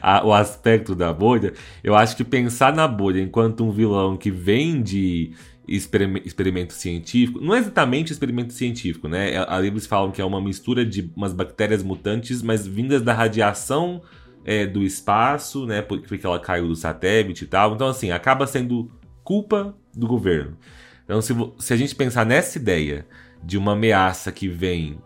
a- 0.00 0.24
o 0.24 0.32
aspecto 0.32 0.94
da 0.94 1.12
bolha, 1.12 1.52
eu 1.82 1.96
acho 1.96 2.16
que 2.16 2.22
pensar 2.22 2.72
na 2.72 2.86
bolha 2.86 3.20
enquanto 3.20 3.64
um 3.64 3.70
vilão 3.72 4.16
que 4.16 4.30
vem 4.30 4.80
de 4.80 5.32
experime- 5.66 6.22
experimento 6.24 6.72
científico, 6.72 7.40
não 7.40 7.54
é 7.54 7.58
exatamente 7.58 8.12
experimento 8.12 8.52
científico, 8.52 9.08
né? 9.08 9.44
Ali 9.48 9.66
eles 9.66 9.86
falam 9.88 10.12
que 10.12 10.22
é 10.22 10.24
uma 10.24 10.40
mistura 10.40 10.86
de 10.86 11.10
umas 11.16 11.32
bactérias 11.32 11.82
mutantes, 11.82 12.42
mas 12.42 12.64
vindas 12.64 13.02
da 13.02 13.12
radiação 13.12 14.00
é, 14.44 14.64
do 14.64 14.82
espaço, 14.84 15.66
né? 15.66 15.82
por- 15.82 16.00
Porque 16.00 16.24
ela 16.24 16.38
caiu 16.38 16.68
do 16.68 16.76
satélite 16.76 17.44
e 17.44 17.46
tal. 17.48 17.74
Então, 17.74 17.88
assim, 17.88 18.12
acaba 18.12 18.46
sendo 18.46 18.88
culpa 19.24 19.74
do 19.94 20.06
governo. 20.06 20.56
Então, 21.04 21.20
se, 21.20 21.34
se 21.58 21.72
a 21.74 21.76
gente 21.76 21.94
pensar 21.94 22.24
nessa 22.24 22.56
ideia 22.56 23.04
de 23.44 23.58
uma 23.58 23.72
ameaça 23.72 24.30
que 24.32 24.48
vem 24.48 24.96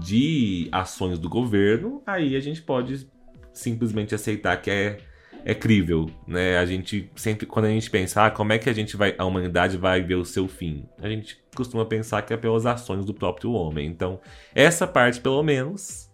de 0.00 0.68
ações 0.72 1.18
do 1.18 1.28
governo, 1.28 2.02
aí 2.06 2.36
a 2.36 2.40
gente 2.40 2.62
pode 2.62 3.08
simplesmente 3.52 4.14
aceitar 4.14 4.56
que 4.60 4.70
é, 4.70 4.98
é 5.44 5.54
crível, 5.54 6.10
né? 6.26 6.58
A 6.58 6.66
gente 6.66 7.10
sempre, 7.16 7.46
quando 7.46 7.64
a 7.66 7.70
gente 7.70 7.90
pensa, 7.90 8.26
ah, 8.26 8.30
como 8.30 8.52
é 8.52 8.58
que 8.58 8.68
a 8.68 8.72
gente 8.72 8.96
vai, 8.96 9.14
a 9.18 9.24
humanidade 9.24 9.76
vai 9.76 10.00
ver 10.02 10.14
o 10.16 10.24
seu 10.24 10.46
fim? 10.46 10.84
A 11.00 11.08
gente 11.08 11.38
costuma 11.56 11.84
pensar 11.84 12.22
que 12.22 12.32
é 12.32 12.36
pelas 12.36 12.66
ações 12.66 13.04
do 13.04 13.14
próprio 13.14 13.52
homem. 13.52 13.86
Então, 13.88 14.20
essa 14.54 14.86
parte, 14.86 15.20
pelo 15.20 15.42
menos, 15.42 16.08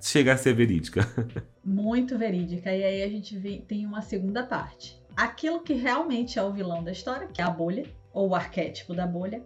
chega 0.00 0.32
a 0.32 0.36
ser 0.36 0.54
verídica. 0.54 1.06
Muito 1.64 2.16
verídica. 2.16 2.74
E 2.74 2.82
aí 2.82 3.02
a 3.02 3.08
gente 3.08 3.36
vê- 3.36 3.62
tem 3.66 3.84
uma 3.84 4.00
segunda 4.00 4.42
parte. 4.42 4.98
Aquilo 5.16 5.60
que 5.60 5.74
realmente 5.74 6.38
é 6.38 6.42
o 6.42 6.52
vilão 6.52 6.82
da 6.82 6.92
história, 6.92 7.26
que 7.26 7.42
é 7.42 7.44
a 7.44 7.50
bolha, 7.50 7.84
ou 8.12 8.30
o 8.30 8.34
arquétipo 8.34 8.94
da 8.94 9.06
bolha, 9.06 9.42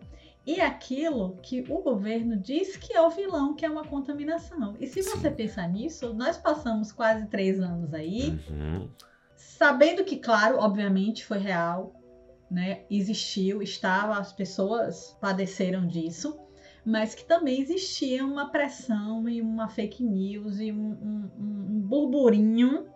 e 0.47 0.61
aquilo 0.61 1.38
que 1.42 1.64
o 1.70 1.80
governo 1.82 2.36
diz 2.36 2.76
que 2.76 2.92
é 2.92 3.01
o 3.01 3.11
vilão, 3.11 3.55
que 3.55 3.64
é 3.64 3.70
uma 3.70 3.84
contaminação. 3.84 4.76
E 4.78 4.86
se 4.86 5.03
Sim. 5.03 5.11
você 5.11 5.30
pensar 5.30 5.66
nisso, 5.68 6.12
nós 6.14 6.36
passamos 6.36 6.92
quase 6.92 7.26
três 7.26 7.61
anos 7.61 7.95
aí, 7.95 8.38
Uhum. 8.51 8.88
sabendo 9.36 10.05
que, 10.05 10.16
claro, 10.18 10.59
obviamente 10.59 11.24
foi 11.24 11.38
real, 11.38 11.95
né? 12.51 12.84
Existiu, 12.90 13.62
estava, 13.62 14.18
as 14.18 14.32
pessoas 14.32 15.16
padeceram 15.20 15.86
disso, 15.86 16.38
mas 16.84 17.14
que 17.14 17.24
também 17.24 17.61
existia 17.61 18.24
uma 18.24 18.51
pressão 18.51 19.26
e 19.28 19.40
uma 19.40 19.68
fake 19.68 20.05
news 20.05 20.61
e 20.61 20.70
um, 20.70 20.76
um- 20.76 21.30
um- 21.38 21.66
um 21.76 21.80
burburinho 21.80 22.86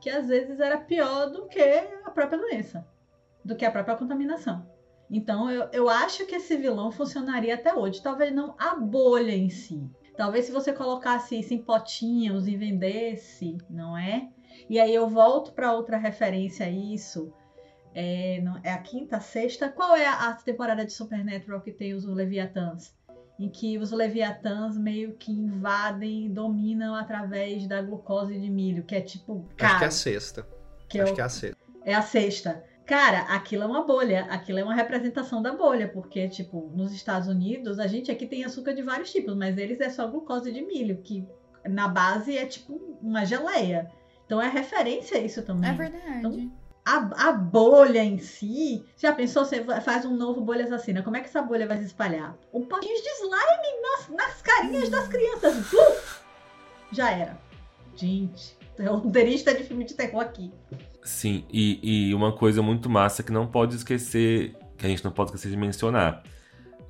que 0.00 0.10
às 0.10 0.26
vezes 0.26 0.58
era 0.58 0.78
pior 0.78 1.26
do 1.30 1.46
que 1.46 1.60
a 1.62 2.10
própria 2.10 2.36
doença, 2.38 2.84
do 3.44 3.54
que 3.54 3.64
a 3.64 3.70
própria 3.70 3.94
contaminação. 3.94 4.66
Então 5.14 5.50
eu, 5.50 5.68
eu 5.72 5.88
acho 5.90 6.24
que 6.26 6.34
esse 6.36 6.56
vilão 6.56 6.90
funcionaria 6.90 7.54
até 7.54 7.74
hoje. 7.74 8.02
Talvez 8.02 8.34
não 8.34 8.54
a 8.58 8.74
bolha 8.74 9.32
em 9.36 9.50
si. 9.50 9.86
Talvez 10.16 10.46
se 10.46 10.52
você 10.52 10.72
colocasse 10.72 11.38
isso 11.38 11.52
em 11.52 11.58
potinhos 11.62 12.48
e 12.48 12.56
vendesse, 12.56 13.58
não 13.68 13.96
é? 13.96 14.28
E 14.70 14.80
aí 14.80 14.94
eu 14.94 15.06
volto 15.08 15.52
para 15.52 15.72
outra 15.72 15.98
referência 15.98 16.64
a 16.66 16.70
isso. 16.70 17.32
É, 17.94 18.40
não- 18.42 18.58
é 18.64 18.72
a 18.72 18.78
quinta, 18.78 19.20
sexta. 19.20 19.68
Qual 19.68 19.94
é 19.94 20.06
a, 20.06 20.28
a 20.30 20.32
temporada 20.34 20.84
de 20.84 20.92
Supernatural 20.92 21.60
que 21.60 21.72
tem 21.72 21.92
os 21.92 22.04
Leviatãs? 22.06 22.94
Em 23.38 23.48
que 23.50 23.76
os 23.76 23.90
Leviatãs 23.90 24.78
meio 24.78 25.14
que 25.14 25.30
invadem 25.32 26.26
e 26.26 26.28
dominam 26.28 26.94
através 26.94 27.66
da 27.66 27.82
glucose 27.82 28.38
de 28.38 28.48
milho, 28.48 28.84
que 28.84 28.94
é 28.94 29.00
tipo. 29.00 29.44
Acho 29.46 29.56
que 29.56 29.64
é 29.64 29.68
Cara, 29.68 29.86
a 29.86 29.90
sexta. 29.90 30.46
que 30.88 30.98
é 30.98 31.02
Acho 31.02 31.12
o- 31.12 31.14
que 31.16 31.20
é 31.20 31.24
a 31.24 31.28
sexta. 31.28 31.58
é 31.84 31.94
a 31.94 32.02
sexta. 32.02 32.64
Cara, 32.84 33.20
aquilo 33.34 33.62
é 33.62 33.66
uma 33.66 33.84
bolha, 33.84 34.26
aquilo 34.28 34.58
é 34.58 34.64
uma 34.64 34.74
representação 34.74 35.40
da 35.40 35.52
bolha, 35.52 35.88
porque, 35.88 36.28
tipo, 36.28 36.70
nos 36.74 36.92
Estados 36.92 37.28
Unidos, 37.28 37.78
a 37.78 37.86
gente 37.86 38.10
aqui 38.10 38.26
tem 38.26 38.44
açúcar 38.44 38.74
de 38.74 38.82
vários 38.82 39.12
tipos, 39.12 39.34
mas 39.36 39.56
eles 39.56 39.80
é 39.80 39.88
só 39.88 40.06
glucose 40.08 40.50
de 40.50 40.62
milho, 40.62 40.96
que 40.98 41.26
na 41.64 41.86
base 41.88 42.36
é 42.36 42.44
tipo 42.44 42.74
uma 43.00 43.24
geleia. 43.24 43.90
Então 44.26 44.40
é 44.40 44.48
referência 44.48 45.16
a 45.16 45.20
isso 45.20 45.42
também. 45.42 45.70
É 45.70 45.74
verdade. 45.74 46.50
A, 46.84 47.28
a 47.28 47.32
bolha 47.32 48.02
em 48.02 48.18
si, 48.18 48.84
já 48.96 49.12
pensou, 49.12 49.44
você 49.44 49.62
faz 49.80 50.04
um 50.04 50.16
novo 50.16 50.40
bolha 50.40 50.64
assassina, 50.64 51.02
como 51.02 51.16
é 51.16 51.20
que 51.20 51.28
essa 51.28 51.40
bolha 51.40 51.68
vai 51.68 51.78
se 51.78 51.84
espalhar? 51.84 52.36
Um 52.52 52.64
potinho 52.64 53.00
de 53.00 53.08
slime 53.08 53.82
nas, 53.82 54.08
nas 54.08 54.42
carinhas 54.42 54.88
das 54.88 55.06
crianças. 55.06 55.54
Buf! 55.70 56.22
Já 56.90 57.10
era. 57.10 57.38
Gente, 57.94 58.56
é 58.78 58.90
um 58.90 58.96
roteirista 58.96 59.54
de 59.54 59.64
filme 59.64 59.84
de 59.84 59.94
terror 59.94 60.20
aqui. 60.20 60.52
Sim, 61.02 61.44
e, 61.52 62.08
e 62.08 62.14
uma 62.14 62.32
coisa 62.32 62.62
muito 62.62 62.88
massa 62.88 63.22
que 63.22 63.32
não 63.32 63.46
pode 63.46 63.76
esquecer, 63.76 64.54
que 64.76 64.86
a 64.86 64.88
gente 64.88 65.04
não 65.04 65.10
pode 65.10 65.30
esquecer 65.30 65.50
de 65.50 65.56
mencionar. 65.56 66.22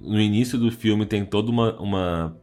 No 0.01 0.21
início 0.21 0.59
do 0.59 0.71
filme 0.71 1.07
tem 1.07 1.25
toda 1.25 1.51
uma, 1.51 1.79
uma 1.81 2.37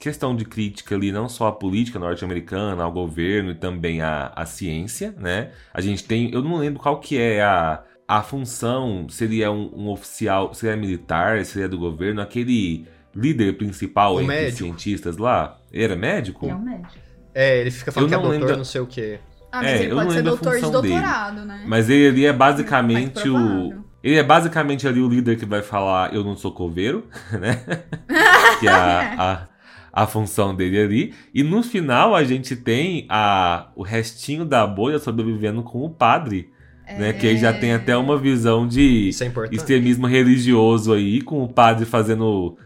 questão 0.00 0.34
de 0.34 0.44
crítica 0.44 0.94
ali, 0.94 1.12
não 1.12 1.28
só 1.28 1.48
à 1.48 1.52
política 1.52 1.98
norte-americana, 1.98 2.82
ao 2.82 2.92
governo 2.92 3.50
e 3.52 3.54
também 3.54 4.00
à, 4.00 4.32
à 4.34 4.44
ciência, 4.46 5.14
né? 5.18 5.52
A 5.72 5.80
gente 5.80 6.04
tem, 6.04 6.30
eu 6.32 6.42
não 6.42 6.56
lembro 6.56 6.80
qual 6.80 6.98
que 6.98 7.16
é 7.18 7.42
a, 7.42 7.82
a 8.08 8.22
função, 8.22 9.08
seria 9.08 9.50
um, 9.50 9.70
um 9.74 9.88
oficial, 9.88 10.52
seria 10.52 10.76
militar, 10.76 11.44
seria 11.44 11.68
do 11.68 11.78
governo, 11.78 12.20
aquele 12.20 12.86
líder 13.14 13.56
principal 13.56 14.16
O 14.16 14.20
entre 14.20 14.34
os 14.34 14.40
médico. 14.40 14.58
cientistas 14.58 15.16
lá, 15.16 15.58
era 15.72 15.94
médico? 15.96 16.48
É 16.48 16.54
um 16.54 16.60
médico. 16.60 17.09
É, 17.34 17.60
ele 17.60 17.70
fica 17.70 17.92
falando 17.92 18.12
Eu 18.12 18.18
que 18.18 18.24
é 18.24 18.28
doutor, 18.28 18.40
lembro- 18.40 18.56
não 18.56 18.64
sei 18.64 18.80
o 18.80 18.86
quê. 18.86 19.18
Ah, 19.52 19.62
mas 19.62 19.66
É, 19.66 19.82
ele 19.82 19.94
pode 19.94 20.12
ser 20.12 20.22
doutor 20.22 20.54
de 20.54 20.60
função 20.60 20.80
dele. 20.82 20.94
doutorado, 20.94 21.44
né? 21.44 21.64
Mas 21.66 21.90
ele 21.90 22.24
é 22.24 22.32
basicamente 22.32 23.28
Mais 23.28 23.72
o. 23.74 23.84
Ele 24.02 24.16
é 24.16 24.22
basicamente 24.22 24.88
ali 24.88 25.00
o 25.00 25.08
líder 25.08 25.36
que 25.38 25.44
vai 25.44 25.60
falar 25.62 26.14
eu 26.14 26.24
não 26.24 26.34
sou 26.36 26.52
coveiro, 26.52 27.06
né? 27.38 27.62
que 28.60 28.66
é 28.66 28.70
a, 28.70 29.48
a, 29.92 30.02
a 30.02 30.06
função 30.06 30.54
dele 30.54 30.80
ali. 30.80 31.14
E 31.34 31.42
no 31.42 31.62
final 31.62 32.14
a 32.14 32.24
gente 32.24 32.56
tem 32.56 33.06
a, 33.08 33.68
o 33.76 33.82
restinho 33.82 34.44
da 34.44 34.66
bolha 34.66 34.98
sobrevivendo 34.98 35.62
com 35.62 35.84
o 35.84 35.90
padre, 35.90 36.50
né? 36.98 37.12
Que 37.12 37.26
aí 37.26 37.36
já 37.36 37.52
tem 37.52 37.72
até 37.74 37.96
uma 37.96 38.16
visão 38.16 38.66
de 38.66 39.10
é 39.10 39.54
extremismo 39.54 40.06
religioso 40.06 40.92
aí, 40.92 41.20
com 41.20 41.42
o 41.42 41.48
padre 41.48 41.84
fazendo. 41.84 42.56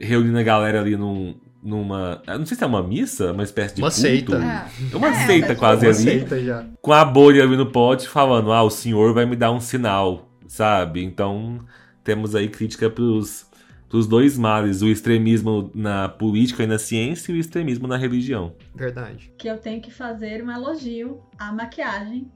reunindo 0.00 0.38
a 0.38 0.42
galera 0.42 0.80
ali 0.80 0.96
num, 0.96 1.34
numa. 1.62 2.20
eu 2.26 2.38
Não 2.38 2.46
sei 2.46 2.56
se 2.56 2.64
é 2.64 2.66
uma 2.66 2.82
missa, 2.82 3.32
uma 3.32 3.42
espécie 3.44 3.74
de 3.76 3.82
Uma 3.82 3.88
culto. 3.90 4.00
seita. 4.00 4.36
É. 4.36 4.96
Uma 4.96 5.08
É, 5.08 5.26
seita 5.26 5.48
mas 5.48 5.58
quase 5.58 5.86
Uma 5.86 5.92
ali 5.94 6.02
seita 6.02 6.42
já. 6.44 6.66
com 6.80 6.92
a 6.92 7.04
bolha 7.04 7.42
ali 7.42 7.56
no 7.56 7.66
pote 7.70 8.08
falando, 8.08 8.52
ah, 8.52 8.62
o 8.62 8.70
senhor 8.70 9.14
vai 9.14 9.24
me 9.26 9.36
dar 9.36 9.52
um 9.52 9.60
sinal, 9.60 10.28
sabe? 10.48 11.02
Então 11.04 11.60
temos 12.02 12.34
aí 12.34 12.48
crítica 12.48 12.90
pros, 12.90 13.46
pros 13.88 14.06
dois 14.06 14.36
males, 14.36 14.82
o 14.82 14.88
extremismo 14.88 15.70
na 15.74 16.08
política 16.08 16.64
e 16.64 16.66
na 16.66 16.78
ciência 16.78 17.30
e 17.30 17.36
o 17.36 17.38
extremismo 17.38 17.86
na 17.86 17.96
religião. 17.96 18.54
Verdade. 18.74 19.32
Que 19.38 19.48
eu 19.48 19.56
tenho 19.58 19.80
que 19.80 19.90
fazer 19.90 20.42
um 20.42 20.50
elogio 20.50 21.20
à 21.38 21.52
maquiagem 21.52 22.26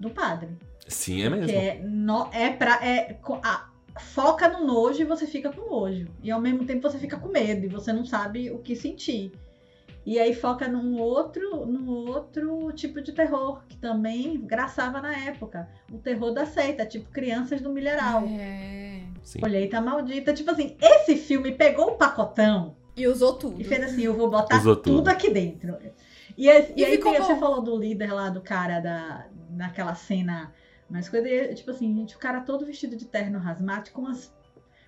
do 0.00 0.08
padre. 0.10 0.48
Sim, 0.88 1.22
é 1.22 1.30
mesmo. 1.30 1.46
Que 1.46 1.52
é, 1.54 1.80
no, 1.84 2.28
é 2.32 2.50
pra. 2.50 2.84
É, 2.84 3.16
a- 3.44 3.66
foca 3.98 4.48
no 4.48 4.66
nojo 4.66 5.00
e 5.02 5.04
você 5.04 5.26
fica 5.26 5.50
com 5.52 5.68
nojo. 5.70 6.06
E 6.22 6.30
ao 6.30 6.40
mesmo 6.40 6.64
tempo 6.64 6.82
você 6.88 6.98
fica 6.98 7.18
com 7.18 7.28
medo 7.28 7.66
e 7.66 7.68
você 7.68 7.92
não 7.92 8.04
sabe 8.04 8.50
o 8.50 8.58
que 8.58 8.74
sentir. 8.74 9.32
E 10.04 10.18
aí 10.18 10.34
foca 10.34 10.66
num 10.66 10.98
outro, 11.00 11.64
num 11.64 11.88
outro 12.08 12.72
tipo 12.72 13.00
de 13.00 13.12
terror, 13.12 13.62
que 13.68 13.76
também 13.76 14.40
graçava 14.40 15.00
na 15.00 15.16
época. 15.16 15.68
O 15.92 15.98
terror 15.98 16.32
da 16.32 16.44
seita, 16.44 16.84
tipo 16.84 17.08
Crianças 17.10 17.60
do 17.60 17.70
Milharal. 17.70 18.24
É. 18.26 19.02
Sim. 19.22 19.38
Colheita 19.38 19.80
Maldita. 19.80 20.32
Tipo 20.32 20.50
assim, 20.50 20.76
esse 20.80 21.16
filme 21.16 21.52
pegou 21.52 21.90
o 21.92 21.96
pacotão 21.96 22.74
E 22.96 23.06
usou 23.06 23.34
tudo. 23.34 23.60
e 23.60 23.64
fez 23.64 23.80
assim, 23.84 24.02
eu 24.02 24.14
vou 24.14 24.28
botar 24.28 24.58
tudo. 24.58 24.76
tudo. 24.76 25.08
aqui 25.08 25.30
dentro. 25.30 25.76
E, 26.36 26.50
aí- 26.50 26.72
e 26.76 26.80
E 26.80 26.84
aí 26.84 26.98
tem- 26.98 27.20
você 27.20 27.36
falou 27.36 27.62
do 27.62 27.76
líder 27.78 28.12
lá, 28.12 28.28
do 28.28 28.40
cara 28.40 28.80
da, 28.80 29.26
naquela 29.50 29.94
cena 29.94 30.52
mais 30.92 31.08
coisa, 31.08 31.26
e, 31.26 31.54
tipo 31.54 31.70
assim, 31.70 31.94
gente, 31.94 32.14
o 32.14 32.18
cara 32.18 32.42
todo 32.42 32.66
vestido 32.66 32.96
de 32.96 33.06
terno 33.06 33.38
hazmat 33.38 33.90
com 33.90 34.06
as, 34.06 34.32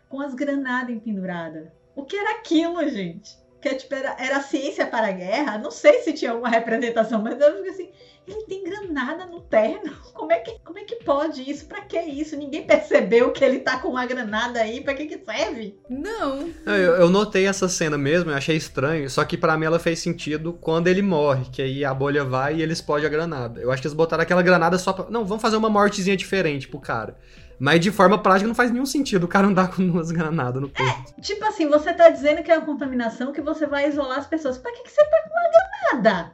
com 0.09 0.21
as 0.21 0.35
granadas 0.35 0.95
empenduradas. 0.95 1.69
O 1.97 2.05
que 2.05 2.17
era 2.17 2.33
aquilo, 2.33 2.87
gente? 2.89 3.37
Que 3.61 3.75
tipo, 3.75 3.95
era, 3.95 4.15
era 4.19 4.43
ciência 4.43 4.87
para 4.87 5.09
a 5.09 5.13
guerra? 5.13 5.57
Não 5.57 5.71
sei 5.71 6.03
se 6.03 6.13
tinha 6.13 6.33
alguma 6.33 6.51
representação, 6.51 7.23
mas 7.23 7.41
eu 7.41 7.57
fico 7.57 7.71
assim, 7.71 7.91
ele 8.27 8.43
tem 8.47 8.65
granada 8.65 9.27
no 9.27 9.41
terno? 9.41 9.93
Como 10.13 10.33
é 10.33 10.39
que, 10.39 10.59
como 10.65 10.79
é 10.79 10.85
que 10.85 10.97
pode 10.97 11.49
isso? 11.49 11.67
Pra 11.67 11.83
que 11.83 11.99
isso? 12.01 12.37
Ninguém 12.37 12.63
percebeu 12.67 13.33
que 13.33 13.45
ele 13.45 13.59
tá 13.59 13.79
com 13.79 13.89
uma 13.89 14.07
granada 14.07 14.61
aí? 14.61 14.81
Pra 14.83 14.95
que 14.95 15.07
que 15.07 15.25
serve? 15.25 15.79
Não. 15.89 16.49
Não, 16.65 16.75
Eu, 16.75 16.95
eu 16.95 17.11
notei 17.11 17.47
essa 17.47 17.69
cena 17.69 17.99
mesmo, 17.99 18.31
eu 18.31 18.37
achei 18.37 18.57
estranho, 18.57 19.09
só 19.11 19.25
que 19.25 19.37
pra 19.37 19.57
mim 19.57 19.67
ela 19.67 19.79
fez 19.79 19.99
sentido 19.99 20.53
quando 20.55 20.89
ele 20.89 21.03
morre, 21.03 21.45
que 21.51 21.61
aí 21.63 21.85
a 21.85 21.93
bolha 21.93 22.25
vai 22.25 22.57
e 22.57 22.63
ele 22.63 22.73
explode 22.73 23.05
a 23.05 23.11
granada. 23.11 23.61
Eu 23.61 23.71
acho 23.71 23.83
que 23.83 23.89
eles 23.89 23.97
botaram 23.97 24.23
aquela 24.23 24.43
granada 24.43 24.79
só 24.79 24.93
pra. 24.93 25.11
Não, 25.11 25.25
vamos 25.25 25.43
fazer 25.43 25.57
uma 25.57 25.71
mortezinha 25.71 26.17
diferente 26.17 26.69
pro 26.69 26.81
cara. 26.81 27.17
Mas 27.59 27.81
de 27.81 27.91
forma 27.91 28.19
prática 28.19 28.49
não 28.49 28.55
faz 28.55 28.71
nenhum 28.71 28.87
sentido 28.87 29.25
o 29.25 29.29
cara 29.29 29.47
andar 29.47 29.69
com 29.75 29.87
duas 29.87 30.11
granadas 30.11 30.61
no 30.61 30.69
peito. 30.69 31.15
Tipo 31.21 31.45
assim, 31.45 31.69
você 31.69 31.93
tá 31.93 32.09
dizendo 32.09 32.43
que 32.43 32.51
é 32.51 32.59
uma 32.59 32.67
contaminação, 32.67 33.33
que 33.33 33.41
você 33.41 33.67
vai 33.67 33.89
isolar 33.89 34.19
as 34.19 34.27
pessoas. 34.27 34.59
Pra 34.59 34.73
que, 34.73 34.83
que 34.83 34.91
você 34.91 35.05
tá 35.05 35.17
com 35.23 35.31
uma 35.31 36.01
granada? 36.01 36.33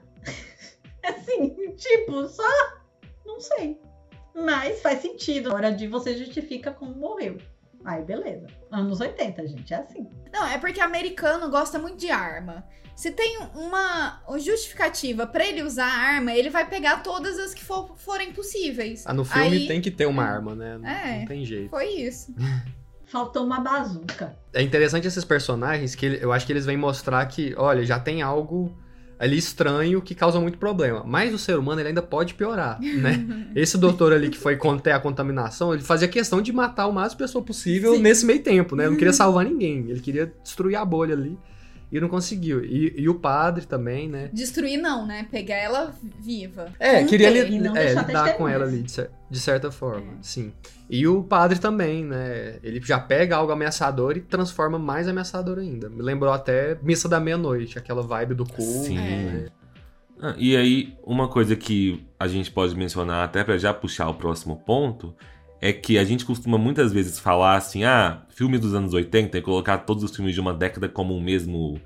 assim, 1.06 1.74
tipo, 1.76 2.26
só. 2.28 2.42
Não 3.26 3.40
sei. 3.40 3.80
Mas 4.34 4.80
faz 4.80 5.00
sentido. 5.00 5.48
Na 5.50 5.54
hora 5.56 5.72
de 5.72 5.86
você 5.88 6.16
justifica 6.16 6.70
como 6.70 6.94
morreu. 6.94 7.38
Aí, 7.84 8.02
beleza. 8.02 8.46
Anos 8.70 9.00
80, 9.00 9.46
gente, 9.48 9.72
é 9.72 9.78
assim. 9.78 10.06
Não, 10.32 10.46
é 10.46 10.58
porque 10.58 10.80
americano 10.80 11.48
gosta 11.50 11.78
muito 11.78 11.96
de 11.96 12.10
arma. 12.10 12.64
Se 12.94 13.10
tem 13.10 13.38
uma 13.54 14.22
justificativa 14.38 15.26
pra 15.26 15.46
ele 15.46 15.62
usar 15.62 15.86
a 15.86 15.98
arma, 16.14 16.32
ele 16.34 16.50
vai 16.50 16.68
pegar 16.68 17.02
todas 17.02 17.38
as 17.38 17.54
que 17.54 17.64
for- 17.64 17.96
forem 17.96 18.32
possíveis. 18.32 19.04
Ah, 19.06 19.14
no 19.14 19.24
filme 19.24 19.56
Aí, 19.56 19.66
tem 19.66 19.80
que 19.80 19.90
ter 19.90 20.04
uma 20.04 20.22
arma, 20.22 20.54
né? 20.54 20.76
Não, 20.76 20.86
É. 20.88 21.18
não 21.20 21.26
tem 21.26 21.44
jeito. 21.44 21.70
Foi 21.70 21.86
isso. 21.88 22.34
Faltou 23.06 23.44
uma 23.44 23.58
bazuca. 23.60 24.36
É 24.52 24.62
interessante 24.62 25.06
esses 25.08 25.24
personagens 25.24 25.94
que 25.94 26.04
ele- 26.06 26.18
eu 26.22 26.30
acho 26.32 26.44
que 26.46 26.52
eles 26.52 26.66
vêm 26.66 26.76
mostrar 26.76 27.24
que, 27.26 27.54
olha, 27.56 27.82
já 27.84 27.98
tem 27.98 28.20
algo 28.22 28.76
ali 29.20 29.36
estranho 29.36 30.00
que 30.00 30.14
causa 30.14 30.40
muito 30.40 30.56
problema. 30.56 31.04
Mas 31.06 31.34
o 31.34 31.38
ser 31.38 31.58
humano 31.58 31.78
ele 31.80 31.88
ainda 31.88 32.00
pode 32.00 32.32
piorar, 32.32 32.80
né? 32.80 33.24
Esse 33.54 33.76
doutor 33.76 34.14
ali 34.14 34.30
que 34.30 34.38
foi 34.38 34.56
conter 34.56 34.92
a 34.92 34.98
contaminação, 34.98 35.74
ele 35.74 35.82
fazia 35.82 36.08
questão 36.08 36.40
de 36.40 36.50
matar 36.52 36.86
o 36.86 36.92
máximo 36.92 37.18
de 37.18 37.24
pessoa 37.24 37.44
possível 37.44 37.94
Sim. 37.94 38.02
nesse 38.02 38.24
meio 38.24 38.42
tempo, 38.42 38.74
né? 38.74 38.88
Não 38.88 38.96
queria 38.96 39.12
salvar 39.12 39.44
ninguém. 39.44 39.90
Ele 39.90 40.00
queria 40.00 40.32
destruir 40.42 40.76
a 40.76 40.84
bolha 40.84 41.14
ali 41.14 41.38
e 41.92 42.00
não 42.00 42.08
conseguiu. 42.08 42.64
E, 42.64 42.94
e 42.96 43.08
o 43.08 43.14
padre 43.14 43.66
também, 43.66 44.08
né? 44.08 44.30
Destruir 44.32 44.76
não, 44.80 45.06
né? 45.06 45.26
Pegar 45.30 45.56
ela 45.56 45.94
viva. 46.20 46.72
É, 46.78 47.02
queria 47.04 47.30
li, 47.30 47.56
é, 47.76 47.94
lidar 47.94 48.36
com 48.36 48.48
ela 48.48 48.64
ali, 48.64 48.82
de, 48.82 48.92
cer- 48.92 49.10
de 49.28 49.40
certa 49.40 49.70
forma, 49.70 50.12
É. 50.12 50.22
sim. 50.22 50.52
E 50.88 51.06
o 51.06 51.22
padre 51.22 51.58
também, 51.58 52.04
né? 52.04 52.56
Ele 52.62 52.80
já 52.82 52.98
pega 52.98 53.36
algo 53.36 53.52
ameaçador 53.52 54.16
e 54.16 54.20
transforma 54.20 54.78
mais 54.78 55.06
ameaçador 55.08 55.58
ainda. 55.58 55.88
Me 55.88 56.02
lembrou 56.02 56.32
até 56.32 56.76
Missa 56.82 57.08
da 57.08 57.20
Meia-Noite, 57.20 57.78
aquela 57.78 58.02
vibe 58.02 58.34
do 58.34 58.44
culto. 58.44 58.86
Sim. 58.86 58.96
né? 58.98 59.46
Ah, 60.22 60.34
e 60.36 60.54
aí, 60.56 60.94
uma 61.02 61.28
coisa 61.28 61.56
que 61.56 62.04
a 62.18 62.28
gente 62.28 62.50
pode 62.50 62.76
mencionar, 62.76 63.24
até 63.24 63.42
pra 63.42 63.56
já 63.56 63.72
puxar 63.72 64.08
o 64.08 64.14
próximo 64.14 64.56
ponto, 64.56 65.14
é 65.60 65.72
que 65.72 65.98
a 65.98 66.04
gente 66.04 66.24
costuma 66.24 66.56
muitas 66.56 66.92
vezes 66.92 67.18
falar 67.18 67.56
assim: 67.56 67.84
ah, 67.84 68.22
filme 68.30 68.58
dos 68.58 68.74
anos 68.74 68.94
80 68.94 69.38
e 69.38 69.42
colocar 69.42 69.78
todos 69.78 70.02
os 70.02 70.14
filmes 70.14 70.34
de 70.34 70.40
uma 70.40 70.54
década 70.54 70.88
como 70.88 71.14
um 71.14 71.20
mesmo. 71.20 71.80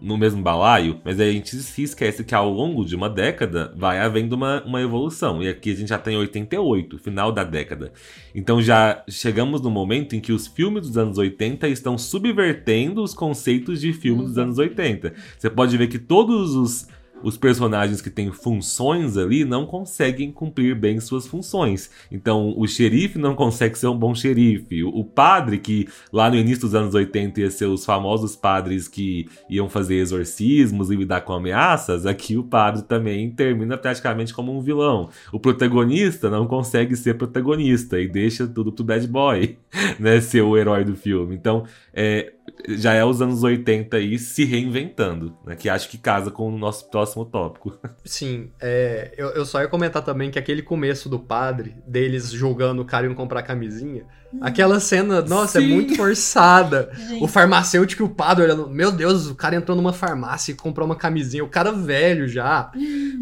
no 0.00 0.16
mesmo 0.16 0.40
balaio, 0.40 1.00
mas 1.04 1.18
a 1.18 1.30
gente 1.30 1.56
se 1.56 1.82
esquece 1.82 2.22
que 2.22 2.34
ao 2.34 2.48
longo 2.48 2.84
de 2.84 2.94
uma 2.94 3.10
década 3.10 3.74
vai 3.76 3.98
havendo 3.98 4.36
uma, 4.36 4.62
uma 4.64 4.80
evolução. 4.80 5.42
E 5.42 5.48
aqui 5.48 5.72
a 5.72 5.74
gente 5.74 5.88
já 5.88 5.98
tem 5.98 6.16
88, 6.16 6.98
final 6.98 7.32
da 7.32 7.44
década. 7.44 7.92
Então 8.34 8.62
já 8.62 9.02
chegamos 9.08 9.60
no 9.60 9.70
momento 9.70 10.14
em 10.14 10.20
que 10.20 10.32
os 10.32 10.46
filmes 10.46 10.86
dos 10.86 10.96
anos 10.96 11.18
80 11.18 11.68
estão 11.68 11.98
subvertendo 11.98 13.02
os 13.02 13.12
conceitos 13.12 13.80
de 13.80 13.92
filme 13.92 14.22
dos 14.22 14.38
anos 14.38 14.56
80. 14.58 15.12
Você 15.36 15.50
pode 15.50 15.76
ver 15.76 15.88
que 15.88 15.98
todos 15.98 16.54
os, 16.54 16.86
os 17.22 17.36
personagens 17.36 18.00
que 18.00 18.10
têm 18.10 18.32
funções 18.32 19.16
ali 19.16 19.44
não 19.44 19.66
conseguem 19.66 20.30
cumprir 20.30 20.74
bem 20.74 21.00
suas 21.00 21.26
funções. 21.26 21.90
Então, 22.10 22.54
o 22.56 22.66
xerife 22.66 23.18
não 23.18 23.34
consegue 23.34 23.78
ser 23.78 23.88
um 23.88 23.98
bom 23.98 24.14
xerife. 24.14 24.82
O, 24.84 25.04
padre, 25.04 25.58
que 25.58 25.88
lá 26.12 26.30
no 26.30 26.36
início 26.36 26.62
dos 26.62 26.74
anos 26.74 26.94
80 26.94 27.40
ia 27.40 27.50
ser 27.50 27.66
os 27.66 27.84
famosos 27.84 28.36
padres 28.36 28.88
que 28.88 29.28
iam 29.48 29.68
fazer 29.68 29.96
exorcismos 29.96 30.90
e 30.90 30.96
lidar 30.96 31.22
com 31.22 31.32
ameaças, 31.32 32.06
aqui 32.06 32.36
o 32.36 32.44
padre 32.44 32.82
também 32.82 33.30
termina 33.30 33.76
praticamente 33.76 34.32
como 34.32 34.56
um 34.56 34.60
vilão. 34.60 35.08
O 35.32 35.40
protagonista 35.40 36.30
não 36.30 36.46
consegue 36.46 36.96
ser 36.96 37.14
protagonista 37.14 37.98
e 37.98 38.08
deixa 38.08 38.46
tudo 38.46 38.72
pro 38.72 38.84
bad 38.84 39.06
boy, 39.06 39.58
né? 39.98 40.20
Ser 40.20 40.42
o 40.42 40.56
herói 40.56 40.84
do 40.84 40.96
filme. 40.96 41.34
Então, 41.34 41.64
é, 41.92 42.32
já 42.68 42.92
é 42.92 43.04
os 43.04 43.20
anos 43.22 43.42
80 43.42 43.96
aí 43.96 44.18
se 44.18 44.44
reinventando, 44.44 45.36
né? 45.46 45.54
Que 45.54 45.68
acho 45.68 45.88
que 45.88 45.98
casa 45.98 46.30
com 46.30 46.48
o 46.48 46.58
nosso 46.58 46.88
próximo 46.90 47.24
tópico. 47.24 47.78
Sim, 48.04 48.50
é, 48.60 49.12
eu, 49.16 49.28
eu 49.30 49.44
só 49.44 49.60
ia 49.60 49.68
comentar 49.68 50.02
também 50.02 50.30
que 50.30 50.38
aquele 50.38 50.62
começo 50.62 51.08
do 51.08 51.18
padre, 51.18 51.76
deles 51.86 52.30
julgando 52.30 52.82
o 52.82 52.84
cara 52.84 53.06
indo 53.06 53.14
comprar 53.14 53.42
camisinha, 53.42 54.04
aquela 54.40 54.80
cena, 54.80 55.22
nossa, 55.22 55.58
é 55.58 55.62
Sim. 55.62 55.74
muito 55.74 55.96
forçada. 55.96 56.90
Gente, 57.08 57.22
O 57.22 57.28
farmacêutico 57.28 58.02
e 58.02 58.06
o 58.06 58.10
padre 58.10 58.44
olhando, 58.44 58.68
meu 58.68 58.92
Deus, 58.92 59.28
o 59.28 59.34
cara 59.34 59.56
entrou 59.56 59.76
numa 59.76 59.92
farmácia 59.92 60.52
e 60.52 60.54
comprou 60.54 60.86
uma 60.86 60.96
camisinha, 60.96 61.44
o 61.44 61.48
cara 61.48 61.72
velho 61.72 62.28
já, 62.28 62.70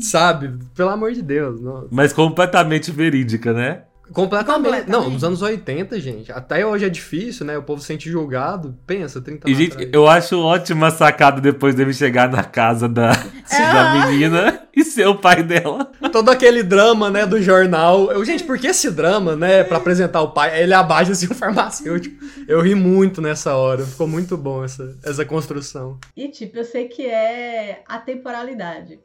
sabe? 0.00 0.58
Pelo 0.74 0.90
amor 0.90 1.12
de 1.12 1.22
Deus, 1.22 1.60
não. 1.60 1.88
Mas 1.90 2.12
completamente 2.12 2.90
verídica, 2.90 3.52
né? 3.52 3.82
Completamente. 4.12 4.64
Completamente. 4.64 4.90
Não, 4.90 5.10
nos 5.10 5.24
anos 5.24 5.42
80, 5.42 6.00
gente. 6.00 6.32
Até 6.32 6.64
hoje 6.64 6.84
é 6.84 6.88
difícil, 6.88 7.44
né? 7.44 7.58
O 7.58 7.62
povo 7.62 7.80
se 7.80 7.86
sente 7.88 8.10
julgado. 8.10 8.76
Pensa, 8.86 9.20
30 9.20 9.48
E, 9.48 9.50
anos 9.52 9.62
gente, 9.62 9.72
atrás. 9.72 9.90
eu 9.92 10.06
acho 10.08 10.40
ótima 10.40 10.86
a 10.88 10.90
sacada 10.90 11.40
depois 11.40 11.74
dele 11.74 11.92
chegar 11.92 12.30
na 12.30 12.44
casa 12.44 12.88
da, 12.88 13.12
da 13.50 14.06
menina 14.06 14.62
e 14.74 14.84
ser 14.84 15.06
o 15.06 15.16
pai 15.16 15.42
dela. 15.42 15.90
todo 16.12 16.30
aquele 16.30 16.62
drama, 16.62 17.10
né, 17.10 17.26
do 17.26 17.40
jornal. 17.42 18.10
Eu, 18.12 18.24
gente, 18.24 18.44
por 18.44 18.58
que 18.58 18.68
esse 18.68 18.90
drama, 18.90 19.34
né, 19.34 19.64
pra 19.64 19.78
apresentar 19.78 20.22
o 20.22 20.30
pai? 20.30 20.62
Ele 20.62 20.72
abaixa 20.74 21.12
assim 21.12 21.26
o 21.30 21.34
farmacêutico. 21.34 22.16
Eu 22.46 22.60
ri 22.60 22.74
muito 22.74 23.20
nessa 23.20 23.54
hora. 23.56 23.84
Ficou 23.84 24.06
muito 24.06 24.36
bom 24.36 24.64
essa, 24.64 24.96
essa 25.04 25.24
construção. 25.24 25.98
E, 26.16 26.28
tipo, 26.28 26.58
eu 26.58 26.64
sei 26.64 26.88
que 26.88 27.06
é 27.06 27.82
a 27.88 27.98
temporalidade. 27.98 29.00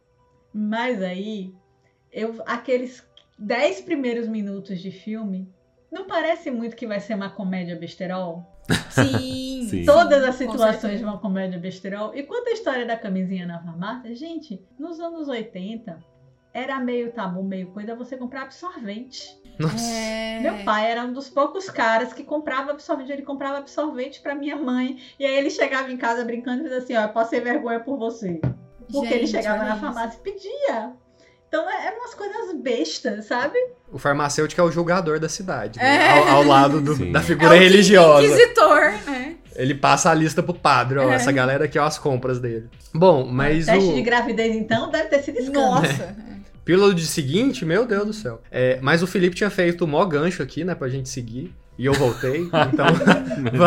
Mas 0.53 1.01
aí, 1.01 1.53
eu, 2.11 2.35
aqueles 2.45 3.01
10 3.41 3.81
primeiros 3.81 4.27
minutos 4.27 4.79
de 4.79 4.91
filme, 4.91 5.51
não 5.91 6.05
parece 6.05 6.51
muito 6.51 6.75
que 6.75 6.85
vai 6.85 6.99
ser 6.99 7.15
uma 7.15 7.31
comédia 7.31 7.75
besterol? 7.75 8.45
Sim. 8.91 9.65
Sim. 9.67 9.83
Todas 9.83 10.23
as 10.23 10.35
situações 10.35 10.99
de 10.99 11.03
uma 11.03 11.17
comédia 11.17 11.57
besterol. 11.57 12.15
E 12.15 12.23
quanto 12.23 12.49
à 12.49 12.51
história 12.51 12.85
da 12.85 12.95
camisinha 12.95 13.47
na 13.47 13.61
farmácia, 13.61 14.13
gente, 14.13 14.63
nos 14.77 14.99
anos 14.99 15.27
80, 15.27 15.97
era 16.53 16.79
meio 16.79 17.11
tabu, 17.11 17.43
meio 17.43 17.71
coisa 17.71 17.95
você 17.95 18.15
comprar 18.15 18.43
absorvente. 18.43 19.35
Nossa. 19.57 19.91
É... 19.91 20.39
Meu 20.41 20.63
pai 20.63 20.91
era 20.91 21.03
um 21.03 21.11
dos 21.11 21.29
poucos 21.29 21.69
caras 21.69 22.13
que 22.13 22.23
comprava 22.23 22.71
absorvente. 22.71 23.11
Ele 23.11 23.23
comprava 23.23 23.57
absorvente 23.57 24.21
pra 24.21 24.35
minha 24.35 24.55
mãe. 24.55 24.99
E 25.19 25.25
aí 25.25 25.35
ele 25.35 25.49
chegava 25.49 25.91
em 25.91 25.97
casa 25.97 26.23
brincando 26.23 26.61
e 26.61 26.63
dizia 26.63 26.77
assim: 26.77 26.95
Ó, 26.95 27.01
eu 27.01 27.09
passei 27.09 27.39
vergonha 27.39 27.79
por 27.79 27.97
você. 27.97 28.39
Porque 28.91 29.13
ele 29.13 29.25
Gente, 29.25 29.41
chegava 29.41 29.63
olha 29.63 29.69
na 29.69 29.79
farmácia 29.79 30.19
e 30.19 30.21
pedia. 30.21 30.93
Então 31.51 31.69
é- 31.69 31.87
eram 31.87 31.97
umas 31.97 32.13
coisas 32.13 32.55
bestas, 32.63 33.25
sabe? 33.25 33.57
O 33.91 33.97
farmacêutico 33.99 34.61
é 34.61 34.63
o 34.63 34.71
julgador 34.71 35.19
da 35.19 35.27
cidade, 35.27 35.77
né? 35.79 36.07
É. 36.07 36.11
Ao, 36.11 36.27
ao 36.37 36.43
lado 36.45 36.79
do- 36.79 37.11
da 37.11 37.19
É 37.19 37.23
figura 37.23 37.51
o 37.51 37.57
religiosa. 37.57 38.25
inquisitor, 38.25 38.79
né? 39.05 39.35
Ele 39.53 39.75
passa 39.75 40.09
a 40.09 40.13
lista 40.13 40.41
pro 40.41 40.53
padre, 40.53 40.97
ó. 40.99 41.11
É. 41.11 41.15
Essa 41.15 41.29
galera 41.29 41.65
aqui, 41.65 41.77
ó, 41.77 41.83
as 41.83 41.99
compras 41.99 42.39
dele. 42.39 42.69
Bom, 42.93 43.25
mas 43.29 43.65
Teste 43.65 43.89
o 43.89 43.93
de 43.95 44.01
gravidez, 44.01 44.55
então, 44.55 44.89
deve 44.89 45.09
ter 45.09 45.21
sido 45.23 45.39
escândalo. 45.39 45.81
Nossa. 45.81 46.15
pílula 46.63 46.93
de 46.93 47.05
seguinte, 47.05 47.65
meu 47.65 47.85
Deus 47.85 48.05
do 48.05 48.13
céu. 48.13 48.41
É, 48.49 48.79
mas 48.81 49.03
o 49.03 49.07
Felipe 49.07 49.35
tinha 49.35 49.49
feito 49.49 49.83
o 49.83 49.87
mó 49.87 50.05
gancho 50.05 50.41
aqui, 50.41 50.63
né, 50.63 50.73
pra 50.73 50.87
gente 50.87 51.09
seguir. 51.09 51.53
E 51.77 51.85
eu 51.85 51.93
voltei, 51.93 52.41
então... 52.71 52.85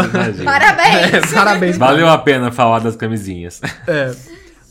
Parabéns! 0.45 1.33
Parabéns. 1.35 1.77
Valeu 1.77 2.09
a 2.09 2.17
pena 2.17 2.51
falar 2.51 2.79
das 2.79 2.97
camisinhas. 2.97 3.61
É. 3.87 4.11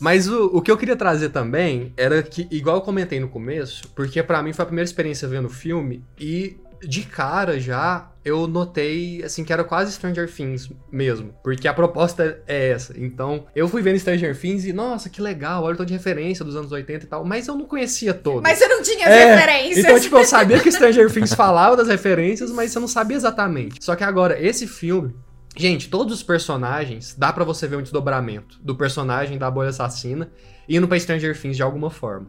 Mas 0.04 0.28
o, 0.28 0.50
o 0.52 0.60
que 0.60 0.70
eu 0.70 0.76
queria 0.76 0.96
trazer 0.96 1.30
também 1.30 1.94
era 1.96 2.22
que, 2.22 2.46
igual 2.50 2.76
eu 2.76 2.82
comentei 2.82 3.18
no 3.18 3.26
começo, 3.26 3.88
porque 3.94 4.22
pra 4.22 4.42
mim 4.42 4.52
foi 4.52 4.62
a 4.62 4.66
primeira 4.66 4.84
experiência 4.84 5.26
vendo 5.26 5.46
o 5.46 5.50
filme 5.50 6.04
e 6.20 6.58
de 6.86 7.04
cara 7.04 7.58
já 7.58 8.10
eu 8.22 8.46
notei 8.46 9.22
assim 9.22 9.44
que 9.44 9.52
era 9.52 9.64
quase 9.64 9.92
Stranger 9.92 10.30
Things 10.30 10.70
mesmo, 10.90 11.34
porque 11.42 11.68
a 11.68 11.74
proposta 11.74 12.42
é 12.46 12.70
essa. 12.70 12.94
Então, 12.98 13.46
eu 13.54 13.68
fui 13.68 13.80
vendo 13.80 13.98
Stranger 13.98 14.38
Things 14.38 14.64
e 14.64 14.72
nossa, 14.72 15.08
que 15.08 15.22
legal, 15.22 15.64
olha 15.64 15.74
o 15.74 15.76
tanto 15.76 15.88
de 15.88 15.94
referência 15.94 16.44
dos 16.44 16.56
anos 16.56 16.70
80 16.70 17.04
e 17.04 17.08
tal, 17.08 17.24
mas 17.24 17.48
eu 17.48 17.54
não 17.54 17.64
conhecia 17.64 18.12
todas. 18.12 18.42
Mas 18.42 18.58
você 18.58 18.68
não 18.68 18.82
tinha 18.82 19.06
as 19.06 19.12
É, 19.12 19.34
referências. 19.34 19.78
Então, 19.84 20.00
tipo, 20.00 20.16
eu 20.16 20.24
sabia 20.24 20.60
que 20.60 20.70
Stranger 20.70 21.10
Things 21.10 21.34
falava 21.34 21.76
das 21.76 21.88
referências, 21.88 22.50
mas 22.50 22.74
eu 22.74 22.80
não 22.80 22.88
sabia 22.88 23.16
exatamente. 23.16 23.82
Só 23.82 23.94
que 23.94 24.04
agora, 24.04 24.38
esse 24.38 24.66
filme. 24.66 25.14
Gente, 25.56 25.88
todos 25.88 26.12
os 26.14 26.22
personagens, 26.22 27.14
dá 27.16 27.32
pra 27.32 27.44
você 27.44 27.68
ver 27.68 27.76
um 27.76 27.82
desdobramento 27.82 28.58
do 28.62 28.74
personagem 28.74 29.38
da 29.38 29.50
bolha 29.50 29.68
assassina 29.70 30.30
indo 30.68 30.88
pra 30.88 30.98
Stranger 30.98 31.40
Things 31.40 31.56
de 31.56 31.62
alguma 31.62 31.90
forma. 31.90 32.26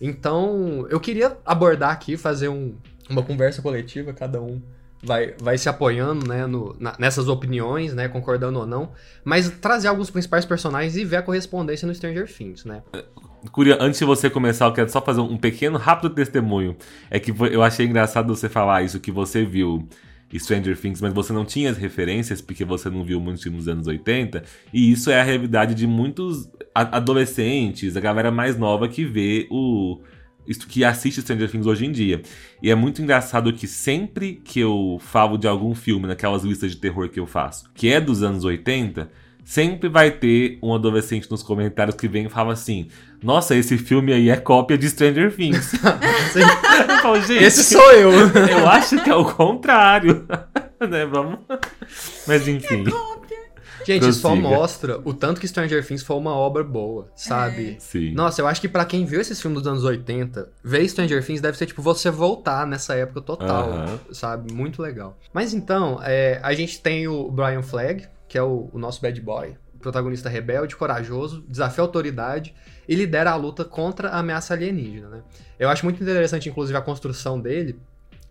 Então, 0.00 0.86
eu 0.90 1.00
queria 1.00 1.38
abordar 1.44 1.90
aqui, 1.90 2.16
fazer 2.16 2.48
um- 2.48 2.74
uma 3.08 3.22
conversa 3.22 3.62
coletiva, 3.62 4.12
cada 4.12 4.42
um 4.42 4.60
vai, 5.02 5.34
vai 5.40 5.56
se 5.56 5.68
apoiando, 5.68 6.26
né, 6.26 6.46
no- 6.46 6.76
na- 6.78 6.94
nessas 6.98 7.28
opiniões, 7.28 7.94
né, 7.94 8.08
concordando 8.08 8.58
ou 8.58 8.66
não, 8.66 8.90
mas 9.24 9.48
trazer 9.48 9.88
alguns 9.88 10.10
principais 10.10 10.44
personagens 10.44 10.96
e 10.96 11.04
ver 11.04 11.16
a 11.16 11.22
correspondência 11.22 11.86
no 11.86 11.94
Stranger 11.94 12.26
Things, 12.30 12.64
né. 12.64 12.82
Curia, 13.52 13.78
antes 13.80 14.00
de 14.00 14.04
você 14.04 14.28
começar, 14.28 14.66
eu 14.66 14.72
quero 14.72 14.90
só 14.90 15.00
fazer 15.00 15.20
um 15.20 15.36
pequeno, 15.38 15.78
rápido 15.78 16.10
testemunho. 16.14 16.76
É 17.08 17.20
que 17.20 17.32
eu 17.52 17.62
achei 17.62 17.86
engraçado 17.86 18.34
você 18.34 18.48
falar 18.48 18.82
isso, 18.82 18.98
que 18.98 19.12
você 19.12 19.44
viu 19.44 19.88
Stranger 20.34 20.76
Things, 20.78 21.00
mas 21.00 21.12
você 21.12 21.32
não 21.32 21.44
tinha 21.44 21.70
as 21.70 21.76
referências, 21.76 22.40
porque 22.40 22.64
você 22.64 22.90
não 22.90 23.04
viu 23.04 23.20
muitos 23.20 23.42
filmes 23.42 23.64
dos 23.64 23.68
anos 23.68 23.86
80. 23.86 24.42
E 24.72 24.90
isso 24.90 25.10
é 25.10 25.20
a 25.20 25.24
realidade 25.24 25.74
de 25.74 25.86
muitos 25.86 26.48
adolescentes, 26.74 27.96
a 27.96 28.00
galera 28.00 28.30
mais 28.30 28.58
nova 28.58 28.88
que 28.88 29.04
vê 29.04 29.46
o. 29.50 30.00
Que 30.68 30.84
assiste 30.84 31.20
Stranger 31.22 31.50
Things 31.50 31.66
hoje 31.66 31.86
em 31.86 31.90
dia. 31.90 32.22
E 32.62 32.70
é 32.70 32.74
muito 32.74 33.02
engraçado 33.02 33.52
que 33.52 33.66
sempre 33.66 34.40
que 34.44 34.60
eu 34.60 34.96
falo 35.00 35.36
de 35.36 35.48
algum 35.48 35.74
filme 35.74 36.06
naquelas 36.06 36.44
listas 36.44 36.70
de 36.70 36.76
terror 36.76 37.08
que 37.08 37.18
eu 37.18 37.26
faço, 37.26 37.68
que 37.74 37.88
é 37.88 38.00
dos 38.00 38.22
anos 38.22 38.44
80, 38.44 39.10
sempre 39.46 39.88
vai 39.88 40.10
ter 40.10 40.58
um 40.60 40.74
adolescente 40.74 41.30
nos 41.30 41.40
comentários 41.40 41.94
que 41.94 42.08
vem 42.08 42.26
e 42.26 42.28
fala 42.28 42.52
assim: 42.52 42.88
Nossa, 43.22 43.54
esse 43.54 43.78
filme 43.78 44.12
aí 44.12 44.28
é 44.28 44.36
cópia 44.36 44.76
de 44.76 44.90
Stranger 44.90 45.34
Things. 45.34 45.72
eu 46.34 46.98
falo, 46.98 47.20
gente, 47.22 47.44
Esse 47.44 47.62
sou 47.62 47.92
eu! 47.92 48.10
eu 48.50 48.68
acho 48.68 49.02
que 49.02 49.08
é 49.08 49.14
o 49.14 49.24
contrário. 49.24 50.26
né, 50.90 51.06
vamos. 51.06 51.38
Mas 52.26 52.46
enfim. 52.48 52.84
Gente, 53.86 54.08
isso 54.08 54.18
só 54.18 54.34
mostra 54.34 55.00
o 55.04 55.14
tanto 55.14 55.40
que 55.40 55.46
Stranger 55.46 55.86
Things 55.86 56.02
foi 56.02 56.16
uma 56.16 56.34
obra 56.34 56.64
boa, 56.64 57.08
sabe? 57.14 57.76
Sim. 57.78 58.12
Nossa, 58.14 58.40
eu 58.40 58.48
acho 58.48 58.60
que 58.60 58.68
pra 58.68 58.84
quem 58.84 59.04
viu 59.04 59.20
esses 59.20 59.40
filmes 59.40 59.62
dos 59.62 59.70
anos 59.70 59.84
80, 59.84 60.50
ver 60.64 60.88
Stranger 60.88 61.24
Things 61.24 61.40
deve 61.40 61.56
ser 61.56 61.66
tipo 61.66 61.80
você 61.80 62.10
voltar 62.10 62.66
nessa 62.66 62.96
época 62.96 63.20
total, 63.20 63.70
Aham. 63.70 64.00
sabe? 64.10 64.52
Muito 64.52 64.82
legal. 64.82 65.16
Mas 65.32 65.54
então, 65.54 66.00
é, 66.02 66.40
a 66.42 66.52
gente 66.52 66.80
tem 66.80 67.06
o 67.06 67.30
Brian 67.30 67.62
Flagg, 67.62 68.08
que 68.28 68.36
é 68.36 68.42
o, 68.42 68.70
o 68.72 68.78
nosso 68.78 69.00
bad 69.00 69.20
boy, 69.20 69.56
protagonista 69.80 70.28
rebelde, 70.28 70.76
corajoso, 70.76 71.44
desafia 71.48 71.82
a 71.82 71.86
autoridade 71.86 72.54
e 72.88 72.94
lidera 72.94 73.30
a 73.30 73.36
luta 73.36 73.64
contra 73.64 74.08
a 74.10 74.18
ameaça 74.18 74.54
alienígena, 74.54 75.08
né? 75.08 75.22
Eu 75.58 75.68
acho 75.68 75.84
muito 75.84 76.02
interessante, 76.02 76.48
inclusive, 76.48 76.76
a 76.76 76.82
construção 76.82 77.40
dele, 77.40 77.78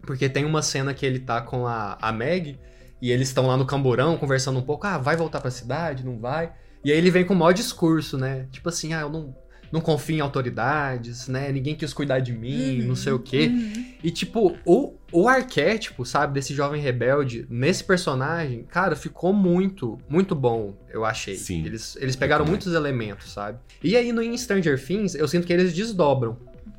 porque 0.01 0.29
tem 0.29 0.45
uma 0.45 0.61
cena 0.61 0.93
que 0.93 1.05
ele 1.05 1.19
tá 1.19 1.41
com 1.41 1.65
a, 1.65 1.97
a 2.01 2.11
Meg 2.11 2.59
e 3.01 3.11
eles 3.11 3.27
estão 3.27 3.47
lá 3.47 3.57
no 3.57 3.65
camburão 3.65 4.17
conversando 4.17 4.59
um 4.59 4.63
pouco, 4.63 4.85
ah, 4.87 4.97
vai 4.97 5.15
voltar 5.15 5.41
pra 5.41 5.51
cidade, 5.51 6.05
não 6.05 6.19
vai? 6.19 6.51
E 6.83 6.91
aí 6.91 6.97
ele 6.97 7.09
vem 7.09 7.25
com 7.25 7.33
o 7.33 7.37
maior 7.37 7.51
discurso, 7.51 8.17
né? 8.17 8.47
Tipo 8.51 8.69
assim, 8.69 8.93
ah, 8.93 9.01
eu 9.01 9.09
não, 9.09 9.35
não 9.75 9.81
confio 9.81 10.15
em 10.15 10.21
autoridades, 10.21 11.27
né? 11.27 11.51
Ninguém 11.51 11.75
quis 11.75 11.93
cuidar 11.93 12.19
de 12.19 12.31
mim, 12.31 12.81
não 12.83 12.95
sei 12.95 13.11
o 13.11 13.19
quê. 13.19 13.47
Uhum. 13.47 13.85
E, 14.01 14.09
tipo, 14.09 14.55
o, 14.65 14.93
o 15.11 15.27
arquétipo, 15.27 16.05
sabe, 16.05 16.33
desse 16.33 16.53
jovem 16.53 16.81
rebelde, 16.81 17.45
nesse 17.49 17.83
personagem, 17.83 18.63
cara, 18.63 18.95
ficou 18.95 19.33
muito, 19.33 19.99
muito 20.07 20.33
bom, 20.33 20.77
eu 20.89 21.03
achei. 21.03 21.35
Sim. 21.35 21.65
Eles, 21.65 21.97
eles 21.99 22.15
pegaram 22.15 22.45
muitos 22.45 22.73
elementos, 22.73 23.33
sabe? 23.33 23.59
E 23.83 23.97
aí, 23.97 24.13
no 24.13 24.21
em 24.21 24.37
Stranger 24.37 24.81
Things, 24.81 25.13
eu 25.13 25.27
sinto 25.27 25.45
que 25.45 25.51
eles 25.51 25.73
desdobram, 25.73 26.37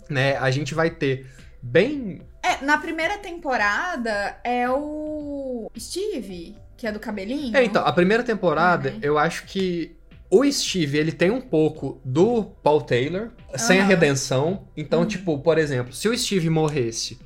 né? 0.08 0.38
A 0.38 0.50
gente 0.50 0.74
vai 0.74 0.88
ter 0.88 1.26
bem... 1.62 2.22
É, 2.42 2.64
na 2.64 2.78
primeira 2.78 3.18
temporada 3.18 4.38
é 4.42 4.70
o 4.70 5.70
Steve, 5.78 6.56
que 6.78 6.86
é 6.86 6.92
do 6.92 6.98
cabelinho. 6.98 7.54
É, 7.54 7.62
então, 7.62 7.84
a 7.86 7.92
primeira 7.92 8.22
temporada, 8.22 8.88
Uhum. 8.90 8.98
eu 9.02 9.18
acho 9.18 9.44
que 9.44 9.94
o 10.30 10.44
Steve, 10.50 10.98
ele 10.98 11.12
tem 11.12 11.30
um 11.30 11.40
pouco 11.40 12.00
do 12.04 12.44
Paul 12.62 12.80
Taylor, 12.82 13.30
sem 13.56 13.80
a 13.80 13.84
redenção. 13.84 14.66
Então, 14.76 15.00
Uhum. 15.00 15.06
tipo, 15.06 15.38
por 15.38 15.56
exemplo, 15.58 15.92
se 15.92 16.08
o 16.08 16.16
Steve 16.18 16.50
morresse, 16.50 17.18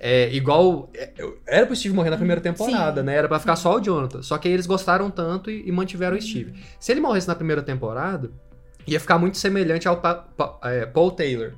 é 0.00 0.32
igual. 0.34 0.88
é, 0.94 1.12
Era 1.46 1.66
pro 1.66 1.74
Steve 1.76 1.94
morrer 1.94 2.10
na 2.10 2.16
primeira 2.16 2.40
temporada, 2.40 3.00
Sim. 3.00 3.06
né? 3.06 3.14
Era 3.16 3.28
pra 3.28 3.38
ficar 3.38 3.56
só 3.56 3.76
o 3.76 3.80
Jonathan. 3.80 4.22
Só 4.22 4.38
que 4.38 4.48
aí 4.48 4.54
eles 4.54 4.66
gostaram 4.66 5.10
tanto 5.10 5.50
e, 5.50 5.68
e 5.68 5.72
mantiveram 5.72 6.12
Uhum. 6.14 6.18
o 6.18 6.22
Steve. 6.22 6.54
Se 6.80 6.92
ele 6.92 7.00
morresse 7.00 7.26
na 7.28 7.34
primeira 7.34 7.62
temporada, 7.62 8.30
ia 8.86 8.98
ficar 9.00 9.18
muito 9.18 9.38
semelhante 9.38 9.86
ao 9.88 10.00
Pa- 10.00 10.14
Pa- 10.36 10.58
é, 10.64 10.86
Paul 10.86 11.10
Taylor. 11.12 11.52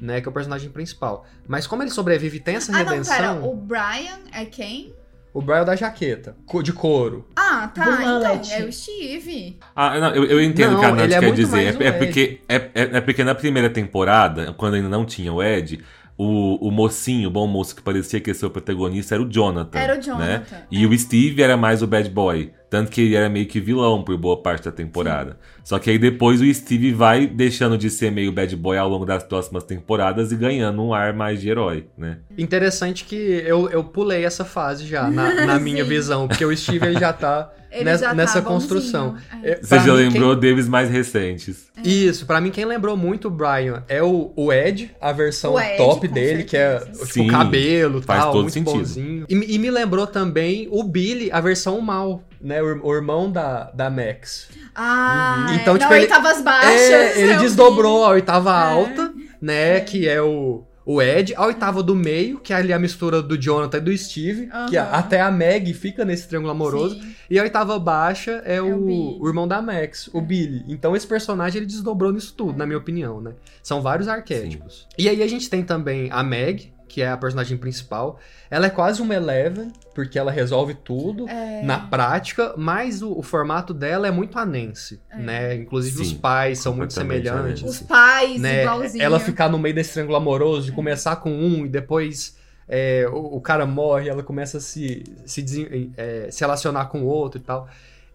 Né, 0.00 0.22
que 0.22 0.26
é 0.26 0.30
o 0.30 0.32
personagem 0.32 0.70
principal. 0.70 1.26
Mas 1.46 1.66
como 1.66 1.82
ele 1.82 1.90
sobrevive 1.90 2.38
e 2.38 2.40
tem 2.40 2.56
essa 2.56 2.72
Uhum. 2.72 2.78
Ah, 2.78 2.82
não, 2.84 2.90
redenção, 2.92 3.16
pera. 3.16 3.46
O 3.46 3.54
Brian 3.54 4.20
é 4.32 4.46
quem? 4.46 4.94
O 5.36 5.42
Brian 5.42 5.64
da 5.64 5.76
jaqueta, 5.76 6.34
de 6.62 6.72
couro. 6.72 7.26
Ah, 7.36 7.68
tá. 7.74 7.84
Do 7.84 7.92
Então, 8.02 8.40
é 8.52 8.64
o 8.64 8.72
Steve. 8.72 9.58
Ah, 9.74 10.00
não, 10.00 10.14
eu, 10.14 10.24
eu 10.24 10.42
entendo 10.42 10.76
o 10.76 10.78
que 10.80 10.84
a 10.86 10.92
Nath 10.94 11.04
é 11.04 11.08
quer 11.20 11.26
muito 11.26 11.36
dizer. 11.36 11.74
É, 11.74 11.76
o 11.76 11.82
é 11.82 11.92
porque, 11.92 12.40
é, 12.48 12.54
é- 12.56 12.70
é 12.96 13.00
porque 13.02 13.22
na 13.22 13.34
primeira 13.34 13.68
temporada, 13.68 14.54
quando 14.54 14.74
ainda 14.74 14.88
não 14.88 15.04
tinha 15.04 15.30
o 15.32 15.42
Ed, 15.42 15.84
o, 16.16 16.68
o 16.68 16.70
mocinho, 16.70 17.28
o 17.28 17.30
bom 17.30 17.46
moço 17.46 17.76
que 17.76 17.82
parecia 17.82 18.18
que 18.18 18.30
ia 18.30 18.34
ser 18.34 18.46
o 18.46 18.50
protagonista 18.50 19.14
era 19.14 19.22
o 19.22 19.30
Jonathan. 19.30 19.78
Era 19.78 19.92
o 19.92 19.96
Né? 19.96 20.02
Jonathan. 20.02 20.56
E 20.70 20.86
o 20.86 20.98
Steve 20.98 21.42
era 21.42 21.56
mais 21.56 21.82
o 21.82 21.86
bad 21.86 22.08
boy. 22.08 22.52
Tanto 22.76 22.90
que 22.92 23.00
ele 23.00 23.14
era 23.14 23.30
meio 23.30 23.46
que 23.46 23.58
vilão 23.58 24.02
por 24.02 24.14
boa 24.18 24.42
parte 24.42 24.66
da 24.66 24.70
temporada. 24.72 25.38
Só 25.64 25.78
que 25.78 25.88
aí 25.88 25.98
depois 25.98 26.42
o 26.42 26.54
Steve 26.54 26.92
vai 26.92 27.26
deixando 27.26 27.78
de 27.78 27.88
ser 27.88 28.12
meio 28.12 28.30
bad 28.30 28.54
boy 28.54 28.76
ao 28.76 28.86
longo 28.86 29.06
das 29.06 29.22
próximas 29.24 29.64
temporadas 29.64 30.30
e 30.30 30.36
ganhando 30.36 30.82
um 30.82 30.92
ar 30.92 31.14
mais 31.14 31.40
de 31.40 31.48
herói, 31.48 31.86
né? 31.96 32.18
Interessante 32.36 33.04
que 33.04 33.16
eu, 33.16 33.70
eu 33.70 33.82
pulei 33.82 34.26
essa 34.26 34.44
fase 34.44 34.86
já, 34.86 35.10
na, 35.10 35.46
na 35.46 35.58
minha 35.60 35.84
Sim. 35.84 35.88
visão, 35.88 36.28
porque 36.28 36.44
o 36.44 36.54
Steve 36.54 36.84
ele 36.86 37.00
já 37.00 37.14
tá 37.14 37.50
Ele 37.68 37.84
nessa, 37.84 38.04
já 38.04 38.08
tá 38.10 38.14
nessa 38.14 38.40
construção. 38.42 39.16
É. 39.42 39.50
É, 39.50 39.56
Você 39.56 39.66
pra 39.68 39.78
já 39.78 39.92
mim, 39.92 39.98
lembrou 39.98 40.34
deles 40.36 40.66
mais 40.68 40.88
recentes. 40.88 41.66
quem- 41.82 41.92
Isso, 42.06 42.24
pra 42.24 42.40
mim 42.40 42.50
quem 42.50 42.64
lembrou 42.64 42.96
muito 42.96 43.28
o 43.28 43.30
Brian 43.30 43.82
é 43.88 44.02
o, 44.02 44.32
o 44.36 44.50
Ed, 44.52 44.92
a 45.00 45.12
versão 45.12 45.54
O 45.54 45.60
Ed, 45.60 45.76
top 45.76 46.06
dele, 46.08 46.44
que 46.44 46.56
é 46.56 46.78
certeza. 46.78 47.00
tipo 47.02 47.12
Sim, 47.12 47.26
cabelo 47.26 47.98
e 47.98 48.02
faz 48.02 48.22
tal, 48.22 48.32
todo 48.32 48.42
muito 48.42 48.54
sentido. 48.54 48.72
bonzinho. 48.78 49.26
E, 49.28 49.34
me- 49.34 49.46
e 49.46 49.58
me 49.58 49.70
lembrou 49.70 50.06
também 50.06 50.68
o 50.70 50.82
Billy, 50.84 51.28
a 51.30 51.40
versão 51.40 51.78
mal, 51.80 52.22
né? 52.46 52.62
O, 52.62 52.70
ir- 52.76 52.80
o 52.82 52.94
irmão 52.94 53.30
da, 53.30 53.70
da 53.72 53.90
Max. 53.90 54.48
Ah, 54.74 55.46
Uhum. 55.48 55.52
é. 55.52 55.56
Então, 55.56 55.74
Não, 55.74 55.80
tipo, 55.80 55.92
ele 55.92 56.04
ele- 56.04 56.06
tava 56.12 56.34
baixas. 56.42 56.70
É, 56.90 57.20
ele 57.20 57.32
eu 57.34 57.38
desdobrou 57.40 58.04
a 58.04 58.10
oitava 58.10 58.50
É. 58.50 58.72
alta, 58.72 59.12
né? 59.40 59.80
Que 59.80 60.08
é 60.08 60.20
o, 60.22 60.64
o 60.84 61.02
Ed. 61.02 61.34
A 61.36 61.46
oitava 61.46 61.82
do 61.82 61.94
meio, 61.94 62.38
que 62.38 62.52
é 62.52 62.56
ali 62.56 62.72
a 62.72 62.78
mistura 62.78 63.20
do 63.20 63.36
Jonathan 63.36 63.78
e 63.78 63.80
do 63.80 63.96
Steve, 63.98 64.48
que 64.68 64.76
Aham. 64.76 64.90
até 64.92 65.20
a 65.20 65.30
Meg 65.30 65.72
fica 65.74 66.04
nesse 66.04 66.28
triângulo 66.28 66.52
amoroso. 66.52 67.00
Sim. 67.00 67.14
E 67.28 67.38
a 67.38 67.42
oitava 67.42 67.76
baixa 67.78 68.42
é, 68.44 68.62
o 68.62 68.76
o, 68.76 68.86
Billy. 68.86 69.16
o 69.20 69.26
irmão 69.26 69.48
da 69.48 69.60
Max, 69.60 70.08
o 70.12 70.20
Billy. 70.20 70.64
Então 70.68 70.94
esse 70.94 71.06
personagem 71.06 71.58
ele 71.58 71.66
desdobrou 71.66 72.12
nisso 72.12 72.32
tudo, 72.36 72.56
na 72.56 72.64
minha 72.64 72.78
opinião, 72.78 73.20
né? 73.20 73.32
São 73.62 73.82
vários 73.82 74.06
arquétipos. 74.06 74.86
E 74.96 75.08
aí 75.08 75.22
a 75.22 75.26
gente 75.26 75.50
tem 75.50 75.64
também 75.64 76.08
a 76.12 76.22
Meg, 76.22 76.72
que 76.88 77.02
é 77.02 77.08
a 77.08 77.16
personagem 77.16 77.56
principal. 77.56 78.18
Ela 78.50 78.66
é 78.66 78.70
quase 78.70 79.02
uma 79.02 79.14
Eleven, 79.14 79.72
porque 79.94 80.18
ela 80.18 80.30
resolve 80.30 80.74
tudo 80.74 81.28
É. 81.28 81.62
na 81.62 81.78
prática, 81.78 82.54
mas 82.56 83.02
o, 83.02 83.12
o 83.18 83.22
formato 83.22 83.74
dela 83.74 84.06
é 84.06 84.10
muito 84.10 84.38
anense, 84.38 85.00
É. 85.10 85.16
né? 85.18 85.54
Inclusive 85.56 86.00
os 86.02 86.08
Sim, 86.08 86.18
pais 86.18 86.58
são 86.58 86.74
muito 86.74 86.92
semelhantes. 86.92 87.62
Os 87.62 87.80
pais, 87.80 88.40
Né? 88.40 88.62
igualzinho. 88.62 89.02
Ela 89.04 89.18
ficar 89.20 89.48
no 89.48 89.58
meio 89.58 89.74
desse 89.74 89.92
triângulo 89.92 90.16
amoroso, 90.16 90.66
de 90.66 90.72
começar 90.72 91.16
com 91.16 91.30
um 91.30 91.66
e 91.66 91.68
depois 91.68 92.36
é, 92.68 93.08
o, 93.12 93.36
o 93.36 93.40
cara 93.40 93.64
morre, 93.66 94.08
ela 94.08 94.22
começa 94.22 94.58
a 94.58 94.60
se, 94.60 95.04
se, 95.24 95.92
é, 95.96 96.28
se 96.30 96.40
relacionar 96.40 96.86
com 96.86 97.02
o 97.02 97.06
outro 97.06 97.40
e 97.40 97.42
tal. 97.42 97.68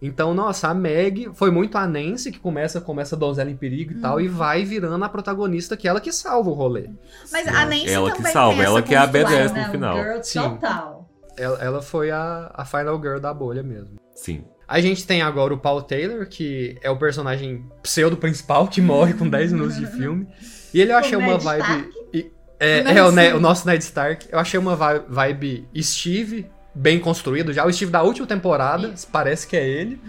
Então, 0.04 0.34
nossa, 0.34 0.66
a 0.68 0.74
Meg 0.74 1.30
foi 1.32 1.52
muito 1.52 1.78
a 1.78 1.86
Nancy, 1.86 2.32
que 2.32 2.40
começa 2.40 2.80
com 2.80 3.00
essa 3.00 3.16
donzela 3.16 3.48
em 3.48 3.56
perigo 3.56 3.92
e 3.92 4.00
tal, 4.00 4.14
Uhum. 4.16 4.20
e 4.20 4.26
vai 4.28 4.64
virando 4.64 5.04
a 5.04 5.08
protagonista, 5.08 5.76
que 5.76 5.86
é 5.86 5.90
ela 5.90 6.00
que 6.00 6.10
salva 6.10 6.50
o 6.50 6.54
rolê. 6.54 6.90
Mas 7.30 7.46
a 7.46 7.64
Nancy 7.64 7.88
Ela 7.90 8.10
que 8.10 8.16
também 8.16 8.32
salva, 8.32 8.56
tem 8.56 8.64
ela 8.64 8.82
que 8.82 8.94
é 8.94 8.98
a 8.98 9.06
badass 9.06 9.52
né? 9.52 9.64
no 9.66 9.70
final. 9.70 9.96
Girl 9.96 10.18
Sim. 10.22 10.40
total. 10.40 11.08
Ela, 11.38 11.58
ela 11.62 11.82
foi 11.82 12.10
a, 12.10 12.50
a 12.52 12.64
final 12.64 13.00
girl 13.00 13.18
da 13.20 13.32
bolha 13.32 13.62
mesmo. 13.62 13.96
Sim. 14.14 14.44
A 14.66 14.80
gente 14.80 15.06
tem 15.06 15.22
agora 15.22 15.54
o 15.54 15.58
Paul 15.58 15.82
Taylor, 15.82 16.26
que 16.26 16.76
é 16.82 16.90
o 16.90 16.96
personagem 16.96 17.64
pseudo-principal, 17.82 18.66
que 18.68 18.80
morre 18.80 19.12
com 19.14 19.28
10 19.28 19.52
minutos 19.52 19.76
de 19.76 19.86
filme. 19.86 20.26
E 20.74 20.80
ele 20.80 20.92
eu 20.92 20.96
achei 20.96 21.16
O 21.16 21.20
uma 21.20 21.32
Ned 21.32 21.44
vibe. 21.44 21.62
Stark? 21.62 21.90
e- 22.14 22.32
É, 22.58 22.82
O 22.82 22.88
é 23.18 23.34
o, 23.34 23.36
o 23.36 23.40
nosso 23.40 23.66
Ned 23.66 23.82
Stark. 23.84 24.26
Eu 24.30 24.38
achei 24.38 24.58
uma 24.58 24.74
vi- 24.76 25.04
vibe 25.08 25.68
Steve, 25.80 26.46
bem 26.74 26.98
construído 26.98 27.52
já. 27.52 27.66
O 27.66 27.72
Steve 27.72 27.90
da 27.90 28.02
última 28.02 28.26
temporada, 28.26 28.94
parece 29.10 29.46
que 29.46 29.56
é 29.56 29.66
ele. 29.68 30.00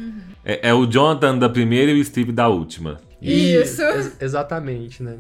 É, 0.43 0.69
é 0.69 0.73
o 0.73 0.85
Jonathan 0.85 1.37
da 1.37 1.49
primeira 1.49 1.91
e 1.91 1.99
o 1.99 2.05
Steve 2.05 2.31
da 2.31 2.47
última. 2.47 2.99
E- 3.21 3.55
Isso. 3.55 3.81
ex- 3.81 4.17
exatamente, 4.21 5.01
né? 5.01 5.17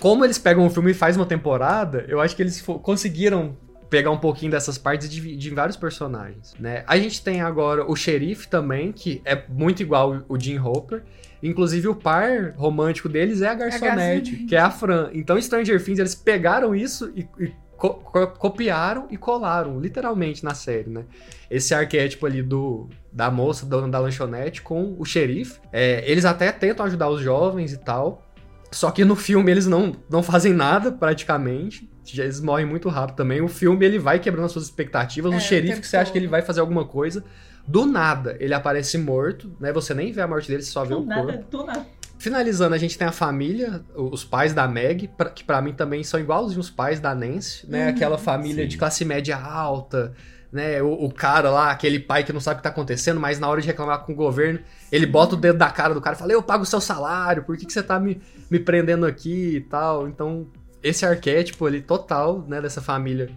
Como 0.00 0.24
eles 0.24 0.38
pegam 0.38 0.64
um 0.64 0.70
filme 0.70 0.92
e 0.92 0.94
faz 0.94 1.16
uma 1.16 1.26
temporada, 1.26 2.04
eu 2.08 2.20
acho 2.20 2.36
que 2.36 2.42
eles 2.42 2.60
conseguiram 2.62 3.56
pegar 3.90 4.10
um 4.10 4.18
pouquinho 4.18 4.52
dessas 4.52 4.76
partes 4.76 5.06
e 5.06 5.10
dividir 5.10 5.50
em 5.50 5.54
vários 5.54 5.76
personagens, 5.76 6.54
né? 6.60 6.84
A 6.86 6.98
gente 6.98 7.22
tem 7.22 7.40
agora 7.40 7.90
o 7.90 7.96
xerife 7.96 8.46
também, 8.46 8.92
que 8.92 9.20
é 9.24 9.42
muito 9.48 9.82
igual 9.82 10.22
o 10.28 10.38
Jim 10.38 10.58
Hopper. 10.58 11.02
Inclusive, 11.42 11.88
o 11.88 11.94
par 11.94 12.52
romântico 12.56 13.08
deles 13.08 13.40
é 13.42 13.48
a 13.48 13.54
garçonete, 13.54 13.86
garçonete. 14.32 14.36
que 14.46 14.54
é 14.56 14.60
a 14.60 14.70
Fran. 14.70 15.08
Então, 15.14 15.40
Stranger 15.40 15.82
Things, 15.82 15.98
eles 15.98 16.14
pegaram 16.14 16.74
isso 16.74 17.10
e, 17.16 17.26
e 17.40 17.52
co- 17.78 17.94
co- 17.94 18.26
copiaram 18.26 19.06
e 19.10 19.16
colaram, 19.16 19.80
literalmente, 19.80 20.44
na 20.44 20.52
série, 20.52 20.90
né? 20.90 21.04
Esse 21.50 21.72
arquétipo 21.74 22.26
ali 22.26 22.42
do 22.42 22.88
da 23.10 23.30
moça 23.30 23.64
dona 23.64 23.88
da 23.88 23.98
lanchonete 23.98 24.60
com 24.60 24.94
o 24.98 25.04
xerife. 25.04 25.58
É, 25.72 26.02
eles 26.10 26.24
até 26.26 26.52
tentam 26.52 26.84
ajudar 26.84 27.08
os 27.08 27.20
jovens 27.22 27.72
e 27.72 27.78
tal. 27.78 28.22
Só 28.70 28.90
que 28.90 29.02
no 29.04 29.16
filme 29.16 29.50
eles 29.50 29.66
não, 29.66 29.94
não 30.10 30.22
fazem 30.22 30.52
nada, 30.52 30.92
praticamente. 30.92 31.88
Eles 32.14 32.40
morrem 32.40 32.66
muito 32.66 32.88
rápido 32.88 33.16
também. 33.16 33.40
O 33.40 33.48
filme 33.48 33.84
ele 33.86 33.98
vai 33.98 34.18
quebrando 34.18 34.44
as 34.46 34.52
suas 34.52 34.66
expectativas. 34.66 35.32
É, 35.32 35.34
o 35.36 35.38
o 35.38 35.40
xerife 35.40 35.80
que 35.80 35.86
você 35.86 35.96
acha 35.96 36.12
que 36.12 36.18
ele 36.18 36.26
vai 36.26 36.42
fazer 36.42 36.60
alguma 36.60 36.84
coisa. 36.84 37.24
Do 37.66 37.84
nada, 37.86 38.36
ele 38.40 38.54
aparece 38.54 38.96
morto, 38.98 39.54
né? 39.60 39.72
Você 39.72 39.92
nem 39.94 40.10
vê 40.12 40.20
a 40.22 40.26
morte 40.26 40.48
dele, 40.48 40.62
você 40.62 40.70
só 40.70 40.84
vê 40.84 40.94
Do 40.94 41.00
o 41.02 41.06
corpo. 41.06 41.26
nada, 41.26 41.44
do 41.50 41.64
nada. 41.64 41.86
Finalizando, 42.18 42.74
a 42.74 42.78
gente 42.78 42.98
tem 42.98 43.06
a 43.06 43.12
família, 43.12 43.80
os 43.94 44.24
pais 44.24 44.52
da 44.52 44.66
Meg, 44.66 45.08
que 45.34 45.44
pra 45.44 45.62
mim 45.62 45.72
também 45.72 46.02
são 46.02 46.18
igualzinhos 46.18 46.66
os 46.66 46.70
pais 46.70 46.98
da 46.98 47.14
Nancy, 47.14 47.64
né? 47.70 47.84
Uhum. 47.84 47.90
Aquela 47.90 48.18
família 48.18 48.64
Sim. 48.64 48.68
de 48.68 48.76
classe 48.76 49.04
média 49.04 49.36
alta, 49.36 50.12
né? 50.52 50.82
O, 50.82 51.04
o 51.04 51.12
cara 51.12 51.48
lá, 51.48 51.70
aquele 51.70 52.00
pai 52.00 52.24
que 52.24 52.32
não 52.32 52.40
sabe 52.40 52.54
o 52.54 52.56
que 52.58 52.64
tá 52.64 52.70
acontecendo, 52.70 53.20
mas 53.20 53.38
na 53.38 53.48
hora 53.48 53.60
de 53.60 53.68
reclamar 53.68 54.00
com 54.00 54.12
o 54.12 54.16
governo, 54.16 54.58
ele 54.90 55.06
bota 55.06 55.36
o 55.36 55.38
dedo 55.38 55.58
da 55.58 55.70
cara 55.70 55.94
do 55.94 56.00
cara 56.00 56.16
e 56.16 56.18
fala: 56.18 56.32
Eu 56.32 56.42
pago 56.42 56.64
o 56.64 56.66
seu 56.66 56.80
salário, 56.80 57.44
por 57.44 57.56
que, 57.56 57.64
que 57.64 57.72
você 57.72 57.82
tá 57.82 58.00
me, 58.00 58.20
me 58.50 58.58
prendendo 58.58 59.06
aqui 59.06 59.56
e 59.56 59.60
tal? 59.60 60.08
Então, 60.08 60.48
esse 60.82 61.06
arquétipo 61.06 61.66
ali 61.66 61.80
total, 61.80 62.44
né, 62.48 62.60
dessa 62.60 62.82
família 62.82 63.30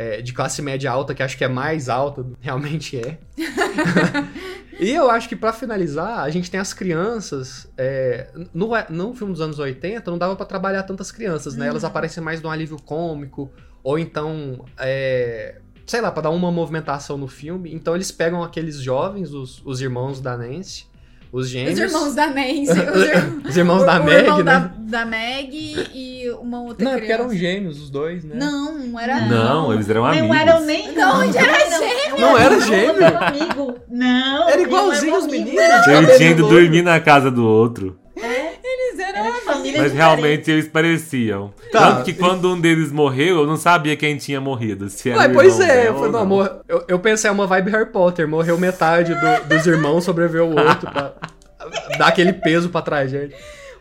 é, 0.00 0.22
de 0.22 0.32
classe 0.32 0.62
média 0.62 0.90
alta, 0.90 1.14
que 1.14 1.22
acho 1.22 1.36
que 1.36 1.44
é 1.44 1.48
mais 1.48 1.90
alta, 1.90 2.24
realmente 2.40 2.96
é. 2.96 3.18
E 4.80 4.92
eu 4.92 5.10
acho 5.10 5.28
que 5.28 5.36
pra 5.36 5.52
finalizar, 5.52 6.20
a 6.20 6.30
gente 6.30 6.50
tem 6.50 6.58
as 6.58 6.72
crianças. 6.72 7.70
é, 7.76 8.30
no, 8.54 8.70
no 8.88 9.14
filme 9.14 9.34
dos 9.34 9.42
anos 9.42 9.58
80, 9.58 10.10
não 10.10 10.16
dava 10.16 10.34
pra 10.34 10.46
trabalhar 10.46 10.84
tantas 10.84 11.12
crianças, 11.12 11.54
né? 11.54 11.68
Elas 11.68 11.84
aparecem 11.84 12.22
mais 12.24 12.40
num 12.40 12.48
alívio 12.48 12.80
cômico, 12.80 13.52
ou 13.82 13.98
então. 13.98 14.64
é, 14.78 15.60
sei 15.86 16.00
lá, 16.00 16.10
pra 16.10 16.22
dar 16.22 16.30
uma 16.30 16.50
movimentação 16.50 17.18
no 17.18 17.28
filme. 17.28 17.74
Então 17.74 17.94
eles 17.94 18.10
pegam 18.10 18.42
aqueles 18.42 18.76
jovens, 18.76 19.34
os, 19.34 19.60
os 19.66 19.82
irmãos 19.82 20.18
da 20.18 20.34
Nancy, 20.34 20.86
os 21.32 21.48
gêmeos. 21.48 21.78
Os 21.78 21.84
irmãos 21.92 22.14
da 22.14 22.26
Nancy. 22.26 22.70
Os, 22.70 22.76
ir- 23.04 23.48
os 23.48 23.56
irmãos 23.56 23.82
o- 23.82 23.86
da 23.86 24.00
o 24.00 24.04
Meg, 24.04 24.16
irmão 24.24 24.38
né? 24.38 24.44
Da, 24.44 24.98
da 25.00 25.06
Meg 25.06 25.50
e 25.94 26.30
uma 26.40 26.62
outra 26.62 26.84
Não, 26.84 26.92
é 26.92 26.94
porque 26.94 27.06
criança. 27.06 27.22
eram 27.24 27.34
gêmeos, 27.34 27.80
os 27.82 27.90
dois, 27.90 28.24
né? 28.24 28.34
Não, 28.36 28.76
não 28.78 28.98
era 29.00 29.20
Não, 29.26 29.72
eles 29.72 29.88
eram 29.88 30.04
amigos. 30.06 30.28
Não 30.28 30.34
eram 30.34 30.60
nem. 30.64 30.92
Não, 30.92 31.20
onde 31.22 31.38
era 31.38 31.70
não, 31.70 31.78
gêmeo? 31.78 32.18
Não 32.20 32.38
era 32.38 32.60
gêmeo? 32.60 33.76
Não. 33.88 34.48
Era 34.48 34.60
igualzinho 34.62 35.16
os 35.16 35.26
meninos. 35.26 35.60
Cabelo 35.84 36.06
tinha 36.16 36.30
ido 36.30 36.48
dormir 36.48 36.82
na 36.82 36.98
casa 37.00 37.30
do 37.30 37.46
outro. 37.46 37.99
Eles 38.72 38.98
eram 39.00 39.24
Era 39.26 39.34
família 39.40 39.80
Mas 39.82 39.92
realmente 39.92 40.50
eles 40.50 40.68
pareciam. 40.68 41.52
Tá. 41.72 41.80
Tanto 41.94 42.04
que 42.04 42.12
quando 42.14 42.52
um 42.52 42.60
deles 42.60 42.90
morreu, 42.92 43.38
eu 43.40 43.46
não 43.46 43.56
sabia 43.56 43.96
quem 43.96 44.16
tinha 44.16 44.40
morrido. 44.40 44.88
Se 44.88 45.10
era 45.10 45.18
Ué, 45.20 45.28
pois 45.28 45.58
é, 45.60 45.88
eu, 45.88 45.94
falei, 45.94 46.10
não, 46.12 46.26
mor- 46.26 46.60
eu, 46.68 46.84
eu 46.88 46.98
pensei, 46.98 47.28
é 47.28 47.32
uma 47.32 47.46
vibe 47.46 47.70
Harry 47.70 47.86
Potter, 47.90 48.26
morreu 48.28 48.58
metade 48.58 49.14
do- 49.14 49.48
dos 49.48 49.66
irmãos, 49.66 50.04
sobreviveu 50.04 50.46
o 50.48 50.58
outro, 50.58 50.88
pra 50.90 51.12
dar 51.98 52.06
aquele 52.08 52.32
peso 52.32 52.68
pra 52.70 52.80
tragédia. 52.82 53.36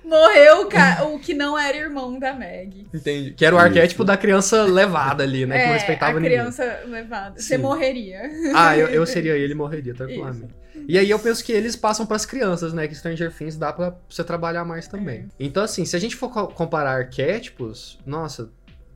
Morreu 0.10 0.62
o, 0.62 0.66
ca- 0.66 1.03
o 1.05 1.20
que 1.20 1.34
não 1.34 1.57
era 1.57 1.78
irmão 1.78 2.18
da 2.20 2.34
Meg. 2.34 2.88
Entendi. 2.93 3.32
Que 3.32 3.45
era 3.45 3.55
o 3.55 3.60
Isso. 3.60 3.68
arquétipo 3.68 4.03
da 4.03 4.18
criança 4.18 4.64
levada 4.64 5.24
ali, 5.24 5.45
né? 5.45 5.57
que 5.60 5.66
não 5.66 5.72
é, 5.72 5.78
respeitava 5.78 6.18
a 6.18 6.20
ninguém. 6.20 6.38
criança 6.39 6.80
levada. 6.88 7.39
Você 7.39 7.55
Sim. 7.55 7.62
morreria. 7.62 8.22
Ah, 8.55 8.78
eu, 8.78 8.88
eu 8.88 9.05
seria 9.05 9.38
ele 9.38 9.53
e 9.53 9.55
morreria 9.55 9.93
tranquilamente. 9.93 10.53
E 10.88 10.97
aí 10.97 11.10
eu 11.10 11.20
penso 11.20 11.43
que 11.43 11.51
eles 11.51 11.76
passam 11.76 12.05
pras 12.05 12.26
crianças, 12.26 12.74
né? 12.74 12.88
Que 12.88 12.95
Stranger 12.95 13.32
Things 13.32 13.57
dá 13.57 13.72
pra 13.72 13.93
você 14.10 14.24
trabalhar 14.24 14.64
mais 14.66 14.88
também. 14.88 15.28
Então, 15.39 15.62
assim, 15.64 15.86
se 15.86 15.95
a 15.95 15.99
gente 15.99 16.16
for 16.16 16.30
co- 16.32 16.47
comparar 16.47 16.91
arquétipos, 16.97 17.99
nossa, 18.05 18.49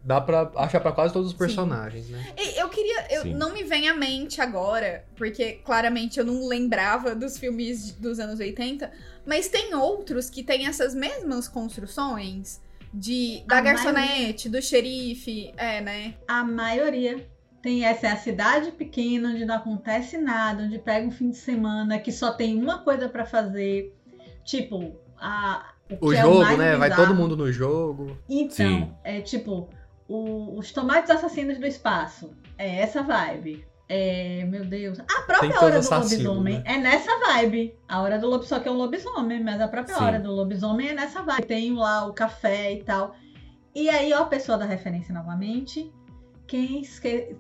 dá 0.04 0.20
pra 0.20 0.52
achar 0.56 0.80
pra 0.80 0.92
quase 0.92 1.14
todos 1.14 1.30
os 1.30 1.34
personagens, 1.34 2.10
né? 2.10 2.34
E 2.38 2.60
Eu 2.60 2.70
queria. 2.70 3.08
Eu, 3.10 3.22
Sim. 3.24 3.34
não 3.34 3.54
me 3.54 3.64
vem 3.64 3.88
à 3.88 3.96
mente 3.96 4.42
agora, 4.42 5.06
porque 5.16 5.54
claramente 5.64 6.20
eu 6.20 6.26
não 6.26 6.48
lembrava 6.48 7.16
dos 7.16 7.38
filmes 7.38 7.92
dos 7.92 8.20
anos 8.20 8.40
80, 8.40 8.92
mas 9.26 9.48
tem 9.48 9.74
outros 9.74 10.30
que 10.30 10.44
têm 10.44 10.68
essas 10.68 10.94
mesmas 10.94 11.48
construções 11.48 12.62
de 12.94 13.44
da 13.48 13.58
A 13.58 13.62
garçonete, 13.62 14.50
do 14.50 14.62
xerife, 14.62 15.54
é, 15.58 15.82
né? 15.82 16.16
A 16.28 16.44
maioria. 16.44 17.28
Tem 17.62 17.86
essa 17.86 18.08
é 18.08 18.12
a 18.12 18.18
cidade 18.18 18.72
pequena 18.72 19.30
onde 19.30 19.46
não 19.46 19.56
acontece 19.56 20.18
nada, 20.18 20.64
onde 20.64 20.78
pega 20.78 21.08
um 21.08 21.12
fim 21.12 21.30
de 21.30 21.38
semana 21.38 21.98
que 21.98 22.12
só 22.12 22.34
tem 22.34 22.62
uma 22.62 22.80
coisa 22.80 23.08
pra 23.08 23.26
fazer. 23.26 23.96
Tipo, 24.44 25.00
a. 25.18 25.72
O 26.02 26.10
que 26.10 26.18
é 26.18 26.22
jogo, 26.22 26.42
mais 26.42 26.58
né? 26.58 26.76
Vai 26.76 26.90
bizarro. 26.90 27.08
todo 27.08 27.18
mundo 27.18 27.38
no 27.38 27.50
jogo. 27.52 28.18
Então, 28.30 28.50
Sim. 28.52 28.92
é 29.04 29.22
tipo, 29.22 29.70
o- 30.08 30.58
os 30.58 30.72
tomates 30.72 31.10
assassinos 31.10 31.58
do 31.58 31.66
espaço. 31.66 32.36
É 32.58 32.82
essa 32.82 33.02
vibe. 33.04 33.66
É, 33.90 34.46
meu 34.46 34.66
Deus. 34.66 35.00
A 35.00 35.04
Tem 35.04 35.26
própria 35.26 35.50
ter 35.52 35.58
hora 35.58 35.72
do 35.74 35.80
assassinos, 35.80 36.26
lobisomem 36.26 36.58
né? 36.60 36.64
é 36.66 36.78
nessa 36.80 37.20
vibe. 37.20 37.76
A 37.88 38.02
hora 38.02 38.18
do 38.18 38.28
lobisomem, 38.28 38.48
só 38.50 38.60
que 38.60 38.68
é 38.70 38.72
um 38.72 38.76
lobisomem, 38.78 39.44
mas 39.44 39.60
a 39.62 39.68
própria 39.68 39.96
Sim. 39.96 40.04
hora 40.04 40.20
do 40.20 40.32
lobisomem 40.32 40.90
é 40.90 40.94
nessa 40.94 41.22
vibe. 41.22 41.46
Tem 41.46 41.74
lá 41.74 42.06
o 42.08 42.14
café 42.14 42.74
e 42.74 42.84
tal. 42.84 43.16
E 43.76 43.90
aí, 43.90 44.14
ó, 44.14 44.20
a 44.22 44.26
pessoa 44.26 44.58
da 44.58 44.66
referência 44.66 45.14
novamente. 45.14 45.92
Quem, 46.48 46.82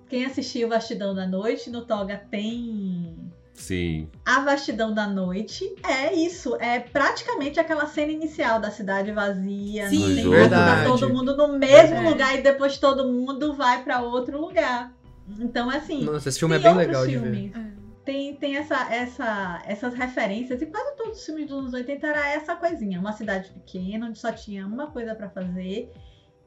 quem 0.07 0.25
assistiu 0.25 0.69
Vastidão 0.69 1.13
da 1.13 1.27
Noite, 1.27 1.69
no 1.69 1.85
Toga 1.85 2.17
tem 2.31 3.31
Sim. 3.53 4.09
a 4.25 4.39
vastidão 4.41 4.93
da 4.93 5.07
noite 5.07 5.63
é 5.83 6.13
isso, 6.13 6.55
é 6.59 6.79
praticamente 6.79 7.59
aquela 7.59 7.85
cena 7.85 8.11
inicial 8.11 8.59
da 8.59 8.71
cidade 8.71 9.11
vazia, 9.11 9.87
Sim. 9.89 10.15
tem 10.15 10.23
jogo. 10.23 10.49
tá 10.49 10.83
todo 10.85 11.09
mundo 11.13 11.37
no 11.37 11.57
mesmo 11.59 11.95
É. 11.97 12.09
lugar 12.09 12.37
e 12.37 12.41
depois 12.41 12.77
todo 12.77 13.07
mundo 13.07 13.53
vai 13.53 13.83
pra 13.83 14.01
outro 14.01 14.39
lugar. 14.41 14.91
Então, 15.39 15.69
assim, 15.69 16.03
Nossa, 16.03 16.27
esse 16.29 16.39
filme 16.39 16.55
é 16.55 16.59
bem 16.59 16.73
legal 16.75 17.05
de 17.07 17.17
ver. 17.17 17.21
filmes. 17.51 17.73
Tem, 18.03 18.35
tem 18.35 18.57
essa, 18.57 18.93
essa, 18.93 19.61
essas 19.65 19.93
referências, 19.93 20.61
e 20.61 20.65
quase 20.65 20.97
todos 20.97 21.19
os 21.19 21.25
filmes 21.25 21.47
dos 21.47 21.57
anos 21.59 21.73
80 21.73 22.05
era 22.05 22.27
essa 22.33 22.53
coisinha, 22.53 22.99
uma 22.99 23.13
cidade 23.13 23.49
pequena, 23.51 24.07
onde 24.07 24.19
só 24.19 24.29
tinha 24.31 24.67
uma 24.67 24.87
coisa 24.87 25.15
pra 25.15 25.29
fazer. 25.29 25.89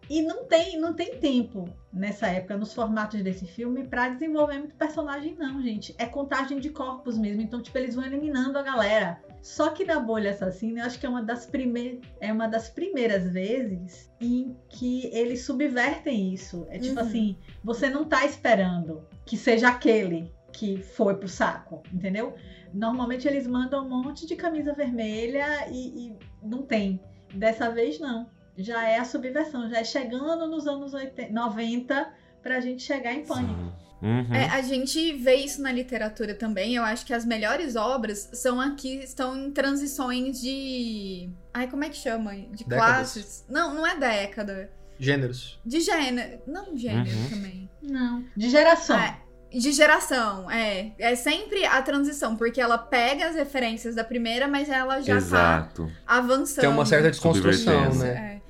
E 0.08 0.22
não 0.22 0.44
tem, 0.44 0.78
não 0.78 0.94
tem 0.94 1.16
tempo 1.18 1.68
nessa 1.92 2.28
época, 2.28 2.56
nos 2.56 2.72
formatos 2.72 3.20
desse 3.22 3.46
filme, 3.46 3.84
pra 3.86 4.08
desenvolver 4.08 4.58
muito 4.58 4.74
personagem, 4.76 5.34
não, 5.38 5.60
gente. 5.62 5.94
É 5.98 6.06
contagem 6.06 6.60
de 6.60 6.70
corpos 6.70 7.18
mesmo. 7.18 7.42
Então, 7.42 7.60
tipo, 7.60 7.76
eles 7.78 7.94
vão 7.94 8.04
eliminando 8.04 8.56
a 8.58 8.62
galera. 8.62 9.20
Só 9.42 9.70
que 9.70 9.84
na 9.84 9.98
bolha 10.00 10.30
assassina, 10.30 10.80
eu 10.80 10.84
acho 10.86 10.98
que 10.98 11.06
é 11.06 11.08
uma 11.08 11.22
das, 11.22 11.46
prime 11.46 12.00
é 12.20 12.32
uma 12.32 12.46
das 12.48 12.68
primeiras 12.68 13.32
vezes 13.32 14.10
em 14.20 14.56
que 14.68 15.06
eles 15.12 15.44
subvertem 15.44 16.32
isso. 16.34 16.66
É 16.68 16.78
tipo 16.78 16.94
Uhum. 17.00 17.06
assim, 17.06 17.36
você 17.62 17.88
não 17.88 18.04
tá 18.04 18.24
esperando 18.24 19.06
que 19.24 19.36
seja 19.36 19.68
aquele 19.68 20.32
que 20.52 20.78
foi 20.78 21.14
pro 21.16 21.28
saco, 21.28 21.82
entendeu? 21.92 22.34
Normalmente 22.72 23.28
eles 23.28 23.46
mandam 23.46 23.84
um 23.86 23.88
monte 24.02 24.26
de 24.26 24.34
camisa 24.36 24.72
vermelha 24.72 25.68
e, 25.70 26.08
e 26.08 26.16
não 26.42 26.62
tem. 26.62 27.00
Dessa 27.34 27.70
vez 27.70 27.98
não. 28.00 28.28
Já 28.56 28.88
é 28.88 28.98
a 28.98 29.04
subversão, 29.04 29.68
já 29.68 29.78
é 29.78 29.84
chegando 29.84 30.46
nos 30.46 30.66
anos 30.66 30.94
80, 30.94 31.32
90 31.32 32.08
pra 32.42 32.60
gente 32.60 32.82
chegar 32.82 33.12
em 33.12 33.24
pânico. 33.24 33.72
Uhum. 34.02 34.34
É, 34.34 34.44
a 34.50 34.60
gente 34.62 35.12
vê 35.14 35.36
isso 35.36 35.60
na 35.62 35.72
literatura 35.72 36.34
também. 36.34 36.74
Eu 36.76 36.84
acho 36.84 37.04
que 37.06 37.14
as 37.14 37.24
melhores 37.24 37.76
obras 37.76 38.28
são 38.34 38.60
aqui 38.60 38.96
estão 39.02 39.36
em 39.36 39.50
transições 39.50 40.40
de. 40.40 41.30
Ai, 41.52 41.66
como 41.68 41.82
é 41.84 41.88
que 41.88 41.96
chama? 41.96 42.34
De 42.34 42.64
Décadas. 42.64 42.76
classes. 43.12 43.44
Não, 43.48 43.74
não 43.74 43.86
é 43.86 43.96
década. 43.96 44.70
Gêneros. 44.98 45.58
De 45.64 45.80
gênero. 45.80 46.40
Não 46.46 46.76
gênero 46.76 47.16
Uhum. 47.16 47.30
também. 47.30 47.70
Não. 47.82 48.24
De 48.36 48.48
geração. 48.50 48.96
Ah, 48.98 49.18
de 49.50 49.72
geração, 49.72 50.50
é. 50.50 50.92
É 50.98 51.14
sempre 51.14 51.64
a 51.64 51.80
transição, 51.82 52.36
porque 52.36 52.60
ela 52.60 52.76
pega 52.78 53.28
as 53.28 53.34
referências 53.36 53.94
da 53.94 54.04
primeira, 54.04 54.46
mas 54.46 54.68
ela 54.68 55.00
já 55.00 55.16
Exato. 55.16 55.86
tá 55.86 55.92
avançando. 56.06 56.60
Tem 56.60 56.70
uma 56.70 56.84
certa 56.86 57.10
desconstrução, 57.10 57.94
né? 57.94 58.08
É. 58.34 58.45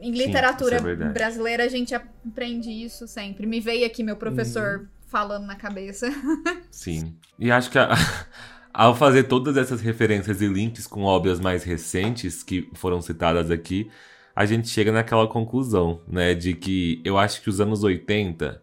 Em 0.00 0.10
literatura 0.10 0.76
isso 0.76 0.88
é 0.88 0.94
brasileira, 1.12 1.64
a 1.64 1.68
gente 1.68 1.94
aprende 1.94 2.70
isso 2.70 3.06
sempre. 3.06 3.46
Me 3.46 3.60
veio 3.60 3.86
aqui 3.86 4.02
meu 4.02 4.16
professor 4.16 4.80
Uhum. 4.80 4.86
falando 5.06 5.46
na 5.46 5.54
cabeça. 5.56 6.08
Sim. 6.70 7.14
E 7.38 7.50
acho 7.50 7.70
que 7.70 7.78
a- 7.78 7.94
ao 8.74 8.94
fazer 8.94 9.24
todas 9.24 9.56
essas 9.56 9.80
referências 9.80 10.40
e 10.42 10.46
links 10.46 10.86
com 10.86 11.02
obras 11.04 11.38
mais 11.40 11.62
recentes 11.64 12.42
que 12.42 12.68
foram 12.74 13.00
citadas 13.00 13.50
aqui, 13.50 13.90
a 14.34 14.44
gente 14.44 14.68
chega 14.68 14.92
naquela 14.92 15.26
conclusão, 15.26 16.00
né? 16.06 16.34
De 16.34 16.52
que 16.54 17.00
eu 17.04 17.16
acho 17.16 17.40
que 17.40 17.48
os 17.48 17.60
anos 17.60 17.82
80 17.84 18.60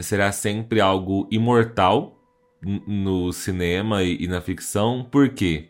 será 0.00 0.32
sempre 0.32 0.80
algo 0.80 1.28
imortal 1.30 2.18
no 2.86 3.32
cinema 3.32 4.02
e, 4.02 4.22
e 4.24 4.28
na 4.28 4.40
ficção, 4.40 5.06
porque 5.10 5.68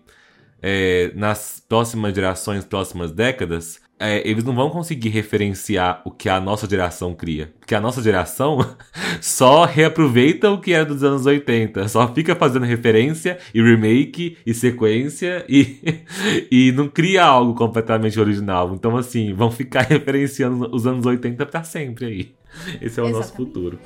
é, 0.60 1.10
nas 1.16 1.60
próximas 1.68 2.14
gerações, 2.14 2.64
próximas 2.64 3.10
décadas, 3.10 3.80
é, 4.02 4.28
eles 4.28 4.42
não 4.42 4.52
vão 4.52 4.68
conseguir 4.68 5.10
referenciar 5.10 6.02
o 6.04 6.10
que 6.10 6.28
a 6.28 6.40
nossa 6.40 6.68
geração 6.68 7.14
cria. 7.14 7.52
Porque 7.60 7.72
a 7.72 7.80
nossa 7.80 8.02
geração 8.02 8.58
só 9.22 9.64
reaproveita 9.64 10.50
o 10.50 10.60
que 10.60 10.72
era 10.72 10.84
dos 10.84 11.04
anos 11.04 11.24
80. 11.24 11.86
Só 11.86 12.12
fica 12.12 12.34
fazendo 12.34 12.66
referência 12.66 13.38
e 13.54 13.62
remake 13.62 14.36
e 14.44 14.52
sequência 14.52 15.44
e, 15.48 15.78
e 16.50 16.72
não 16.72 16.88
cria 16.88 17.24
algo 17.24 17.54
completamente 17.54 18.18
original. 18.18 18.74
Então, 18.74 18.96
assim, 18.96 19.32
vão 19.32 19.52
ficar 19.52 19.82
referenciando 19.88 20.68
os 20.74 20.84
anos 20.84 21.06
80 21.06 21.46
pra 21.46 21.62
sempre 21.62 22.06
aí. 22.06 22.32
Esse 22.80 22.98
é 22.98 23.02
o 23.04 23.08
nosso 23.08 23.28
Exatamente. 23.28 23.36
futuro. 23.36 23.78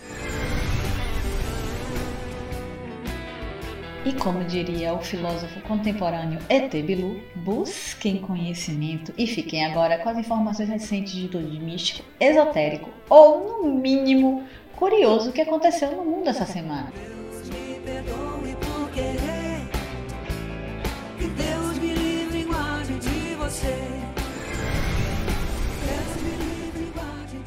E 4.07 4.13
como 4.13 4.45
diria 4.45 4.95
o 4.95 5.03
filósofo 5.03 5.61
contemporâneo 5.63 6.39
E.T. 6.49 6.81
Bilu, 6.81 7.21
busquem 7.35 8.19
conhecimento 8.19 9.13
e 9.19 9.27
fiquem 9.27 9.67
agora 9.67 9.99
com 9.99 10.09
as 10.09 10.17
informações 10.17 10.69
recentes 10.69 11.13
de 11.13 11.27
tudo 11.27 11.51
de 11.51 11.59
místico, 11.59 12.09
esotérico 12.21 12.89
ou, 13.11 13.65
no 13.65 13.75
mínimo, 13.75 14.45
curioso 14.77 15.33
que 15.33 15.41
aconteceu 15.41 15.91
no 15.91 16.05
mundo 16.05 16.29
essa 16.29 16.47
semana. 16.47 16.93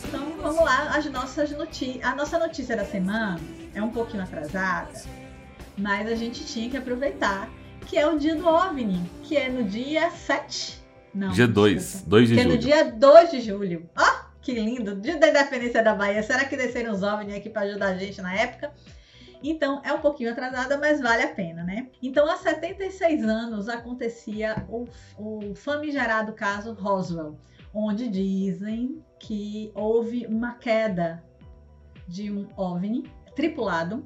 Então 0.05 0.33
vamos 0.41 0.65
lá, 0.65 0.89
as 0.93 1.05
nossas 1.09 1.51
notícias. 1.51 2.03
A 2.03 2.13
nossa 2.13 2.37
notícia 2.37 2.75
da 2.75 2.83
semana 2.83 3.39
é 3.73 3.81
um 3.81 3.91
pouquinho 3.91 4.23
atrasada, 4.23 4.91
mas 5.79 6.07
a 6.07 6.15
gente 6.15 6.45
tinha 6.45 6.69
que 6.69 6.77
aproveitar 6.77 7.49
que 7.87 7.97
é 7.97 8.07
o 8.07 8.17
dia 8.17 8.35
do 8.35 8.47
OVNI, 8.47 9.01
que 9.23 9.35
é 9.35 9.49
no 9.49 9.63
dia 9.63 10.11
7. 10.11 10.79
Não. 11.13 11.31
Dia 11.31 11.47
2, 11.47 11.75
desculpa. 11.75 12.09
2 12.09 12.27
de 12.29 12.35
Que 12.35 12.39
é 12.39 12.43
no 12.43 12.49
julho. 12.51 12.61
dia 12.61 12.91
2 12.91 13.31
de 13.31 13.41
julho. 13.41 13.89
Ó, 13.97 14.29
que 14.41 14.53
lindo! 14.53 14.95
Dia 14.95 15.17
da 15.17 15.29
independência 15.29 15.81
da 15.83 15.95
Bahia. 15.95 16.21
Será 16.21 16.45
que 16.45 16.55
desceram 16.55 16.93
os 16.93 17.01
OVNI 17.01 17.35
aqui 17.35 17.49
para 17.49 17.63
ajudar 17.63 17.87
a 17.87 17.97
gente 17.97 18.21
na 18.21 18.33
época? 18.35 18.71
Então, 19.41 19.81
é 19.85 19.93
um 19.93 19.99
pouquinho 19.99 20.31
atrasada, 20.31 20.77
mas 20.77 20.99
vale 21.01 21.23
a 21.23 21.33
pena, 21.33 21.63
né? 21.63 21.87
Então, 22.01 22.29
há 22.29 22.35
76 22.35 23.23
anos 23.23 23.69
acontecia 23.69 24.65
o, 24.69 24.85
o 25.17 25.55
famigerado 25.55 26.33
caso 26.33 26.73
Roswell, 26.73 27.39
onde 27.73 28.09
dizem 28.09 29.01
que 29.17 29.71
houve 29.73 30.25
uma 30.27 30.55
queda 30.55 31.23
de 32.07 32.29
um 32.29 32.47
OVNI 32.57 33.09
tripulado 33.33 34.05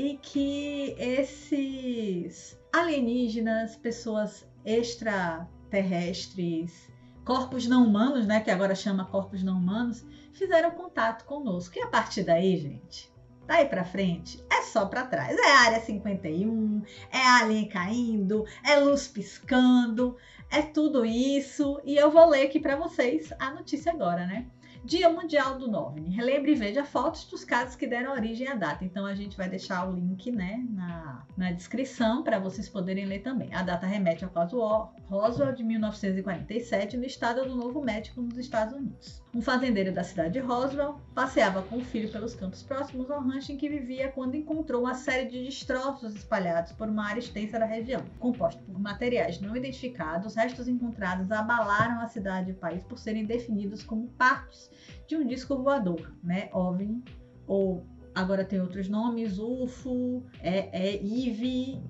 e 0.00 0.16
que 0.16 0.96
esses 0.98 2.58
alienígenas, 2.72 3.76
pessoas 3.76 4.48
extraterrestres, 4.64 6.90
corpos 7.22 7.66
não 7.66 7.86
humanos, 7.86 8.26
né, 8.26 8.40
que 8.40 8.50
agora 8.50 8.74
chama 8.74 9.04
corpos 9.04 9.42
não 9.42 9.58
humanos, 9.58 10.02
fizeram 10.32 10.70
contato 10.70 11.26
conosco. 11.26 11.78
E 11.78 11.82
a 11.82 11.88
partir 11.88 12.22
daí, 12.22 12.56
gente, 12.56 13.12
daí 13.46 13.66
pra 13.66 13.84
frente, 13.84 14.42
é 14.50 14.62
só 14.62 14.86
pra 14.86 15.04
trás. 15.04 15.38
É 15.38 15.50
área 15.66 15.82
51, 15.82 16.80
é 17.12 17.18
alien 17.18 17.68
caindo, 17.68 18.46
é 18.64 18.76
luz 18.76 19.06
piscando, 19.06 20.16
é 20.50 20.62
tudo 20.62 21.04
isso. 21.04 21.78
E 21.84 21.94
eu 21.94 22.10
vou 22.10 22.26
ler 22.26 22.46
aqui 22.46 22.58
pra 22.58 22.74
vocês 22.74 23.34
a 23.38 23.52
notícia 23.52 23.92
agora, 23.92 24.26
né? 24.26 24.46
Dia 24.82 25.10
Mundial 25.10 25.58
do 25.58 25.70
OVNI. 25.70 26.08
Relembre 26.08 26.52
e 26.52 26.54
veja 26.54 26.84
fotos 26.84 27.24
dos 27.26 27.44
casos 27.44 27.76
que 27.76 27.86
deram 27.86 28.12
origem 28.12 28.48
à 28.48 28.54
data. 28.54 28.82
Então 28.82 29.04
a 29.04 29.14
gente 29.14 29.36
vai 29.36 29.48
deixar 29.48 29.86
o 29.86 29.92
link 29.92 30.32
né, 30.32 30.64
na, 30.70 31.26
na 31.36 31.52
descrição 31.52 32.22
para 32.22 32.38
vocês 32.38 32.68
poderem 32.68 33.04
ler 33.04 33.20
também. 33.20 33.54
A 33.54 33.62
data 33.62 33.86
remete 33.86 34.24
ao 34.24 34.30
caso 34.30 34.58
Roswell 35.04 35.52
de 35.52 35.62
1947 35.62 36.96
no 36.96 37.04
estado 37.04 37.44
do 37.44 37.54
Novo 37.54 37.82
México, 37.82 38.22
nos 38.22 38.38
Estados 38.38 38.74
Unidos. 38.74 39.22
Um 39.34 39.42
fazendeiro 39.42 39.92
da 39.92 40.02
cidade 40.02 40.32
de 40.32 40.38
Roswell 40.40 40.98
passeava 41.14 41.62
com 41.62 41.76
o 41.76 41.84
filho 41.84 42.10
pelos 42.10 42.34
campos 42.34 42.62
próximos 42.62 43.10
ao 43.10 43.20
rancho 43.20 43.52
em 43.52 43.56
que 43.56 43.68
vivia 43.68 44.08
quando 44.08 44.34
encontrou 44.34 44.82
uma 44.82 44.94
série 44.94 45.28
de 45.28 45.44
destroços 45.44 46.14
espalhados 46.16 46.72
por 46.72 46.88
uma 46.88 47.06
área 47.06 47.20
extensa 47.20 47.58
da 47.58 47.66
região. 47.66 48.02
Composto 48.18 48.62
por 48.64 48.80
materiais 48.80 49.40
não 49.40 49.54
identificados, 49.54 50.34
restos 50.34 50.66
encontrados 50.66 51.30
abalaram 51.30 52.00
a 52.00 52.08
cidade 52.08 52.50
e 52.50 52.52
o 52.52 52.56
país 52.56 52.82
por 52.82 52.98
serem 52.98 53.24
definidos 53.24 53.82
como 53.82 54.08
partes 54.08 54.69
de 55.06 55.16
um 55.16 55.26
disco 55.26 55.62
voador, 55.62 56.14
né? 56.22 56.48
OVNI, 56.52 57.02
ou 57.46 57.86
agora 58.14 58.44
tem 58.44 58.60
outros 58.60 58.88
nomes, 58.88 59.38
UFO, 59.38 60.24
é, 60.40 60.68
é 60.72 61.02
IVI, 61.02 61.82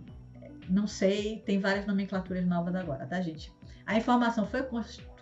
não 0.68 0.86
sei, 0.86 1.42
tem 1.44 1.58
várias 1.58 1.86
nomenclaturas 1.86 2.46
novas 2.46 2.74
agora, 2.74 3.06
tá, 3.06 3.20
gente? 3.20 3.52
A 3.84 3.96
informação 3.96 4.46
foi 4.46 4.66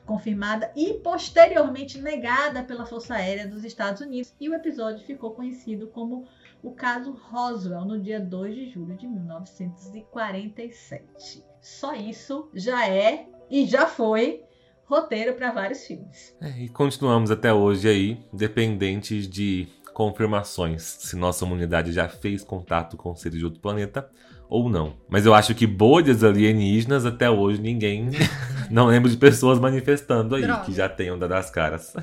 confirmada 0.04 0.70
e 0.76 0.94
posteriormente 0.94 2.00
negada 2.00 2.62
pela 2.62 2.86
Força 2.86 3.14
Aérea 3.14 3.46
dos 3.46 3.62
Estados 3.64 4.00
Unidos 4.00 4.34
e 4.40 4.48
o 4.48 4.54
episódio 4.54 5.04
ficou 5.04 5.32
conhecido 5.32 5.88
como 5.88 6.26
o 6.62 6.70
caso 6.72 7.12
Roswell 7.12 7.84
no 7.84 8.00
dia 8.00 8.18
2 8.20 8.54
de 8.54 8.70
julho 8.70 8.96
de 8.96 9.06
1947. 9.06 11.44
Só 11.60 11.94
isso 11.94 12.48
já 12.54 12.88
é 12.88 13.28
e 13.50 13.66
já 13.66 13.86
foi 13.86 14.47
roteiro 14.88 15.34
para 15.34 15.52
vários 15.52 15.84
filmes. 15.84 16.34
É, 16.40 16.48
e 16.62 16.68
continuamos 16.68 17.30
até 17.30 17.52
hoje 17.52 17.88
aí, 17.88 18.18
dependentes 18.32 19.28
de 19.28 19.68
confirmações 19.92 20.82
se 20.82 21.16
nossa 21.16 21.44
humanidade 21.44 21.92
já 21.92 22.08
fez 22.08 22.42
contato 22.44 22.96
com 22.96 23.14
seres 23.16 23.38
de 23.38 23.44
outro 23.44 23.60
planeta 23.60 24.08
ou 24.48 24.68
não. 24.70 24.96
Mas 25.08 25.26
eu 25.26 25.34
acho 25.34 25.54
que 25.54 25.66
bolhas 25.66 26.24
alienígenas 26.24 27.04
até 27.04 27.28
hoje 27.28 27.60
ninguém 27.60 28.08
não 28.70 28.86
lembra 28.86 29.10
de 29.10 29.16
pessoas 29.16 29.58
manifestando 29.58 30.36
aí 30.36 30.42
Droga. 30.42 30.64
que 30.64 30.72
já 30.72 30.88
tenham 30.88 31.18
dado 31.18 31.32
as 31.34 31.50
caras. 31.50 31.94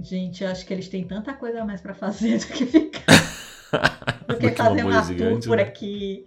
Gente, 0.00 0.42
eu 0.42 0.50
acho 0.50 0.66
que 0.66 0.72
eles 0.72 0.88
têm 0.88 1.04
tanta 1.04 1.32
coisa 1.34 1.64
mais 1.64 1.80
pra 1.80 1.94
fazer 1.94 2.38
do 2.40 2.46
que 2.46 2.66
ficar. 2.66 3.04
do 4.26 4.34
que 4.36 4.48
Do 4.48 4.54
que 4.54 4.62
uma 4.62 4.68
fazer 4.70 4.84
uma 4.84 4.92
tour 5.02 5.04
gigante, 5.06 5.46
por 5.46 5.56
né? 5.58 5.62
aqui. 5.62 6.26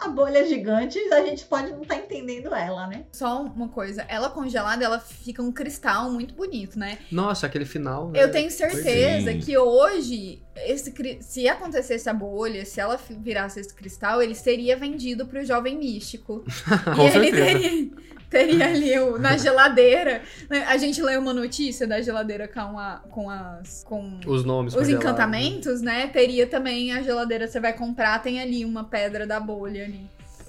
A 0.00 0.08
bolha 0.08 0.46
gigante, 0.46 0.98
a 1.12 1.20
gente 1.26 1.44
pode 1.44 1.70
não 1.72 1.82
estar 1.82 1.96
entendendo 1.96 2.54
ela, 2.54 2.86
né? 2.86 3.04
Só 3.12 3.42
uma 3.42 3.68
coisa, 3.68 4.02
ela 4.08 4.30
congelada, 4.30 4.82
ela 4.82 4.98
fica 4.98 5.42
um 5.42 5.52
cristal 5.52 6.10
muito 6.10 6.34
bonito, 6.34 6.78
né? 6.78 6.96
Nossa, 7.12 7.46
aquele 7.46 7.66
final. 7.66 8.08
né? 8.08 8.22
Eu 8.22 8.30
tenho 8.30 8.50
certeza 8.50 9.30
Sim. 9.30 9.40
que 9.40 9.58
hoje, 9.58 10.42
esse, 10.56 10.94
se 11.20 11.46
acontecesse 11.48 12.08
a 12.08 12.14
bolha, 12.14 12.64
se 12.64 12.80
ela 12.80 12.98
virasse 13.10 13.60
esse 13.60 13.74
cristal, 13.74 14.22
ele 14.22 14.34
seria 14.34 14.74
vendido 14.74 15.26
pro 15.26 15.44
jovem 15.44 15.76
místico. 15.76 16.44
E 16.96 17.00
ele 17.02 17.30
certeza. 17.30 17.44
teria, 17.60 17.90
teria 18.30 18.66
ali 18.70 18.98
o- 18.98 19.18
na 19.18 19.36
geladeira. 19.36 20.22
A 20.66 20.76
gente 20.78 21.02
leu 21.02 21.20
uma 21.20 21.34
notícia 21.34 21.86
da 21.86 22.00
geladeira 22.00 22.48
com, 22.48 22.78
a, 22.78 23.02
com 23.10 23.28
as. 23.28 23.84
Com 23.84 24.18
Os 24.26 24.44
nomes. 24.44 24.74
os 24.74 24.88
encantamentos, 24.88 25.82
né? 25.82 26.06
Teria 26.06 26.46
também 26.46 26.92
a 26.92 27.02
geladeira, 27.02 27.46
você 27.46 27.60
vai 27.60 27.72
comprar, 27.72 28.22
tem 28.22 28.40
ali 28.40 28.64
uma 28.64 28.84
pedra 28.84 29.26
da 29.26 29.38
bolha 29.40 29.84
ali. 29.84 30.06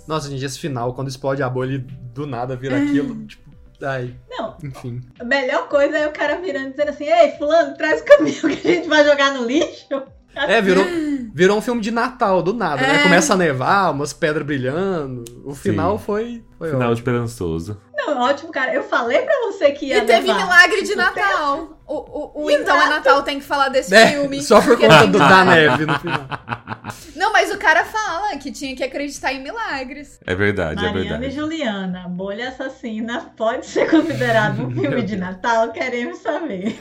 Nossa, 0.07 0.29
gente, 0.29 0.43
esse 0.45 0.57
final, 0.59 0.93
quando 0.93 1.09
explode 1.09 1.43
a 1.43 1.49
bolha 1.49 1.75
e 1.75 1.77
do 1.79 2.25
nada 2.25 2.55
vira 2.55 2.77
aquilo, 2.77 3.25
tipo, 3.25 3.49
ai, 3.83 4.13
Não, 4.29 4.57
enfim. 4.63 5.01
a 5.19 5.23
melhor 5.23 5.67
coisa 5.69 5.97
é 5.97 6.07
o 6.07 6.11
cara 6.11 6.37
virando 6.41 6.67
e 6.67 6.71
dizendo 6.71 6.89
assim: 6.89 7.05
Ei, 7.05 7.31
Fulano, 7.37 7.75
traz 7.77 8.01
o 8.01 8.05
caminhão 8.05 8.41
que 8.41 8.67
a 8.67 8.73
gente 8.75 8.87
vai 8.89 9.03
jogar 9.05 9.33
no 9.33 9.45
lixo. 9.45 9.87
É, 10.35 10.61
virou, 10.61 10.85
virou 11.33 11.57
um 11.57 11.61
filme 11.61 11.81
de 11.81 11.91
Natal, 11.91 12.41
do 12.41 12.53
nada, 12.53 12.81
né? 12.81 12.97
É. 12.97 13.03
Começa 13.03 13.33
a 13.33 13.37
nevar, 13.37 13.91
umas 13.91 14.13
pedras 14.13 14.45
brilhando. 14.45 15.23
O 15.45 15.53
final 15.53 15.97
Sim. 15.97 16.03
foi, 16.05 16.43
foi 16.57 16.69
Final 16.69 16.91
ótimo. 16.91 16.99
esperançoso. 16.99 17.81
Não, 17.95 18.19
ótimo, 18.21 18.51
cara. 18.51 18.73
Eu 18.73 18.83
falei 18.83 19.21
pra 19.21 19.33
você 19.43 19.71
que 19.71 19.85
ia 19.87 19.99
E 19.99 20.01
teve 20.01 20.27
levar. 20.27 20.39
milagre 20.39 20.81
de 20.83 20.95
Natal. 20.95 21.77
O, 21.85 21.93
o, 21.95 22.45
o 22.45 22.51
Então 22.51 22.81
é 22.81 22.89
Natal 22.89 23.21
tem 23.21 23.37
que 23.39 23.45
falar 23.45 23.69
desse 23.69 23.93
É, 23.93 24.07
filme. 24.07 24.41
só 24.41 24.59
por 24.61 24.77
conta 24.79 25.05
do, 25.05 25.19
da 25.19 25.45
neve 25.45 25.85
no 25.85 25.99
final. 25.99 26.21
Não, 27.15 27.31
mas 27.31 27.51
o 27.53 27.57
cara 27.59 27.85
fala 27.85 28.35
que 28.37 28.51
tinha 28.51 28.75
que 28.75 28.83
acreditar 28.83 29.31
em 29.33 29.43
milagres. 29.43 30.19
É 30.25 30.33
verdade, 30.33 30.83
é 30.83 30.87
Mariana 30.89 31.15
e 31.17 31.19
verdade. 31.19 31.35
Juliana, 31.35 32.07
Bolha 32.09 32.49
Assassina 32.49 33.31
pode 33.37 33.67
ser 33.67 33.87
considerado 33.89 34.63
um 34.65 34.71
filme 34.73 35.01
de. 35.03 35.15
Natal? 35.15 35.71
Queremos 35.71 36.17
saber. 36.19 36.79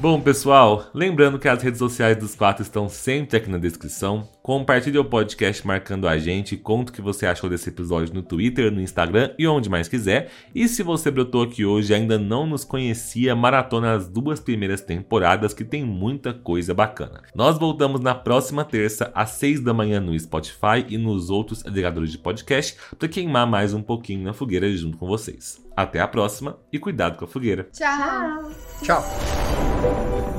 Bom, 0.00 0.20
pessoal, 0.20 0.86
lembrando 0.94 1.40
que 1.40 1.48
as 1.48 1.60
redes 1.60 1.80
sociais 1.80 2.16
dos 2.16 2.36
quatro 2.36 2.62
estão 2.62 2.88
sempre 2.88 3.36
aqui 3.36 3.50
na 3.50 3.58
descrição. 3.58 4.28
Compartilhe 4.48 4.96
o 4.96 5.04
podcast 5.04 5.66
marcando 5.66 6.08
a 6.08 6.16
gente, 6.16 6.56
conta 6.56 6.90
o 6.90 6.94
que 6.94 7.02
você 7.02 7.26
achou 7.26 7.50
desse 7.50 7.68
episódio 7.68 8.14
no 8.14 8.22
Twitter, 8.22 8.72
no 8.72 8.80
Instagram 8.80 9.34
e 9.38 9.46
onde 9.46 9.68
mais 9.68 9.88
quiser. 9.88 10.30
E 10.54 10.66
se 10.66 10.82
você 10.82 11.10
brotou 11.10 11.42
aqui 11.42 11.66
hoje 11.66 11.92
e 11.92 11.94
ainda 11.94 12.18
não 12.18 12.46
nos 12.46 12.64
conhecia, 12.64 13.36
maratona 13.36 13.92
as 13.92 14.08
duas 14.08 14.40
primeiras 14.40 14.80
temporadas 14.80 15.52
que 15.52 15.66
tem 15.66 15.84
muita 15.84 16.32
coisa 16.32 16.72
bacana. 16.72 17.24
Nós 17.34 17.58
voltamos 17.58 18.00
na 18.00 18.14
próxima 18.14 18.64
terça, 18.64 19.12
às 19.14 19.32
seis 19.32 19.60
da 19.60 19.74
manhã 19.74 20.00
no 20.00 20.18
Spotify 20.18 20.82
e 20.88 20.96
nos 20.96 21.28
outros 21.28 21.62
agregadores 21.66 22.10
de 22.10 22.16
podcast 22.16 22.74
para 22.98 23.06
queimar 23.06 23.46
mais 23.46 23.74
um 23.74 23.82
pouquinho 23.82 24.24
na 24.24 24.32
fogueira 24.32 24.74
junto 24.74 24.96
com 24.96 25.06
vocês. 25.06 25.62
Até 25.76 26.00
a 26.00 26.08
próxima 26.08 26.56
e 26.72 26.78
cuidado 26.78 27.18
com 27.18 27.26
a 27.26 27.28
fogueira. 27.28 27.68
Tchau. 27.70 28.50
Tchau. 28.82 30.37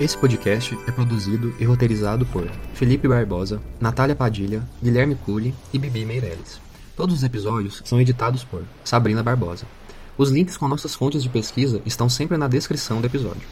Esse 0.00 0.16
podcast 0.16 0.78
é 0.86 0.90
produzido 0.90 1.54
e 1.60 1.64
roteirizado 1.66 2.24
por 2.24 2.50
Felipe 2.72 3.06
Barbosa, 3.06 3.60
Natália 3.78 4.16
Padilha, 4.16 4.66
Guilherme 4.82 5.14
Cury 5.14 5.54
e 5.74 5.78
Bibi 5.78 6.06
Meirelles. 6.06 6.58
Todos 6.96 7.16
os 7.16 7.22
episódios 7.22 7.82
são 7.84 8.00
editados 8.00 8.42
por 8.42 8.64
Sabrina 8.82 9.22
Barbosa. 9.22 9.66
Os 10.16 10.30
links 10.30 10.56
com 10.56 10.66
nossas 10.66 10.94
fontes 10.94 11.22
de 11.22 11.28
pesquisa 11.28 11.82
estão 11.84 12.08
sempre 12.08 12.38
na 12.38 12.48
descrição 12.48 12.98
do 12.98 13.06
episódio. 13.06 13.42